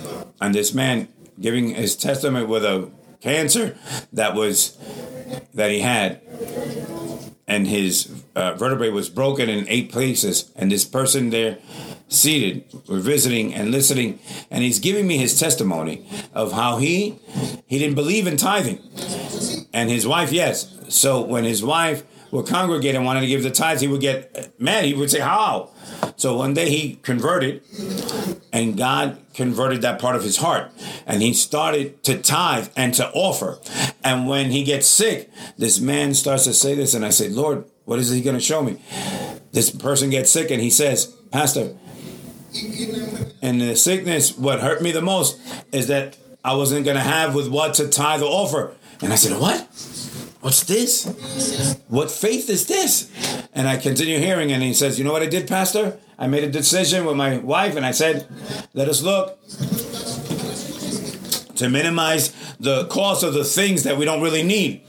And 0.42 0.54
this 0.54 0.74
man 0.74 1.08
giving 1.40 1.76
his 1.76 1.96
testament 1.96 2.50
with 2.50 2.66
a 2.66 2.92
cancer 3.22 3.78
that 4.12 4.36
was 4.36 4.78
that 5.54 5.72
he 5.72 5.80
had, 5.80 6.22
and 7.48 7.68
his 7.68 8.24
uh, 8.36 8.54
vertebrae 8.54 8.90
was 8.90 9.10
broken 9.10 9.50
in 9.50 9.68
eight 9.70 9.92
places. 9.92 10.52
And 10.56 10.70
this 10.70 10.84
person 10.86 11.30
there 11.30 11.58
seated, 12.10 12.66
we're 12.88 13.00
visiting 13.00 13.54
and 13.54 13.72
listening, 13.72 14.20
and 14.52 14.64
he's 14.64 14.80
giving 14.80 15.08
me 15.08 15.18
his 15.18 15.40
testimony 15.40 16.06
of 16.34 16.52
how 16.52 16.78
he 16.78 17.20
he 17.68 17.80
didn't 17.80 17.96
believe 17.96 18.28
in 18.28 18.36
tithing, 18.38 18.80
and 19.74 19.90
his 19.90 20.06
wife 20.06 20.32
yes. 20.32 20.76
So 20.90 21.22
when 21.22 21.44
his 21.44 21.64
wife 21.64 22.04
congregate 22.44 22.96
and 22.96 23.06
wanted 23.06 23.22
to 23.22 23.28
give 23.28 23.44
the 23.44 23.52
tithes, 23.52 23.82
he 23.82 23.88
would 23.88 24.02
get 24.02 24.60
mad. 24.60 24.86
He 24.86 24.94
would 24.94 25.12
say, 25.12 25.20
"How?" 25.20 25.70
So 26.16 26.38
one 26.38 26.54
day 26.54 26.70
he 26.70 26.96
converted, 27.02 27.62
and 28.52 28.78
God 28.78 29.18
converted 29.34 29.82
that 29.82 30.00
part 30.00 30.16
of 30.16 30.24
his 30.24 30.38
heart, 30.38 30.72
and 31.06 31.22
he 31.22 31.34
started 31.34 32.04
to 32.04 32.18
tithe 32.18 32.70
and 32.76 32.94
to 32.96 33.10
offer. 33.12 33.60
And 34.04 34.28
when 34.28 34.52
he 34.52 34.64
gets 34.64 34.88
sick, 34.88 35.30
this 35.58 35.80
man 35.80 36.14
starts 36.14 36.46
to 36.46 36.54
say 36.54 36.76
this, 36.76 36.94
and 36.94 37.06
I 37.06 37.10
say, 37.10 37.30
"Lord, 37.30 37.66
what 37.86 38.00
is 38.00 38.10
he 38.10 38.22
going 38.22 38.38
to 38.38 38.44
show 38.44 38.62
me?" 38.62 38.78
This 39.52 39.70
person 39.70 40.10
gets 40.10 40.32
sick, 40.32 40.52
and 40.52 40.62
he 40.62 40.70
says, 40.70 41.06
"Pastor." 41.32 41.76
And 43.42 43.62
the 43.62 43.76
sickness, 43.76 44.38
what 44.38 44.62
hurt 44.62 44.82
me 44.82 44.92
the 44.92 45.02
most 45.02 45.40
is 45.72 45.88
that 45.88 46.18
I 46.44 46.56
wasn't 46.56 46.86
going 46.86 46.98
to 46.98 47.04
have 47.04 47.36
with 47.36 47.50
what 47.50 47.74
to 47.76 47.90
tithe 47.90 48.22
or 48.22 48.30
offer. 48.30 48.74
And 49.02 49.12
I 49.12 49.16
said, 49.16 49.40
What? 49.40 49.68
What's 50.42 50.64
this? 50.64 51.06
What 51.88 52.12
faith 52.12 52.50
is 52.50 52.68
this? 52.68 53.12
And 53.54 53.68
I 53.68 53.78
continue 53.78 54.20
hearing, 54.20 54.52
and 54.52 54.62
he 54.62 54.74
says, 54.74 54.98
You 54.98 55.06
know 55.06 55.12
what 55.12 55.24
I 55.24 55.28
did, 55.28 55.48
Pastor? 55.48 55.98
I 56.20 56.28
made 56.28 56.44
a 56.44 56.52
decision 56.52 57.06
with 57.06 57.16
my 57.16 57.38
wife, 57.38 57.76
and 57.76 57.86
I 57.86 57.92
said, 57.92 58.28
Let 58.74 58.88
us 58.88 59.02
look 59.02 59.40
to 61.56 61.70
minimize 61.70 62.34
the 62.60 62.86
cost 62.86 63.24
of 63.24 63.34
the 63.34 63.44
things 63.44 63.84
that 63.84 63.98
we 63.98 64.06
don't 64.06 64.22
really 64.22 64.44
need. 64.44 64.84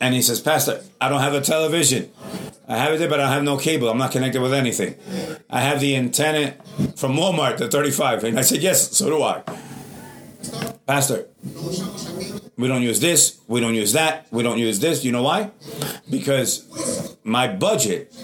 And 0.00 0.14
he 0.14 0.20
says, 0.20 0.40
Pastor, 0.40 0.82
I 1.00 1.08
don't 1.08 1.20
have 1.20 1.34
a 1.34 1.40
television. 1.40 2.10
I 2.66 2.76
have 2.76 2.92
it 2.94 2.98
there, 2.98 3.08
but 3.08 3.20
I 3.20 3.32
have 3.32 3.42
no 3.42 3.56
cable. 3.56 3.88
I'm 3.88 3.98
not 3.98 4.10
connected 4.10 4.40
with 4.42 4.52
anything. 4.52 4.96
I 5.48 5.60
have 5.60 5.80
the 5.80 5.96
antenna 5.96 6.56
from 6.96 7.14
Walmart, 7.14 7.58
the 7.58 7.68
35. 7.68 8.24
And 8.24 8.38
I 8.38 8.42
said, 8.42 8.62
Yes, 8.62 8.96
so 8.96 9.08
do 9.08 9.22
I. 9.22 9.42
Pastor, 10.86 11.26
we 12.56 12.68
don't 12.68 12.82
use 12.82 13.00
this, 13.00 13.40
we 13.48 13.60
don't 13.60 13.74
use 13.74 13.92
that, 13.94 14.26
we 14.30 14.42
don't 14.42 14.58
use 14.58 14.78
this. 14.78 15.04
You 15.04 15.12
know 15.12 15.22
why? 15.22 15.50
Because 16.08 17.16
my 17.24 17.48
budget, 17.48 18.14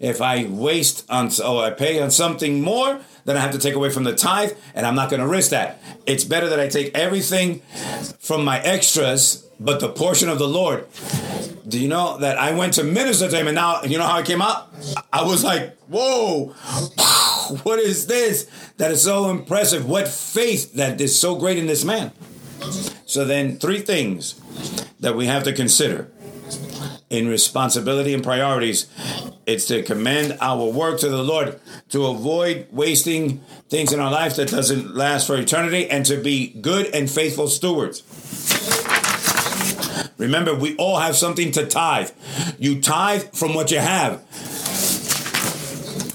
if 0.00 0.20
I 0.20 0.46
waste 0.46 1.08
on, 1.08 1.30
or 1.44 1.64
I 1.64 1.70
pay 1.70 2.00
on 2.00 2.10
something 2.10 2.60
more, 2.60 3.00
then 3.24 3.36
I 3.36 3.40
have 3.40 3.52
to 3.52 3.58
take 3.58 3.74
away 3.74 3.90
from 3.90 4.04
the 4.04 4.14
tithe, 4.14 4.52
and 4.74 4.86
I'm 4.86 4.94
not 4.94 5.10
going 5.10 5.20
to 5.20 5.28
risk 5.28 5.50
that. 5.50 5.80
It's 6.06 6.24
better 6.24 6.48
that 6.48 6.58
I 6.58 6.68
take 6.68 6.96
everything 6.96 7.60
from 8.18 8.44
my 8.44 8.58
extras, 8.60 9.46
but 9.60 9.80
the 9.80 9.90
portion 9.90 10.28
of 10.28 10.38
the 10.38 10.48
Lord. 10.48 10.86
Do 11.68 11.78
you 11.78 11.88
know 11.88 12.16
that 12.18 12.38
I 12.38 12.52
went 12.54 12.72
to 12.74 12.84
minister 12.84 13.28
to 13.28 13.36
him, 13.36 13.46
and 13.46 13.54
now 13.54 13.82
you 13.82 13.98
know 13.98 14.06
how 14.06 14.16
I 14.16 14.22
came 14.22 14.40
out? 14.40 14.72
I 15.12 15.22
was 15.22 15.44
like, 15.44 15.76
"Whoa, 15.88 16.46
what 17.62 17.78
is 17.78 18.06
this? 18.06 18.48
That 18.78 18.90
is 18.90 19.02
so 19.02 19.28
impressive. 19.28 19.86
What 19.86 20.08
faith 20.08 20.72
that 20.74 20.98
is 21.00 21.18
so 21.18 21.36
great 21.36 21.58
in 21.58 21.66
this 21.66 21.84
man." 21.84 22.12
So 23.06 23.24
then, 23.24 23.58
three 23.58 23.80
things 23.80 24.34
that 25.00 25.16
we 25.16 25.26
have 25.26 25.44
to 25.44 25.52
consider 25.52 26.10
in 27.10 27.28
responsibility 27.28 28.12
and 28.12 28.22
priorities. 28.22 28.86
It's 29.46 29.66
to 29.66 29.82
commend 29.82 30.36
our 30.40 30.66
work 30.66 31.00
to 31.00 31.08
the 31.08 31.22
Lord, 31.22 31.58
to 31.90 32.06
avoid 32.06 32.66
wasting 32.70 33.38
things 33.70 33.92
in 33.92 34.00
our 34.00 34.10
life 34.10 34.36
that 34.36 34.50
doesn't 34.50 34.94
last 34.94 35.26
for 35.26 35.36
eternity, 35.36 35.88
and 35.88 36.04
to 36.06 36.20
be 36.22 36.48
good 36.48 36.86
and 36.94 37.10
faithful 37.10 37.48
stewards. 37.48 38.02
Remember, 40.18 40.54
we 40.54 40.76
all 40.76 40.98
have 40.98 41.16
something 41.16 41.52
to 41.52 41.66
tithe. 41.66 42.10
You 42.58 42.80
tithe 42.80 43.32
from 43.32 43.54
what 43.54 43.70
you 43.70 43.78
have. 43.78 44.24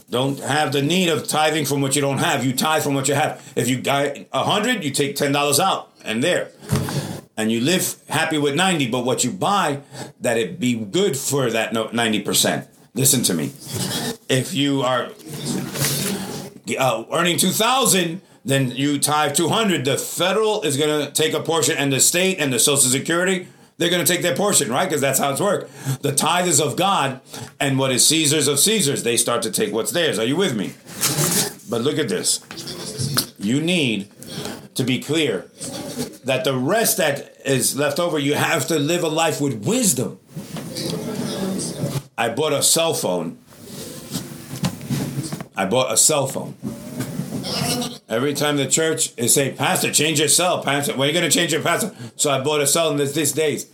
Don't 0.10 0.40
have 0.42 0.74
the 0.74 0.84
need 0.84 1.10
of 1.10 1.28
tithing 1.28 1.66
from 1.66 1.82
what 1.82 1.96
you 1.96 2.02
don't 2.02 2.20
have. 2.20 2.46
You 2.46 2.54
tithe 2.54 2.84
from 2.84 2.94
what 2.94 3.08
you 3.08 3.16
have. 3.16 3.42
If 3.56 3.68
you 3.68 3.82
got 3.82 4.16
a 4.32 4.44
hundred, 4.44 4.84
you 4.84 4.92
take 4.92 5.16
ten 5.16 5.32
dollars 5.32 5.60
out 5.60 5.93
and 6.04 6.24
there. 6.24 6.52
And 7.36 7.52
you 7.52 7.62
live 7.62 7.96
happy 8.10 8.38
with 8.38 8.56
90, 8.56 8.90
but 8.90 9.06
what 9.06 9.24
you 9.24 9.32
buy, 9.32 9.82
that 10.22 10.38
it 10.38 10.60
be 10.60 10.76
good 10.76 11.18
for 11.18 11.50
that 11.50 11.74
90%. 11.74 12.68
Listen 12.94 13.24
to 13.24 13.34
me. 13.34 13.52
If 14.30 14.54
you 14.54 14.82
are 14.82 15.10
uh, 16.78 17.04
earning 17.12 17.38
2000 17.38 18.22
then 18.46 18.72
you 18.72 19.00
tithe 19.00 19.34
200 19.34 19.86
the 19.86 19.98
federal 19.98 20.62
is 20.64 20.78
going 20.78 21.06
to 21.06 21.12
take 21.12 21.34
a 21.34 21.40
portion 21.40 21.78
and 21.78 21.92
the 21.92 22.00
state 22.00 22.40
and 22.40 22.52
the 22.52 22.60
social 22.60 22.90
security 22.90 23.48
they're 23.78 23.90
going 23.90 24.06
to 24.06 24.12
take 24.12 24.22
their 24.22 24.36
portion, 24.36 24.72
right? 24.72 24.86
Because 24.86 25.02
that's 25.02 25.20
how 25.20 25.32
it's 25.32 25.42
worked. 25.42 25.72
The 26.02 26.14
tithe 26.14 26.48
is 26.48 26.62
of 26.62 26.76
God, 26.76 27.22
and 27.60 27.80
what 27.80 27.92
is 27.92 28.08
Caesar's 28.08 28.48
of 28.48 28.60
Caesar's. 28.60 29.04
They 29.04 29.18
start 29.18 29.42
to 29.44 29.52
take 29.52 29.74
what's 29.74 29.92
theirs. 29.92 30.20
Are 30.20 30.26
you 30.26 30.36
with 30.36 30.56
me? 30.56 30.74
But 31.70 31.82
look 31.82 31.98
at 31.98 32.08
this. 32.08 32.40
You 33.40 33.62
need 33.62 34.10
to 34.76 34.84
be 34.84 35.00
clear 35.00 35.50
that 36.26 36.44
the 36.44 36.56
rest 36.56 36.98
that 36.98 37.38
is 37.46 37.76
left 37.76 38.00
over, 38.00 38.18
you 38.18 38.34
have 38.34 38.68
to 38.68 38.80
live 38.80 39.04
a 39.04 39.08
life 39.08 39.42
with 39.42 39.66
wisdom. 39.66 40.20
I 42.18 42.30
bought 42.30 42.54
a 42.54 42.64
cell 42.64 42.94
phone. 42.94 43.38
I 45.56 45.66
bought 45.66 45.92
a 45.92 45.98
cell 45.98 46.28
phone. 46.28 46.56
Every 48.10 48.34
time 48.34 48.58
the 48.58 48.68
church 48.68 49.12
is 49.18 49.34
saying, 49.34 49.56
Pastor, 49.58 49.92
change 49.92 50.20
your 50.20 50.28
cell, 50.28 50.64
Pastor. 50.64 50.94
When 50.94 51.08
are 51.08 51.12
you 51.12 51.20
going 51.20 51.30
to 51.30 51.36
change 51.36 51.52
your 51.52 51.62
pastor? 51.62 51.92
So 52.16 52.30
I 52.32 52.42
bought 52.42 52.62
a 52.62 52.68
cell 52.68 52.92
in 52.92 52.98
this, 52.98 53.14
this 53.14 53.32
days. 53.32 53.66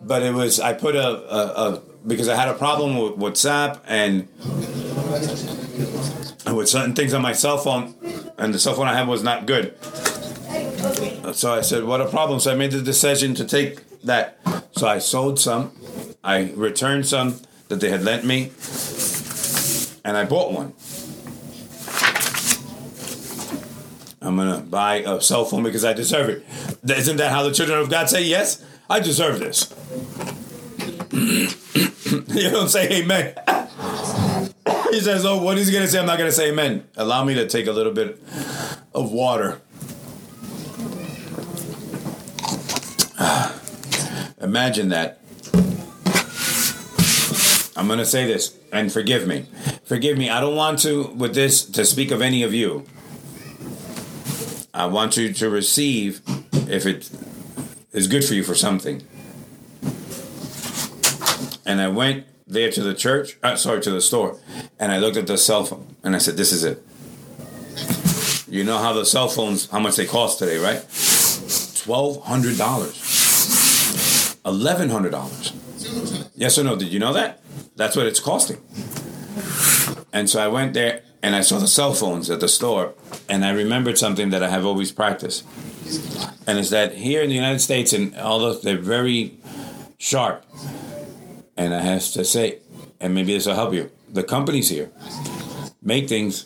But 0.00 0.22
it 0.22 0.34
was, 0.34 0.60
I 0.60 0.72
put 0.72 0.96
a, 0.96 1.06
a, 1.06 1.74
a 1.74 1.82
because 2.06 2.28
I 2.28 2.36
had 2.36 2.48
a 2.48 2.54
problem 2.54 2.96
with 2.98 3.16
WhatsApp 3.18 3.80
and, 3.86 4.28
and 6.46 6.56
with 6.56 6.68
certain 6.68 6.94
things 6.94 7.14
on 7.14 7.22
my 7.22 7.32
cell 7.32 7.58
phone, 7.58 7.94
and 8.36 8.52
the 8.52 8.58
cell 8.58 8.74
phone 8.74 8.88
I 8.88 8.94
had 8.94 9.08
was 9.08 9.22
not 9.22 9.46
good. 9.46 9.74
So 11.34 11.52
I 11.52 11.62
said, 11.62 11.82
what 11.82 12.00
a 12.00 12.06
problem. 12.06 12.38
So 12.38 12.52
I 12.52 12.54
made 12.54 12.70
the 12.70 12.80
decision 12.80 13.34
to 13.34 13.44
take 13.44 14.00
that. 14.02 14.38
So 14.72 14.86
I 14.86 14.98
sold 14.98 15.40
some, 15.40 15.72
I 16.22 16.52
returned 16.52 17.06
some 17.06 17.40
that 17.68 17.80
they 17.80 17.90
had 17.90 18.02
lent 18.02 18.24
me, 18.24 18.52
and 20.04 20.16
I 20.16 20.24
bought 20.24 20.52
one. 20.52 20.74
I'm 24.22 24.36
gonna 24.36 24.60
buy 24.60 24.96
a 24.96 25.20
cell 25.20 25.44
phone 25.44 25.64
because 25.64 25.84
I 25.84 25.92
deserve 25.92 26.28
it. 26.30 26.46
Isn't 26.88 27.16
that 27.16 27.30
how 27.30 27.42
the 27.42 27.52
children 27.52 27.80
of 27.80 27.90
God 27.90 28.08
say 28.08 28.22
yes? 28.22 28.64
I 28.88 29.00
deserve 29.00 29.40
this. 29.40 29.74
you 31.12 32.50
don't 32.50 32.68
say 32.68 33.02
amen. 33.02 33.34
he 34.90 35.00
says, 35.00 35.26
Oh, 35.26 35.42
what 35.42 35.58
is 35.58 35.66
he 35.66 35.74
gonna 35.74 35.88
say? 35.88 35.98
I'm 35.98 36.06
not 36.06 36.18
gonna 36.18 36.32
say 36.32 36.50
amen. 36.50 36.86
Allow 36.96 37.24
me 37.24 37.34
to 37.34 37.48
take 37.48 37.66
a 37.66 37.72
little 37.72 37.92
bit 37.92 38.22
of 38.94 39.10
water. 39.10 39.60
Imagine 44.40 44.90
that. 44.90 45.18
I'm 47.76 47.86
going 47.86 47.98
to 47.98 48.06
say 48.06 48.26
this 48.26 48.56
and 48.72 48.92
forgive 48.92 49.26
me. 49.26 49.46
Forgive 49.84 50.18
me. 50.18 50.30
I 50.30 50.40
don't 50.40 50.56
want 50.56 50.80
to, 50.80 51.08
with 51.08 51.34
this, 51.34 51.64
to 51.64 51.84
speak 51.84 52.10
of 52.10 52.20
any 52.22 52.42
of 52.42 52.52
you. 52.52 52.84
I 54.72 54.86
want 54.86 55.16
you 55.16 55.32
to 55.32 55.48
receive 55.48 56.20
if 56.68 56.86
it 56.86 57.10
is 57.92 58.08
good 58.08 58.24
for 58.24 58.34
you 58.34 58.42
for 58.42 58.54
something. 58.54 59.02
And 61.66 61.80
I 61.80 61.88
went 61.88 62.26
there 62.46 62.70
to 62.72 62.82
the 62.82 62.94
church, 62.94 63.38
uh, 63.42 63.56
sorry, 63.56 63.80
to 63.82 63.90
the 63.90 64.00
store, 64.00 64.38
and 64.78 64.92
I 64.92 64.98
looked 64.98 65.16
at 65.16 65.26
the 65.26 65.38
cell 65.38 65.64
phone 65.64 65.96
and 66.02 66.14
I 66.14 66.18
said, 66.18 66.36
This 66.36 66.52
is 66.52 66.64
it. 66.64 66.84
You 68.52 68.64
know 68.64 68.78
how 68.78 68.92
the 68.92 69.06
cell 69.06 69.28
phones, 69.28 69.70
how 69.70 69.80
much 69.80 69.96
they 69.96 70.06
cost 70.06 70.38
today, 70.38 70.58
right? 70.58 70.84
$1,200. 71.84 74.42
$1,100. 74.44 76.30
Yes 76.34 76.58
or 76.58 76.64
no? 76.64 76.76
Did 76.76 76.92
you 76.92 76.98
know 76.98 77.12
that? 77.12 77.40
That's 77.76 77.94
what 77.96 78.06
it's 78.06 78.20
costing. 78.20 78.60
And 80.12 80.30
so 80.30 80.40
I 80.40 80.48
went 80.48 80.74
there 80.74 81.02
and 81.22 81.34
I 81.34 81.40
saw 81.40 81.58
the 81.58 81.66
cell 81.66 81.94
phones 81.94 82.28
at 82.28 82.40
the 82.40 82.48
store, 82.48 82.92
and 83.30 83.46
I 83.46 83.50
remembered 83.50 83.96
something 83.96 84.28
that 84.28 84.42
I 84.42 84.50
have 84.50 84.66
always 84.66 84.92
practiced. 84.92 85.42
And 86.46 86.58
it's 86.58 86.68
that 86.68 86.92
here 86.92 87.22
in 87.22 87.30
the 87.30 87.34
United 87.34 87.60
States, 87.60 87.94
and 87.94 88.14
although 88.16 88.52
they're 88.52 88.76
very 88.76 89.38
sharp, 89.96 90.44
and 91.56 91.74
I 91.74 91.80
have 91.80 92.04
to 92.12 92.26
say, 92.26 92.58
and 93.00 93.14
maybe 93.14 93.32
this 93.32 93.46
will 93.46 93.54
help 93.54 93.72
you, 93.72 93.90
the 94.12 94.22
companies 94.22 94.68
here 94.68 94.90
make 95.82 96.08
things 96.08 96.44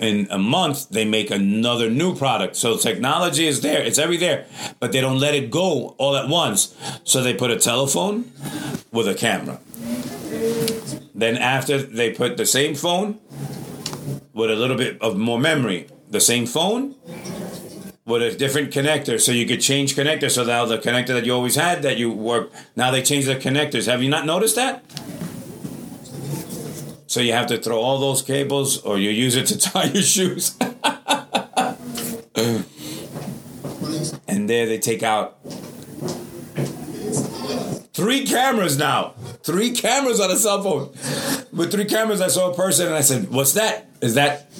in 0.00 0.26
a 0.30 0.38
month 0.38 0.88
they 0.90 1.04
make 1.04 1.30
another 1.30 1.90
new 1.90 2.14
product. 2.14 2.56
So 2.56 2.76
technology 2.76 3.46
is 3.46 3.60
there. 3.60 3.82
It's 3.82 3.98
every 3.98 4.16
there. 4.16 4.46
But 4.80 4.92
they 4.92 5.00
don't 5.00 5.18
let 5.18 5.34
it 5.34 5.50
go 5.50 5.94
all 5.98 6.16
at 6.16 6.28
once. 6.28 6.74
So 7.04 7.22
they 7.22 7.34
put 7.34 7.50
a 7.50 7.58
telephone 7.58 8.32
with 8.92 9.08
a 9.08 9.14
camera. 9.14 9.60
Then 11.14 11.36
after 11.36 11.78
they 11.78 12.12
put 12.12 12.36
the 12.36 12.46
same 12.46 12.74
phone 12.74 13.18
with 14.32 14.50
a 14.50 14.56
little 14.56 14.76
bit 14.76 15.00
of 15.02 15.16
more 15.16 15.38
memory 15.38 15.88
the 16.10 16.20
same 16.20 16.46
phone 16.46 16.94
with 18.06 18.22
a 18.22 18.34
different 18.34 18.72
connector. 18.72 19.20
So 19.20 19.32
you 19.32 19.46
could 19.46 19.60
change 19.60 19.94
connectors. 19.94 20.32
So 20.32 20.44
now 20.44 20.64
the 20.64 20.78
connector 20.78 21.08
that 21.08 21.26
you 21.26 21.34
always 21.34 21.56
had 21.56 21.82
that 21.82 21.98
you 21.98 22.10
work 22.10 22.50
now 22.76 22.90
they 22.90 23.02
change 23.02 23.26
the 23.26 23.36
connectors. 23.36 23.86
Have 23.86 24.02
you 24.02 24.08
not 24.08 24.26
noticed 24.26 24.56
that 24.56 24.82
so 27.18 27.22
you 27.22 27.32
have 27.32 27.48
to 27.48 27.58
throw 27.58 27.80
all 27.80 27.98
those 27.98 28.22
cables 28.22 28.80
or 28.82 28.96
you 28.96 29.10
use 29.10 29.34
it 29.34 29.46
to 29.46 29.58
tie 29.72 29.86
your 29.86 30.04
shoes. 30.04 30.56
and 34.28 34.48
there 34.48 34.66
they 34.66 34.78
take 34.78 35.02
out 35.02 35.36
three 37.92 38.24
cameras 38.24 38.78
now. 38.78 39.14
Three 39.42 39.72
cameras 39.72 40.20
on 40.20 40.30
a 40.30 40.36
cell 40.36 40.62
phone. 40.62 40.90
With 41.52 41.72
three 41.72 41.86
cameras, 41.86 42.20
I 42.20 42.28
saw 42.28 42.52
a 42.52 42.54
person 42.54 42.86
and 42.86 42.94
I 42.94 43.00
said, 43.00 43.30
What's 43.30 43.54
that? 43.54 43.88
Is 44.00 44.14
that 44.14 44.52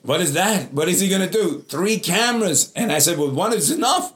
what 0.00 0.22
is 0.22 0.32
that? 0.32 0.72
What 0.72 0.88
is 0.88 0.98
he 1.00 1.10
gonna 1.10 1.28
do? 1.28 1.60
Three 1.68 1.98
cameras. 1.98 2.72
And 2.74 2.90
I 2.90 3.00
said, 3.00 3.18
Well, 3.18 3.32
one 3.32 3.52
is 3.52 3.70
enough. 3.70 4.14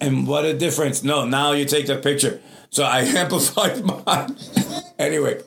And 0.00 0.28
what 0.28 0.44
a 0.44 0.56
difference. 0.56 1.02
No, 1.02 1.24
now 1.24 1.50
you 1.50 1.64
take 1.64 1.88
the 1.88 1.96
picture. 1.96 2.40
So 2.72 2.84
I 2.84 3.00
amplified 3.22 3.84
mine. 3.84 4.36
anyway, 4.98 5.42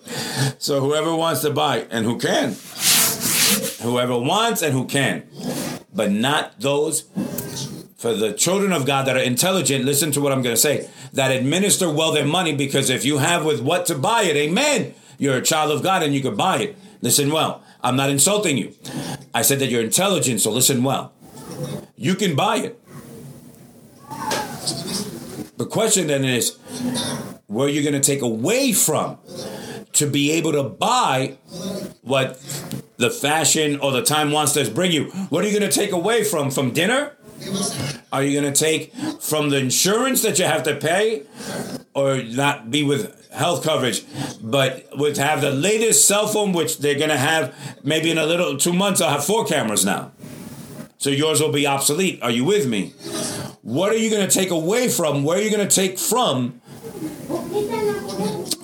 so 0.59 0.79
whoever 0.79 1.13
wants 1.13 1.41
to 1.41 1.49
buy 1.49 1.87
and 1.89 2.05
who 2.05 2.17
can, 2.19 2.55
whoever 3.81 4.17
wants 4.17 4.61
and 4.61 4.73
who 4.73 4.85
can, 4.85 5.27
but 5.93 6.11
not 6.11 6.59
those 6.59 7.01
for 7.97 8.13
the 8.13 8.31
children 8.33 8.71
of 8.71 8.85
God 8.85 9.07
that 9.07 9.17
are 9.17 9.23
intelligent. 9.23 9.85
Listen 9.85 10.11
to 10.11 10.21
what 10.21 10.31
I'm 10.31 10.43
going 10.43 10.55
to 10.55 10.61
say 10.61 10.87
that 11.13 11.31
administer 11.31 11.89
well 11.91 12.11
their 12.11 12.25
money 12.25 12.55
because 12.55 12.91
if 12.91 13.03
you 13.03 13.17
have 13.17 13.43
with 13.43 13.59
what 13.59 13.87
to 13.87 13.95
buy 13.95 14.23
it, 14.23 14.35
amen, 14.35 14.93
you're 15.17 15.37
a 15.37 15.41
child 15.41 15.71
of 15.71 15.81
God 15.81 16.03
and 16.03 16.13
you 16.13 16.21
can 16.21 16.35
buy 16.35 16.57
it. 16.59 16.77
Listen 17.01 17.31
well. 17.31 17.63
I'm 17.81 17.95
not 17.95 18.09
insulting 18.09 18.57
you. 18.57 18.75
I 19.33 19.41
said 19.41 19.59
that 19.59 19.67
you're 19.67 19.83
intelligent, 19.83 20.41
so 20.41 20.51
listen 20.51 20.83
well. 20.83 21.13
You 21.95 22.15
can 22.15 22.35
buy 22.35 22.57
it. 22.57 22.79
The 25.57 25.65
question 25.65 26.07
then 26.07 26.25
is 26.25 26.57
where 27.47 27.67
are 27.67 27.69
you 27.69 27.81
going 27.81 27.99
to 27.99 27.99
take 27.99 28.21
away 28.21 28.73
from 28.73 29.17
to 29.93 30.09
be 30.09 30.31
able 30.31 30.51
to 30.51 30.63
buy 30.63 31.37
what 32.01 32.41
the 32.97 33.09
fashion 33.09 33.79
or 33.79 33.91
the 33.91 34.01
time 34.01 34.31
wants 34.31 34.53
to 34.53 34.69
bring 34.69 34.91
you? 34.91 35.05
What 35.29 35.43
are 35.43 35.47
you 35.47 35.57
going 35.57 35.69
to 35.69 35.75
take 35.75 35.91
away 35.91 36.23
from? 36.23 36.51
From 36.51 36.71
dinner? 36.71 37.15
Are 38.11 38.23
you 38.23 38.39
going 38.39 38.51
to 38.51 38.57
take 38.57 38.93
from 39.21 39.49
the 39.49 39.57
insurance 39.57 40.21
that 40.23 40.39
you 40.39 40.45
have 40.45 40.63
to 40.63 40.75
pay 40.75 41.23
or 41.93 42.21
not 42.23 42.71
be 42.71 42.83
with 42.83 43.29
health 43.31 43.63
coverage, 43.63 44.03
but 44.41 44.87
would 44.97 45.17
have 45.17 45.41
the 45.41 45.51
latest 45.51 46.07
cell 46.07 46.27
phone, 46.27 46.53
which 46.53 46.79
they're 46.79 46.97
going 46.97 47.09
to 47.09 47.17
have 47.17 47.53
maybe 47.83 48.09
in 48.09 48.17
a 48.17 48.25
little 48.25 48.57
two 48.57 48.73
months, 48.73 49.01
I'll 49.01 49.11
have 49.11 49.25
four 49.25 49.45
cameras 49.45 49.85
now. 49.85 50.11
So 50.97 51.09
yours 51.09 51.41
will 51.41 51.51
be 51.51 51.67
obsolete. 51.67 52.21
Are 52.21 52.31
you 52.31 52.43
with 52.45 52.67
me? 52.67 52.93
What 53.61 53.91
are 53.91 53.97
you 53.97 54.09
going 54.09 54.27
to 54.27 54.33
take 54.33 54.49
away 54.49 54.89
from? 54.89 55.23
Where 55.23 55.37
are 55.37 55.41
you 55.41 55.49
going 55.49 55.67
to 55.67 55.75
take 55.75 55.99
from? 55.99 56.61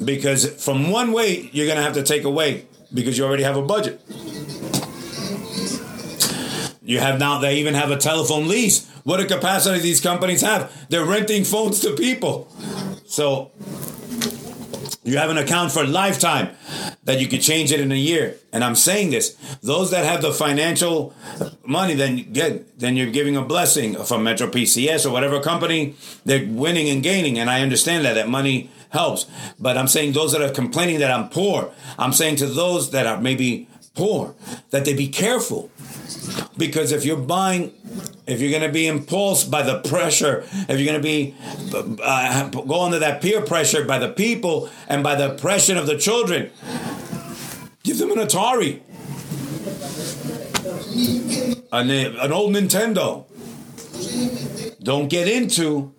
Because 0.04 0.64
from 0.64 0.90
one 0.90 1.12
way, 1.12 1.50
you're 1.52 1.68
going 1.68 1.78
to 1.78 1.84
have 1.84 1.94
to 1.94 2.04
take 2.04 2.24
away 2.24 2.66
because 2.94 3.18
you 3.18 3.26
already 3.26 3.44
have 3.44 3.58
a 3.58 3.62
budget. 3.62 4.02
You 6.84 7.00
have 7.00 7.20
now, 7.20 7.40
they 7.40 7.58
even 7.58 7.74
have 7.74 7.92
a 7.92 7.98
telephone 7.98 8.48
lease. 8.48 8.90
What 9.04 9.20
a 9.20 9.26
capacity 9.26 9.80
these 9.80 10.02
companies 10.02 10.42
have. 10.42 10.72
They're 10.90 11.06
renting 11.06 11.44
phones 11.44 11.80
to 11.82 11.96
people. 11.96 12.52
So 13.06 13.52
you 15.04 15.18
have 15.18 15.30
an 15.30 15.38
account 15.38 15.72
for 15.72 15.84
a 15.84 15.88
lifetime 15.88 16.49
that 17.06 17.20
you 17.20 17.28
could 17.28 17.41
change 17.41 17.72
it 17.72 17.80
in 17.80 17.91
a 17.91 17.95
year. 17.95 18.36
And 18.54 18.64
I'm 18.64 18.76
saying 18.76 19.12
this: 19.12 19.36
those 19.62 19.91
that 19.91 20.06
have 20.06 20.22
the 20.22 20.32
financial 20.32 21.14
money, 21.66 21.95
then 21.95 22.32
get 22.32 22.80
then 22.80 22.95
you're 22.95 23.12
giving 23.12 23.36
a 23.36 23.41
blessing 23.41 23.95
from 24.04 24.24
Metro 24.24 24.47
PCS 24.47 25.06
or 25.06 25.12
whatever 25.12 25.39
company. 25.39 25.95
They're 26.26 26.45
winning 26.47 26.89
and 26.89 27.02
gaining, 27.02 27.39
and 27.39 27.49
I 27.49 27.62
understand 27.62 28.06
that 28.06 28.14
that 28.14 28.30
money 28.30 28.70
helps. 28.89 29.26
But 29.60 29.78
I'm 29.78 29.88
saying 29.88 30.14
those 30.14 30.34
that 30.34 30.41
are 30.41 30.52
complaining 30.52 30.99
that 30.99 31.12
I'm 31.12 31.30
poor, 31.30 31.72
I'm 31.97 32.14
saying 32.14 32.38
to 32.38 32.45
those 32.45 32.91
that 32.91 33.08
are 33.08 33.20
maybe 33.20 33.68
poor 33.95 34.36
that 34.70 34.86
they 34.86 34.93
be 34.93 35.08
careful 35.08 35.70
because 36.58 36.91
if 36.91 37.06
you're 37.06 37.18
buying 37.18 37.74
if 38.32 38.42
you're 38.42 38.52
going 38.52 38.64
to 38.64 38.72
be 38.72 38.88
impulsed 38.88 39.52
by 39.52 39.62
the 39.62 39.80
pressure 39.82 40.44
if 40.70 40.80
you're 40.80 40.86
going 40.86 41.02
to 41.02 41.02
be 41.02 41.36
uh, 42.02 42.50
go 42.50 42.82
under 42.82 43.00
that 43.00 43.22
peer 43.22 43.42
pressure 43.42 43.84
by 43.86 44.00
the 44.00 44.10
people 44.10 44.70
and 44.88 45.04
by 45.04 45.16
the 45.16 45.34
oppression 45.34 45.78
of 45.78 45.86
the 45.86 45.98
children 45.98 46.50
give 47.84 47.98
them 47.98 48.12
an 48.12 48.18
atari. 48.20 48.82
An, 51.74 51.90
an 51.90 52.32
old 52.32 52.54
nintendo. 52.54 53.26
Don't 54.84 55.10
get 55.10 55.28
into 55.28 55.94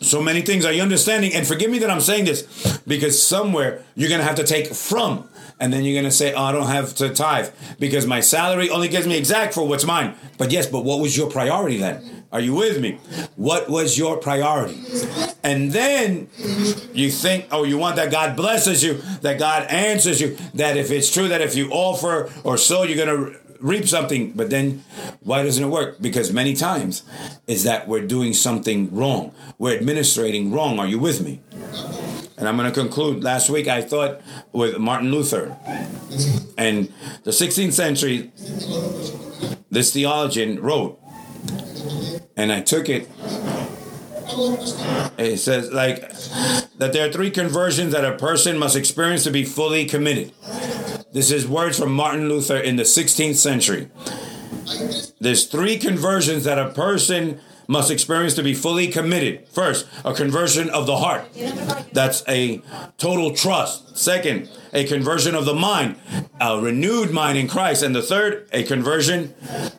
so 0.00 0.22
many 0.22 0.42
things. 0.42 0.64
Are 0.64 0.72
you 0.72 0.82
understanding? 0.82 1.34
And 1.34 1.46
forgive 1.46 1.70
me 1.70 1.78
that 1.80 1.90
i'm 1.90 2.00
saying 2.00 2.24
this 2.24 2.78
because 2.86 3.20
somewhere 3.22 3.84
you're 3.94 4.08
going 4.08 4.20
to 4.20 4.26
have 4.26 4.36
to 4.36 4.44
take 4.44 4.74
from 4.74 5.28
and 5.60 5.72
then 5.72 5.84
you're 5.84 5.94
going 5.94 6.04
to 6.04 6.10
say, 6.10 6.32
oh, 6.34 6.44
I 6.44 6.52
don't 6.52 6.66
have 6.66 6.94
to 6.96 7.12
tithe 7.12 7.50
because 7.78 8.06
my 8.06 8.20
salary 8.20 8.70
only 8.70 8.88
gives 8.88 9.06
me 9.06 9.16
exact 9.16 9.54
for 9.54 9.66
what's 9.66 9.84
mine. 9.84 10.14
But 10.36 10.52
yes, 10.52 10.66
but 10.66 10.84
what 10.84 11.00
was 11.00 11.16
your 11.16 11.30
priority 11.30 11.78
then? 11.78 12.24
Are 12.30 12.40
you 12.40 12.54
with 12.54 12.80
me? 12.80 12.98
What 13.36 13.70
was 13.70 13.96
your 13.96 14.18
priority? 14.18 14.78
And 15.42 15.72
then 15.72 16.28
you 16.92 17.10
think, 17.10 17.46
oh, 17.50 17.64
you 17.64 17.78
want 17.78 17.96
that 17.96 18.10
God 18.10 18.36
blesses 18.36 18.84
you, 18.84 18.94
that 19.22 19.38
God 19.38 19.66
answers 19.68 20.20
you, 20.20 20.36
that 20.54 20.76
if 20.76 20.90
it's 20.90 21.10
true 21.10 21.28
that 21.28 21.40
if 21.40 21.56
you 21.56 21.70
offer 21.70 22.30
or 22.44 22.58
so, 22.58 22.82
you're 22.82 23.04
going 23.04 23.32
to 23.32 23.40
reap 23.60 23.88
something. 23.88 24.32
But 24.32 24.50
then 24.50 24.84
why 25.20 25.42
doesn't 25.42 25.64
it 25.64 25.68
work? 25.68 26.00
Because 26.00 26.32
many 26.32 26.54
times 26.54 27.02
is 27.46 27.64
that 27.64 27.88
we're 27.88 28.06
doing 28.06 28.34
something 28.34 28.94
wrong. 28.94 29.32
We're 29.56 29.76
administrating 29.76 30.52
wrong. 30.52 30.78
Are 30.78 30.86
you 30.86 30.98
with 30.98 31.22
me? 31.22 31.40
And 32.38 32.48
I'm 32.48 32.56
going 32.56 32.72
to 32.72 32.80
conclude. 32.80 33.24
Last 33.24 33.50
week 33.50 33.66
I 33.66 33.82
thought 33.82 34.20
with 34.52 34.78
Martin 34.78 35.10
Luther. 35.10 35.56
And 36.56 36.92
the 37.24 37.32
16th 37.32 37.72
century, 37.72 38.30
this 39.70 39.92
theologian 39.92 40.62
wrote, 40.62 41.00
and 42.36 42.52
I 42.52 42.60
took 42.60 42.88
it. 42.88 43.08
It 45.18 45.38
says, 45.38 45.72
like, 45.72 46.00
that 46.78 46.92
there 46.92 47.08
are 47.08 47.12
three 47.12 47.30
conversions 47.32 47.92
that 47.92 48.04
a 48.04 48.16
person 48.16 48.56
must 48.56 48.76
experience 48.76 49.24
to 49.24 49.32
be 49.32 49.44
fully 49.44 49.84
committed. 49.84 50.32
This 51.12 51.32
is 51.32 51.48
words 51.48 51.78
from 51.78 51.92
Martin 51.92 52.28
Luther 52.28 52.58
in 52.58 52.76
the 52.76 52.84
16th 52.84 53.34
century. 53.34 53.88
There's 55.18 55.46
three 55.46 55.76
conversions 55.78 56.44
that 56.44 56.58
a 56.58 56.70
person 56.70 57.40
must 57.68 57.90
experience 57.90 58.34
to 58.34 58.42
be 58.42 58.54
fully 58.54 58.88
committed. 58.88 59.46
First, 59.48 59.86
a 60.04 60.14
conversion 60.14 60.70
of 60.70 60.86
the 60.86 60.96
heart. 60.96 61.28
That's 61.92 62.24
a 62.26 62.62
total 62.96 63.34
trust. 63.34 63.96
Second, 63.96 64.48
a 64.72 64.84
conversion 64.84 65.34
of 65.34 65.44
the 65.44 65.54
mind, 65.54 65.96
a 66.40 66.58
renewed 66.58 67.10
mind 67.12 67.36
in 67.36 67.46
Christ. 67.46 67.82
And 67.82 67.94
the 67.94 68.02
third, 68.02 68.48
a 68.52 68.62
conversion 68.62 69.34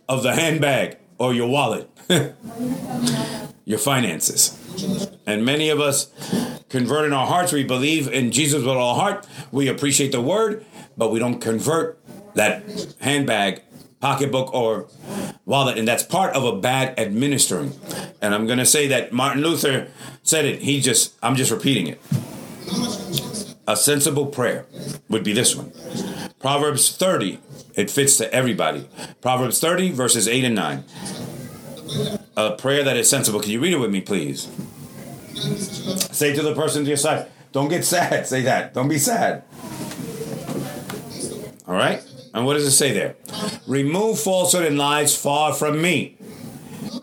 of 0.07 0.21
the 0.21 0.33
handbag 0.35 0.97
or 1.17 1.33
your 1.33 1.49
wallet, 1.49 1.89
your 3.65 3.79
finances. 3.79 4.55
And 5.25 5.43
many 5.43 5.69
of 5.69 5.81
us 5.81 6.11
convert 6.69 7.05
in 7.05 7.13
our 7.13 7.27
hearts. 7.27 7.51
We 7.51 7.63
believe 7.63 8.07
in 8.07 8.31
Jesus 8.31 8.63
with 8.63 8.77
our 8.77 8.95
heart. 8.95 9.27
We 9.51 9.67
appreciate 9.67 10.11
the 10.11 10.21
word, 10.21 10.63
but 10.95 11.11
we 11.11 11.17
don't 11.17 11.39
convert 11.39 11.99
that 12.35 12.63
handbag 13.01 13.63
pocketbook 13.99 14.53
or 14.53 14.87
wallet, 15.45 15.77
and 15.77 15.87
that's 15.87 16.03
part 16.03 16.35
of 16.35 16.43
a 16.43 16.55
bad 16.55 16.97
administering. 16.99 17.73
And 18.21 18.33
I'm 18.33 18.45
going 18.45 18.59
to 18.59 18.65
say 18.65 18.87
that 18.87 19.11
Martin 19.11 19.41
Luther 19.41 19.87
said 20.23 20.45
it. 20.45 20.61
He 20.61 20.79
just, 20.81 21.15
I'm 21.21 21.35
just 21.35 21.51
repeating 21.51 21.87
it. 21.87 22.01
A 23.67 23.75
sensible 23.75 24.25
prayer 24.25 24.65
would 25.09 25.23
be 25.23 25.33
this 25.33 25.55
one 25.55 25.71
Proverbs 26.39 26.95
30, 26.95 27.39
it 27.75 27.89
fits 27.89 28.17
to 28.17 28.33
everybody. 28.33 28.89
Proverbs 29.21 29.59
30, 29.59 29.91
verses 29.91 30.27
8 30.27 30.45
and 30.45 30.55
9. 30.55 30.83
A 32.37 32.51
prayer 32.53 32.83
that 32.83 32.95
is 32.97 33.09
sensible. 33.09 33.39
Can 33.39 33.51
you 33.51 33.59
read 33.59 33.73
it 33.73 33.79
with 33.79 33.91
me, 33.91 34.01
please? 34.01 34.49
Say 36.11 36.33
to 36.33 36.41
the 36.41 36.55
person 36.55 36.83
to 36.83 36.87
your 36.87 36.97
side, 36.97 37.27
don't 37.51 37.67
get 37.67 37.83
sad. 37.85 38.27
Say 38.27 38.43
that. 38.43 38.73
Don't 38.73 38.87
be 38.87 38.97
sad. 38.97 39.43
All 41.67 41.75
right? 41.75 42.03
And 42.33 42.45
what 42.45 42.53
does 42.53 42.65
it 42.65 42.71
say 42.71 42.91
there? 42.91 43.15
Remove 43.67 44.19
falsehood 44.19 44.65
and 44.65 44.77
lies 44.77 45.15
far 45.15 45.53
from 45.53 45.81
me. 45.81 46.17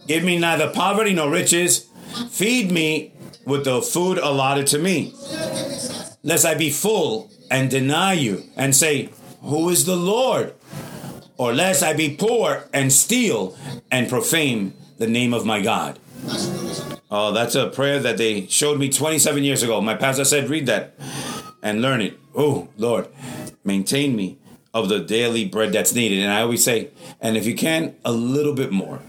Give 0.07 0.23
me 0.25 0.39
neither 0.39 0.71
poverty 0.71 1.13
nor 1.15 1.31
riches. 1.31 1.89
Feed 2.31 2.71
me 2.71 3.13
with 3.45 3.65
the 3.65 3.83
food 3.83 4.19
allotted 4.19 4.67
to 4.69 4.79
me. 4.79 5.15
Lest 6.23 6.45
I 6.45 6.55
be 6.55 6.71
full 6.71 7.31
and 7.51 7.71
deny 7.71 8.13
you 8.13 8.45
and 8.57 8.75
say, 8.75 9.11
Who 9.43 9.69
is 9.69 9.85
the 9.85 9.97
Lord? 9.97 10.55
Or 11.39 11.53
lest 11.53 11.83
I 11.83 11.93
be 11.93 12.17
poor 12.17 12.65
and 12.73 12.93
steal 12.93 13.57
and 13.91 14.09
profane 14.09 14.75
the 14.99 15.07
name 15.07 15.35
of 15.35 15.45
my 15.45 15.61
God. 15.61 15.99
Oh, 17.11 17.33
that's 17.33 17.55
a 17.55 17.69
prayer 17.69 18.01
that 18.01 18.17
they 18.17 18.47
showed 18.47 18.79
me 18.79 18.89
27 18.89 19.45
years 19.45 19.63
ago. 19.63 19.81
My 19.81 19.95
pastor 19.95 20.25
said, 20.25 20.49
Read 20.51 20.67
that 20.67 20.95
and 21.63 21.83
learn 21.83 22.01
it. 22.01 22.19
Oh, 22.35 22.69
Lord, 22.77 23.09
maintain 23.65 24.17
me 24.17 24.39
of 24.77 24.91
the 24.91 25.01
daily 25.01 25.47
bread 25.47 25.73
that's 25.73 25.95
needed. 25.95 26.19
And 26.19 26.31
I 26.31 26.43
always 26.43 26.63
say, 26.63 26.91
and 27.19 27.35
if 27.35 27.47
you 27.47 27.55
can, 27.55 27.97
a 28.05 28.13
little 28.13 28.53
bit 28.53 28.71
more. 28.71 29.01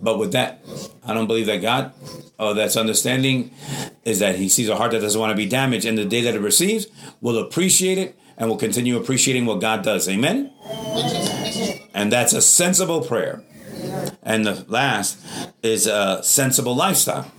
But 0.00 0.18
with 0.18 0.30
that, 0.32 0.64
I 1.04 1.12
don't 1.12 1.26
believe 1.26 1.46
that 1.46 1.62
God, 1.62 1.92
oh, 2.38 2.54
that's 2.54 2.76
understanding, 2.76 3.50
is 4.04 4.20
that 4.20 4.36
He 4.36 4.48
sees 4.48 4.68
a 4.68 4.76
heart 4.76 4.92
that 4.92 5.00
doesn't 5.00 5.20
want 5.20 5.32
to 5.32 5.36
be 5.36 5.46
damaged, 5.46 5.84
and 5.84 5.98
the 5.98 6.04
day 6.04 6.20
that 6.20 6.36
it 6.36 6.40
receives, 6.40 6.86
will 7.20 7.38
appreciate 7.38 7.98
it 7.98 8.16
and 8.38 8.48
will 8.48 8.56
continue 8.56 8.96
appreciating 8.96 9.46
what 9.46 9.60
God 9.60 9.82
does. 9.82 10.08
Amen. 10.08 10.52
And 11.92 12.12
that's 12.12 12.32
a 12.32 12.40
sensible 12.40 13.00
prayer. 13.02 13.42
And 14.22 14.46
the 14.46 14.64
last 14.68 15.18
is 15.64 15.88
a 15.88 16.22
sensible 16.22 16.76
lifestyle. 16.76 17.32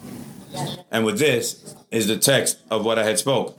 And 0.92 1.06
with 1.06 1.20
this 1.20 1.74
is 1.94 2.08
the 2.08 2.18
text 2.18 2.58
of 2.72 2.84
what 2.84 2.98
I 2.98 3.04
had 3.04 3.20
spoke 3.20 3.58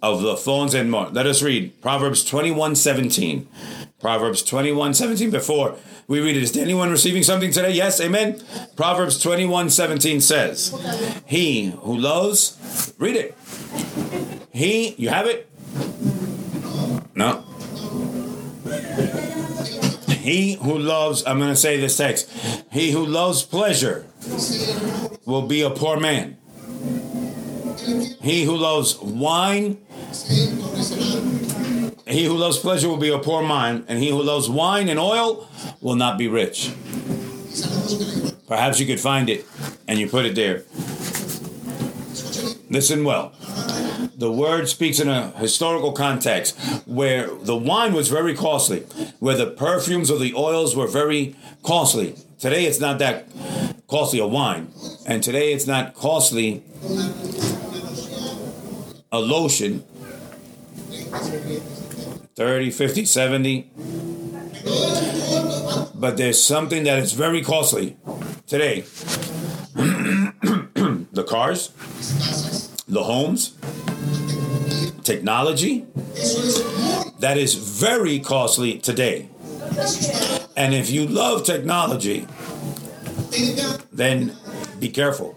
of 0.00 0.22
the 0.22 0.36
thorns 0.36 0.72
and 0.72 0.90
more. 0.90 1.08
Let 1.08 1.26
us 1.26 1.42
read 1.42 1.80
Proverbs 1.82 2.24
21 2.24 2.76
17. 2.76 3.48
Proverbs 4.00 4.42
21 4.42 4.94
17. 4.94 5.30
Before 5.30 5.74
we 6.06 6.20
read 6.20 6.36
it, 6.36 6.42
is 6.44 6.56
anyone 6.56 6.90
receiving 6.90 7.24
something 7.24 7.50
today? 7.50 7.72
Yes, 7.72 8.00
amen. 8.00 8.40
Proverbs 8.76 9.18
21 9.20 9.68
17 9.70 10.20
says, 10.20 10.72
He 11.26 11.70
who 11.70 11.96
loves, 11.96 12.94
read 12.98 13.16
it. 13.16 13.36
He, 14.52 14.94
you 14.94 15.08
have 15.08 15.26
it? 15.26 15.50
No. 17.14 17.44
He 20.08 20.54
who 20.54 20.78
loves, 20.78 21.24
I'm 21.26 21.38
going 21.38 21.50
to 21.50 21.56
say 21.56 21.80
this 21.80 21.96
text, 21.96 22.30
he 22.70 22.92
who 22.92 23.04
loves 23.04 23.42
pleasure 23.42 24.06
will 25.26 25.42
be 25.42 25.62
a 25.62 25.70
poor 25.70 25.98
man. 25.98 26.36
He 28.20 28.44
who 28.44 28.56
loves 28.56 28.98
wine, 28.98 29.78
he 32.06 32.24
who 32.26 32.36
loves 32.36 32.58
pleasure 32.58 32.88
will 32.88 32.96
be 32.96 33.08
a 33.08 33.18
poor 33.18 33.42
man, 33.42 33.84
and 33.88 33.98
he 33.98 34.10
who 34.10 34.22
loves 34.22 34.48
wine 34.48 34.88
and 34.88 34.98
oil 35.00 35.48
will 35.80 35.96
not 35.96 36.18
be 36.18 36.28
rich. 36.28 36.72
Perhaps 38.46 38.78
you 38.78 38.86
could 38.86 39.00
find 39.00 39.28
it 39.28 39.46
and 39.88 39.98
you 39.98 40.08
put 40.08 40.26
it 40.26 40.34
there. 40.34 40.62
Listen 42.70 43.04
well. 43.04 43.32
The 44.16 44.30
word 44.30 44.68
speaks 44.68 45.00
in 45.00 45.08
a 45.08 45.30
historical 45.32 45.92
context 45.92 46.56
where 46.86 47.26
the 47.26 47.56
wine 47.56 47.92
was 47.92 48.08
very 48.08 48.34
costly, 48.34 48.80
where 49.18 49.36
the 49.36 49.48
perfumes 49.48 50.10
or 50.10 50.18
the 50.18 50.34
oils 50.34 50.76
were 50.76 50.86
very 50.86 51.34
costly. 51.62 52.14
Today 52.38 52.66
it's 52.66 52.78
not 52.78 52.98
that 53.00 53.26
costly 53.88 54.20
a 54.20 54.26
wine, 54.26 54.72
and 55.06 55.22
today 55.22 55.52
it's 55.52 55.66
not 55.66 55.94
costly 55.94 56.62
a 59.12 59.20
lotion 59.20 59.84
30, 62.34 62.70
50, 62.70 63.04
70. 63.04 63.70
But 65.94 66.16
there's 66.16 66.42
something 66.42 66.84
that 66.84 66.98
is 66.98 67.12
very 67.12 67.42
costly 67.42 67.96
today. 68.46 68.80
the 69.74 71.24
cars, 71.28 71.68
the 72.88 73.02
homes, 73.02 73.54
technology, 75.04 75.86
that 77.20 77.36
is 77.36 77.54
very 77.54 78.18
costly 78.18 78.78
today. 78.78 79.28
And 80.56 80.74
if 80.74 80.90
you 80.90 81.06
love 81.06 81.44
technology, 81.44 82.26
then 83.92 84.36
be 84.80 84.88
careful. 84.88 85.36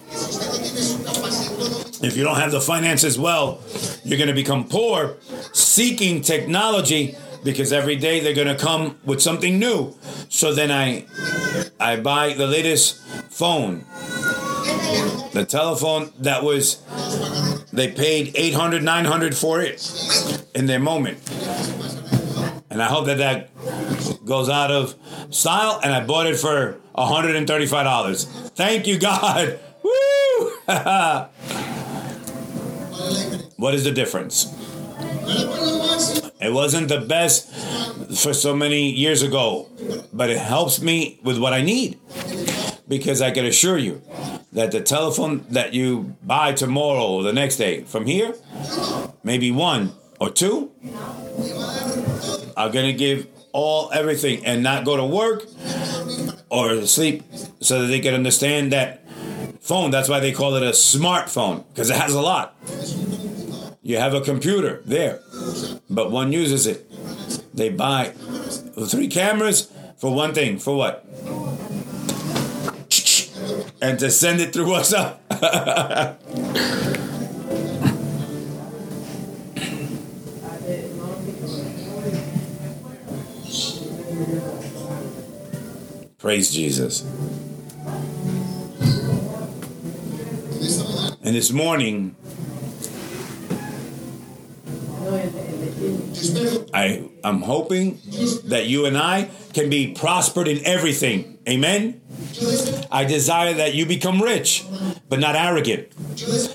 If 2.06 2.16
you 2.16 2.24
don't 2.24 2.38
have 2.38 2.52
the 2.52 2.62
finances 2.62 3.18
well, 3.18 3.60
you're 4.04 4.20
going 4.20 4.28
to 4.28 4.36
become 4.36 4.68
poor 4.68 5.18
seeking 5.54 6.22
technology 6.22 7.16
because 7.44 7.74
every 7.74 7.96
day 7.96 8.20
they're 8.20 8.36
going 8.36 8.48
to 8.48 8.64
come 8.64 9.00
with 9.06 9.22
something 9.24 9.58
new. 9.58 9.96
So 10.30 10.54
then 10.54 10.72
I 10.72 11.06
I 11.80 11.96
buy 11.98 12.34
the 12.34 12.46
latest 12.46 13.02
phone. 13.32 13.86
The 15.34 15.46
telephone 15.50 16.12
that 16.20 16.44
was 16.44 16.84
they 17.74 17.92
paid 17.92 18.34
800 18.36 18.84
900 18.84 19.36
for 19.36 19.62
it 19.62 20.46
in 20.54 20.68
their 20.68 20.80
moment. 20.80 21.18
And 22.70 22.84
I 22.84 22.88
hope 22.88 23.08
that 23.08 23.18
that 23.18 23.50
goes 24.26 24.48
out 24.48 24.70
of 24.70 24.94
style 25.32 25.80
and 25.84 25.92
I 25.92 26.06
bought 26.06 26.28
it 26.28 26.38
for 26.38 26.78
$135. 26.96 28.26
Thank 28.52 28.86
you 28.86 29.00
God. 29.00 29.60
Woo! 29.84 31.72
what 33.66 33.74
is 33.74 33.84
the 33.84 33.92
difference? 33.92 34.54
It 36.40 36.54
wasn't 36.54 36.88
the 36.88 37.02
best 37.02 37.50
for 38.16 38.32
so 38.32 38.56
many 38.56 38.92
years 38.92 39.24
ago, 39.24 39.68
but 40.14 40.30
it 40.30 40.38
helps 40.38 40.80
me 40.84 41.20
with 41.24 41.40
what 41.40 41.52
I 41.52 41.64
need. 41.64 42.00
Because 42.88 43.24
I 43.24 43.32
can 43.32 43.44
assure 43.44 43.80
you 43.80 44.04
that 44.54 44.70
the 44.72 44.82
telephone 44.82 45.46
that 45.50 45.74
you 45.74 46.16
buy 46.22 46.54
tomorrow 46.54 47.08
or 47.08 47.24
the 47.24 47.34
next 47.34 47.58
day 47.58 47.82
from 47.86 48.06
here, 48.06 48.36
maybe 49.24 49.50
one 49.50 49.94
or 50.20 50.30
two, 50.30 50.72
are 52.56 52.70
to 52.70 52.94
give 52.94 53.26
all 53.52 53.90
everything 53.92 54.46
and 54.46 54.62
not 54.62 54.86
go 54.86 54.96
to 54.96 55.06
work 55.08 55.46
or 56.52 56.86
sleep 56.86 57.24
so 57.62 57.82
that 57.82 57.88
they 57.88 58.00
can 58.00 58.14
understand 58.14 58.72
that 58.74 59.02
phone. 59.60 59.90
That's 59.90 60.08
why 60.08 60.20
they 60.20 60.32
call 60.32 60.54
it 60.54 60.62
a 60.62 60.70
smartphone 60.70 61.66
because 61.70 61.90
it 61.90 61.98
has 61.98 62.14
a 62.14 62.22
lot. 62.22 62.56
You 63.86 63.98
have 64.00 64.16
a 64.16 64.22
computer 64.22 64.82
there, 64.84 65.20
but 65.92 66.10
one 66.10 66.32
uses 66.32 66.66
it. 66.66 66.92
They 67.56 67.70
buy 67.70 68.14
three 68.88 69.08
cameras 69.08 69.72
for 69.98 70.12
one 70.12 70.34
thing. 70.34 70.58
For 70.58 70.76
what? 70.76 71.06
And 73.82 74.00
to 74.00 74.10
send 74.10 74.42
it 74.42 74.54
through 74.54 74.66
WhatsApp. 74.74 75.20
Praise 86.18 86.52
Jesus. 86.52 87.04
And 91.22 91.36
this 91.36 91.52
morning, 91.52 92.16
I 96.74 97.10
I'm 97.24 97.42
hoping 97.42 98.00
that 98.46 98.66
you 98.68 98.86
and 98.86 98.98
I 98.98 99.30
can 99.54 99.70
be 99.70 99.94
prospered 99.94 100.48
in 100.48 100.64
everything. 100.66 101.38
Amen. 101.48 102.02
I 102.92 103.06
desire 103.06 103.54
that 103.54 103.74
you 103.74 103.86
become 103.86 104.22
rich, 104.22 104.66
but 105.10 105.20
not 105.20 105.36
arrogant. 105.36 105.90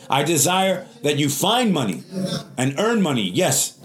I 0.08 0.22
desire 0.24 0.86
that 1.02 1.16
you 1.16 1.28
find 1.28 1.72
money 1.72 2.02
and 2.56 2.78
earn 2.78 3.02
money, 3.02 3.30
yes. 3.30 3.78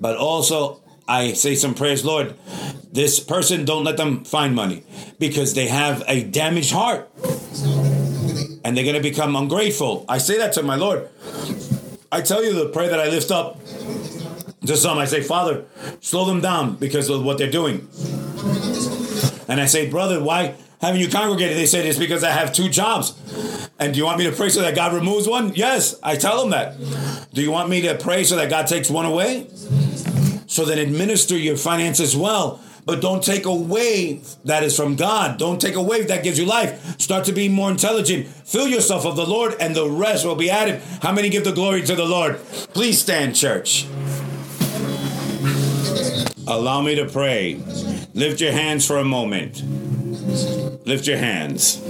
But 0.00 0.16
also 0.16 0.82
I 1.06 1.32
say 1.34 1.54
some 1.54 1.74
prayers, 1.74 2.04
Lord, 2.04 2.34
this 2.92 3.20
person 3.20 3.64
don't 3.64 3.84
let 3.84 3.96
them 3.96 4.24
find 4.24 4.54
money 4.54 4.84
because 5.18 5.54
they 5.54 5.68
have 5.68 6.02
a 6.06 6.22
damaged 6.24 6.72
heart. 6.72 7.10
And 8.64 8.76
they're 8.76 8.84
going 8.84 8.96
to 8.96 9.02
become 9.02 9.34
ungrateful. 9.34 10.04
I 10.08 10.18
say 10.18 10.38
that 10.38 10.52
to 10.54 10.62
my 10.62 10.76
Lord. 10.76 11.08
I 12.12 12.20
tell 12.20 12.44
you 12.44 12.52
the 12.52 12.68
prayer 12.68 12.90
that 12.90 13.00
I 13.00 13.08
lift 13.08 13.30
up 13.30 13.58
to 14.66 14.76
some, 14.76 14.98
I 14.98 15.06
say, 15.06 15.22
Father, 15.22 15.64
slow 16.00 16.26
them 16.26 16.42
down 16.42 16.76
because 16.76 17.08
of 17.08 17.24
what 17.24 17.38
they're 17.38 17.50
doing. 17.50 17.88
And 19.48 19.58
I 19.58 19.64
say, 19.64 19.88
Brother, 19.88 20.22
why 20.22 20.54
haven't 20.82 21.00
you 21.00 21.08
congregated? 21.08 21.56
They 21.56 21.64
said, 21.64 21.86
It's 21.86 21.98
because 21.98 22.22
I 22.22 22.30
have 22.30 22.52
two 22.52 22.68
jobs. 22.68 23.18
And 23.78 23.94
do 23.94 23.98
you 23.98 24.04
want 24.04 24.18
me 24.18 24.24
to 24.24 24.32
pray 24.32 24.50
so 24.50 24.60
that 24.60 24.74
God 24.74 24.92
removes 24.92 25.26
one? 25.26 25.54
Yes, 25.54 25.98
I 26.02 26.16
tell 26.16 26.38
them 26.42 26.50
that. 26.50 26.76
Do 27.32 27.40
you 27.40 27.50
want 27.50 27.70
me 27.70 27.80
to 27.82 27.94
pray 27.96 28.24
so 28.24 28.36
that 28.36 28.50
God 28.50 28.66
takes 28.66 28.90
one 28.90 29.06
away? 29.06 29.48
So 30.46 30.66
then 30.66 30.78
administer 30.78 31.38
your 31.38 31.56
finances 31.56 32.14
well. 32.14 32.60
But 32.84 33.00
don't 33.00 33.22
take 33.22 33.46
away 33.46 34.22
that 34.44 34.64
is 34.64 34.76
from 34.76 34.96
God. 34.96 35.38
Don't 35.38 35.60
take 35.60 35.76
away 35.76 36.02
that 36.02 36.24
gives 36.24 36.38
you 36.38 36.46
life. 36.46 37.00
Start 37.00 37.24
to 37.26 37.32
be 37.32 37.48
more 37.48 37.70
intelligent. 37.70 38.26
Fill 38.26 38.66
yourself 38.66 39.06
of 39.06 39.14
the 39.16 39.26
Lord, 39.26 39.54
and 39.60 39.74
the 39.74 39.88
rest 39.88 40.26
will 40.26 40.34
be 40.34 40.50
added. 40.50 40.82
How 41.00 41.12
many 41.12 41.28
give 41.28 41.44
the 41.44 41.52
glory 41.52 41.82
to 41.82 41.94
the 41.94 42.04
Lord? 42.04 42.38
Please 42.74 43.00
stand, 43.00 43.36
church. 43.36 43.86
Allow 46.46 46.82
me 46.82 46.96
to 46.96 47.08
pray. 47.08 47.60
Lift 48.14 48.40
your 48.40 48.52
hands 48.52 48.84
for 48.86 48.98
a 48.98 49.04
moment. 49.04 49.62
Lift 50.84 51.06
your 51.06 51.18
hands. 51.18 51.80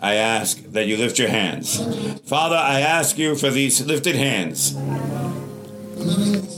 I 0.00 0.14
ask 0.14 0.62
that 0.72 0.86
you 0.86 0.96
lift 0.96 1.18
your 1.18 1.28
hands. 1.28 1.78
Father, 2.20 2.56
I 2.56 2.80
ask 2.80 3.18
you 3.18 3.34
for 3.34 3.50
these 3.50 3.84
lifted 3.84 4.14
hands. 4.16 4.76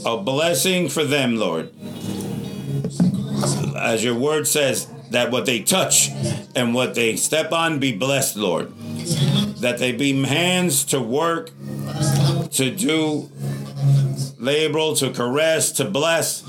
A 0.05 0.17
blessing 0.17 0.87
for 0.87 1.03
them, 1.03 1.35
Lord. 1.35 1.71
As 3.75 4.03
your 4.03 4.15
word 4.15 4.47
says, 4.47 4.87
that 5.11 5.31
what 5.31 5.45
they 5.45 5.61
touch 5.61 6.09
and 6.55 6.73
what 6.73 6.95
they 6.95 7.15
step 7.15 7.51
on 7.51 7.79
be 7.79 7.91
blessed, 7.95 8.35
Lord. 8.35 8.73
That 9.61 9.77
they 9.77 9.91
be 9.91 10.23
hands 10.23 10.83
to 10.85 10.99
work, 10.99 11.51
to 12.51 12.71
do 12.71 13.29
labor, 14.39 14.95
to 14.95 15.11
caress, 15.11 15.71
to 15.73 15.85
bless, 15.85 16.43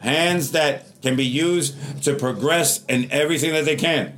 hands 0.00 0.52
that 0.52 0.86
can 1.02 1.16
be 1.16 1.26
used 1.26 2.02
to 2.04 2.14
progress 2.14 2.84
in 2.86 3.10
everything 3.10 3.52
that 3.52 3.64
they 3.64 3.76
can. 3.76 4.14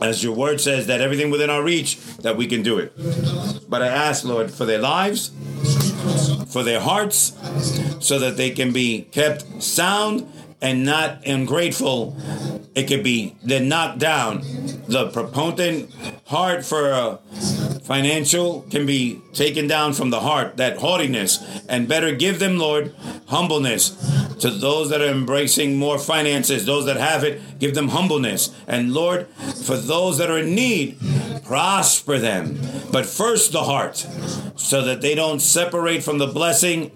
as 0.00 0.24
your 0.24 0.34
word 0.34 0.60
says, 0.60 0.86
that 0.86 1.00
everything 1.00 1.30
within 1.30 1.50
our 1.50 1.62
reach, 1.62 1.98
that 2.18 2.36
we 2.36 2.46
can 2.46 2.62
do 2.62 2.78
it. 2.78 2.92
But 3.68 3.82
I 3.82 3.88
ask, 3.88 4.24
Lord, 4.24 4.50
for 4.50 4.64
their 4.64 4.78
lives, 4.78 5.30
for 6.52 6.62
their 6.62 6.80
hearts, 6.80 7.32
so 8.00 8.18
that 8.18 8.36
they 8.36 8.50
can 8.50 8.72
be 8.72 9.02
kept 9.10 9.62
sound 9.62 10.26
and 10.60 10.84
not 10.84 11.26
ungrateful. 11.26 12.16
It 12.74 12.86
could 12.86 13.02
be 13.02 13.36
then 13.42 13.68
knocked 13.68 13.98
down. 13.98 14.42
The 14.86 15.10
proponent 15.10 15.92
heart 16.26 16.64
for 16.64 16.90
a 16.90 17.18
financial 17.82 18.62
can 18.70 18.86
be 18.86 19.20
taken 19.32 19.66
down 19.66 19.92
from 19.94 20.10
the 20.10 20.20
heart, 20.20 20.56
that 20.58 20.78
haughtiness, 20.78 21.64
and 21.68 21.88
better 21.88 22.14
give 22.14 22.38
them, 22.38 22.58
Lord, 22.58 22.94
humbleness 23.26 23.90
to 24.40 24.50
those 24.50 24.90
that 24.90 25.00
are 25.00 25.10
embracing 25.10 25.76
more 25.76 25.98
finances, 25.98 26.66
those 26.66 26.86
that 26.86 26.96
have 26.96 27.24
it, 27.24 27.40
give 27.60 27.74
them 27.74 27.88
humbleness. 27.88 28.52
And 28.66 28.92
Lord, 28.92 29.28
for 29.64 29.76
those 29.76 30.18
that 30.18 30.30
are 30.30 30.38
in 30.38 30.54
need, 30.54 30.98
prosper 31.44 32.18
them. 32.18 32.58
But 32.90 33.06
first 33.06 33.52
the 33.52 33.62
heart, 33.62 34.06
so 34.56 34.82
that 34.82 35.00
they 35.00 35.14
don't 35.14 35.40
separate 35.40 36.02
from 36.02 36.18
the 36.18 36.26
blessing. 36.26 36.90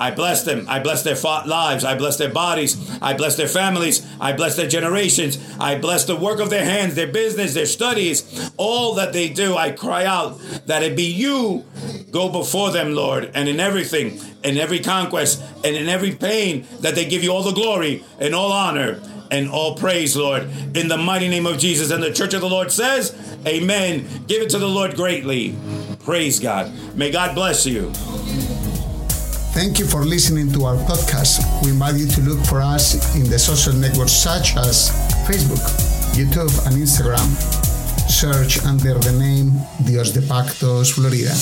I 0.00 0.10
bless 0.10 0.44
them. 0.44 0.66
I 0.68 0.80
bless 0.80 1.02
their 1.02 1.16
lives. 1.46 1.84
I 1.84 1.96
bless 1.96 2.16
their 2.16 2.30
bodies. 2.30 2.76
I 3.02 3.14
bless 3.14 3.36
their 3.36 3.48
families. 3.48 4.06
I 4.20 4.32
bless 4.32 4.56
their 4.56 4.68
generations. 4.68 5.38
I 5.58 5.78
bless 5.78 6.04
the 6.04 6.16
work 6.16 6.40
of 6.40 6.48
their 6.48 6.64
hands, 6.64 6.94
their 6.94 7.06
business, 7.06 7.54
their 7.54 7.66
studies, 7.66 8.50
all 8.56 8.94
that 8.94 9.12
they 9.12 9.28
do. 9.28 9.56
I 9.56 9.72
cry 9.72 10.04
out 10.04 10.38
that 10.66 10.82
it 10.82 10.96
be 10.96 11.04
you 11.04 11.64
go 12.10 12.28
before 12.30 12.70
them, 12.70 12.94
Lord, 12.94 13.30
and 13.34 13.48
in 13.48 13.60
everything, 13.60 14.18
in 14.42 14.56
every 14.56 14.80
conquest, 14.80 15.42
and 15.64 15.76
in 15.76 15.88
every 15.88 16.12
pain, 16.12 16.66
that 16.80 16.94
they 16.94 17.04
give 17.04 17.22
you 17.22 17.32
all 17.32 17.42
the 17.42 17.52
glory 17.52 18.04
and 18.18 18.34
all 18.34 18.52
honor 18.52 19.00
and 19.30 19.48
all 19.48 19.76
praise, 19.76 20.16
Lord, 20.16 20.42
in 20.76 20.88
the 20.88 20.96
mighty 20.96 21.28
name 21.28 21.46
of 21.46 21.58
Jesus. 21.58 21.90
And 21.90 22.02
the 22.02 22.12
church 22.12 22.34
of 22.34 22.40
the 22.40 22.48
Lord 22.48 22.70
says, 22.70 23.14
Amen. 23.46 24.06
Give 24.26 24.42
it 24.42 24.50
to 24.50 24.58
the 24.58 24.68
Lord 24.68 24.96
greatly. 24.96 25.54
Praise 26.04 26.38
God. 26.40 26.72
May 26.94 27.10
God 27.10 27.34
bless 27.34 27.66
you. 27.66 27.90
Thank 29.52 29.78
you 29.78 29.86
for 29.86 30.04
listening 30.04 30.52
to 30.52 30.64
our 30.64 30.76
podcast. 30.86 31.42
We 31.64 31.70
invite 31.70 31.96
you 31.96 32.06
to 32.06 32.20
look 32.22 32.44
for 32.46 32.60
us 32.60 32.94
in 33.16 33.28
the 33.28 33.38
social 33.38 33.72
networks 33.72 34.12
such 34.12 34.56
as 34.56 34.90
Facebook, 35.26 35.58
YouTube, 36.14 36.54
and 36.66 36.76
Instagram. 36.76 37.26
Search 38.08 38.64
under 38.64 38.94
the 38.94 39.12
name 39.12 39.52
Dios 39.84 40.12
de 40.12 40.20
Pactos 40.20 40.92
Florida. 40.94 41.34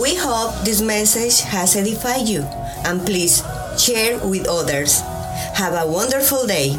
We 0.00 0.16
hope 0.16 0.64
this 0.64 0.82
message 0.82 1.40
has 1.42 1.76
edified 1.76 2.28
you 2.28 2.42
and 2.84 3.00
please 3.06 3.42
share 3.78 4.18
with 4.26 4.48
others. 4.48 5.00
Have 5.54 5.74
a 5.74 5.86
wonderful 5.90 6.46
day. 6.46 6.76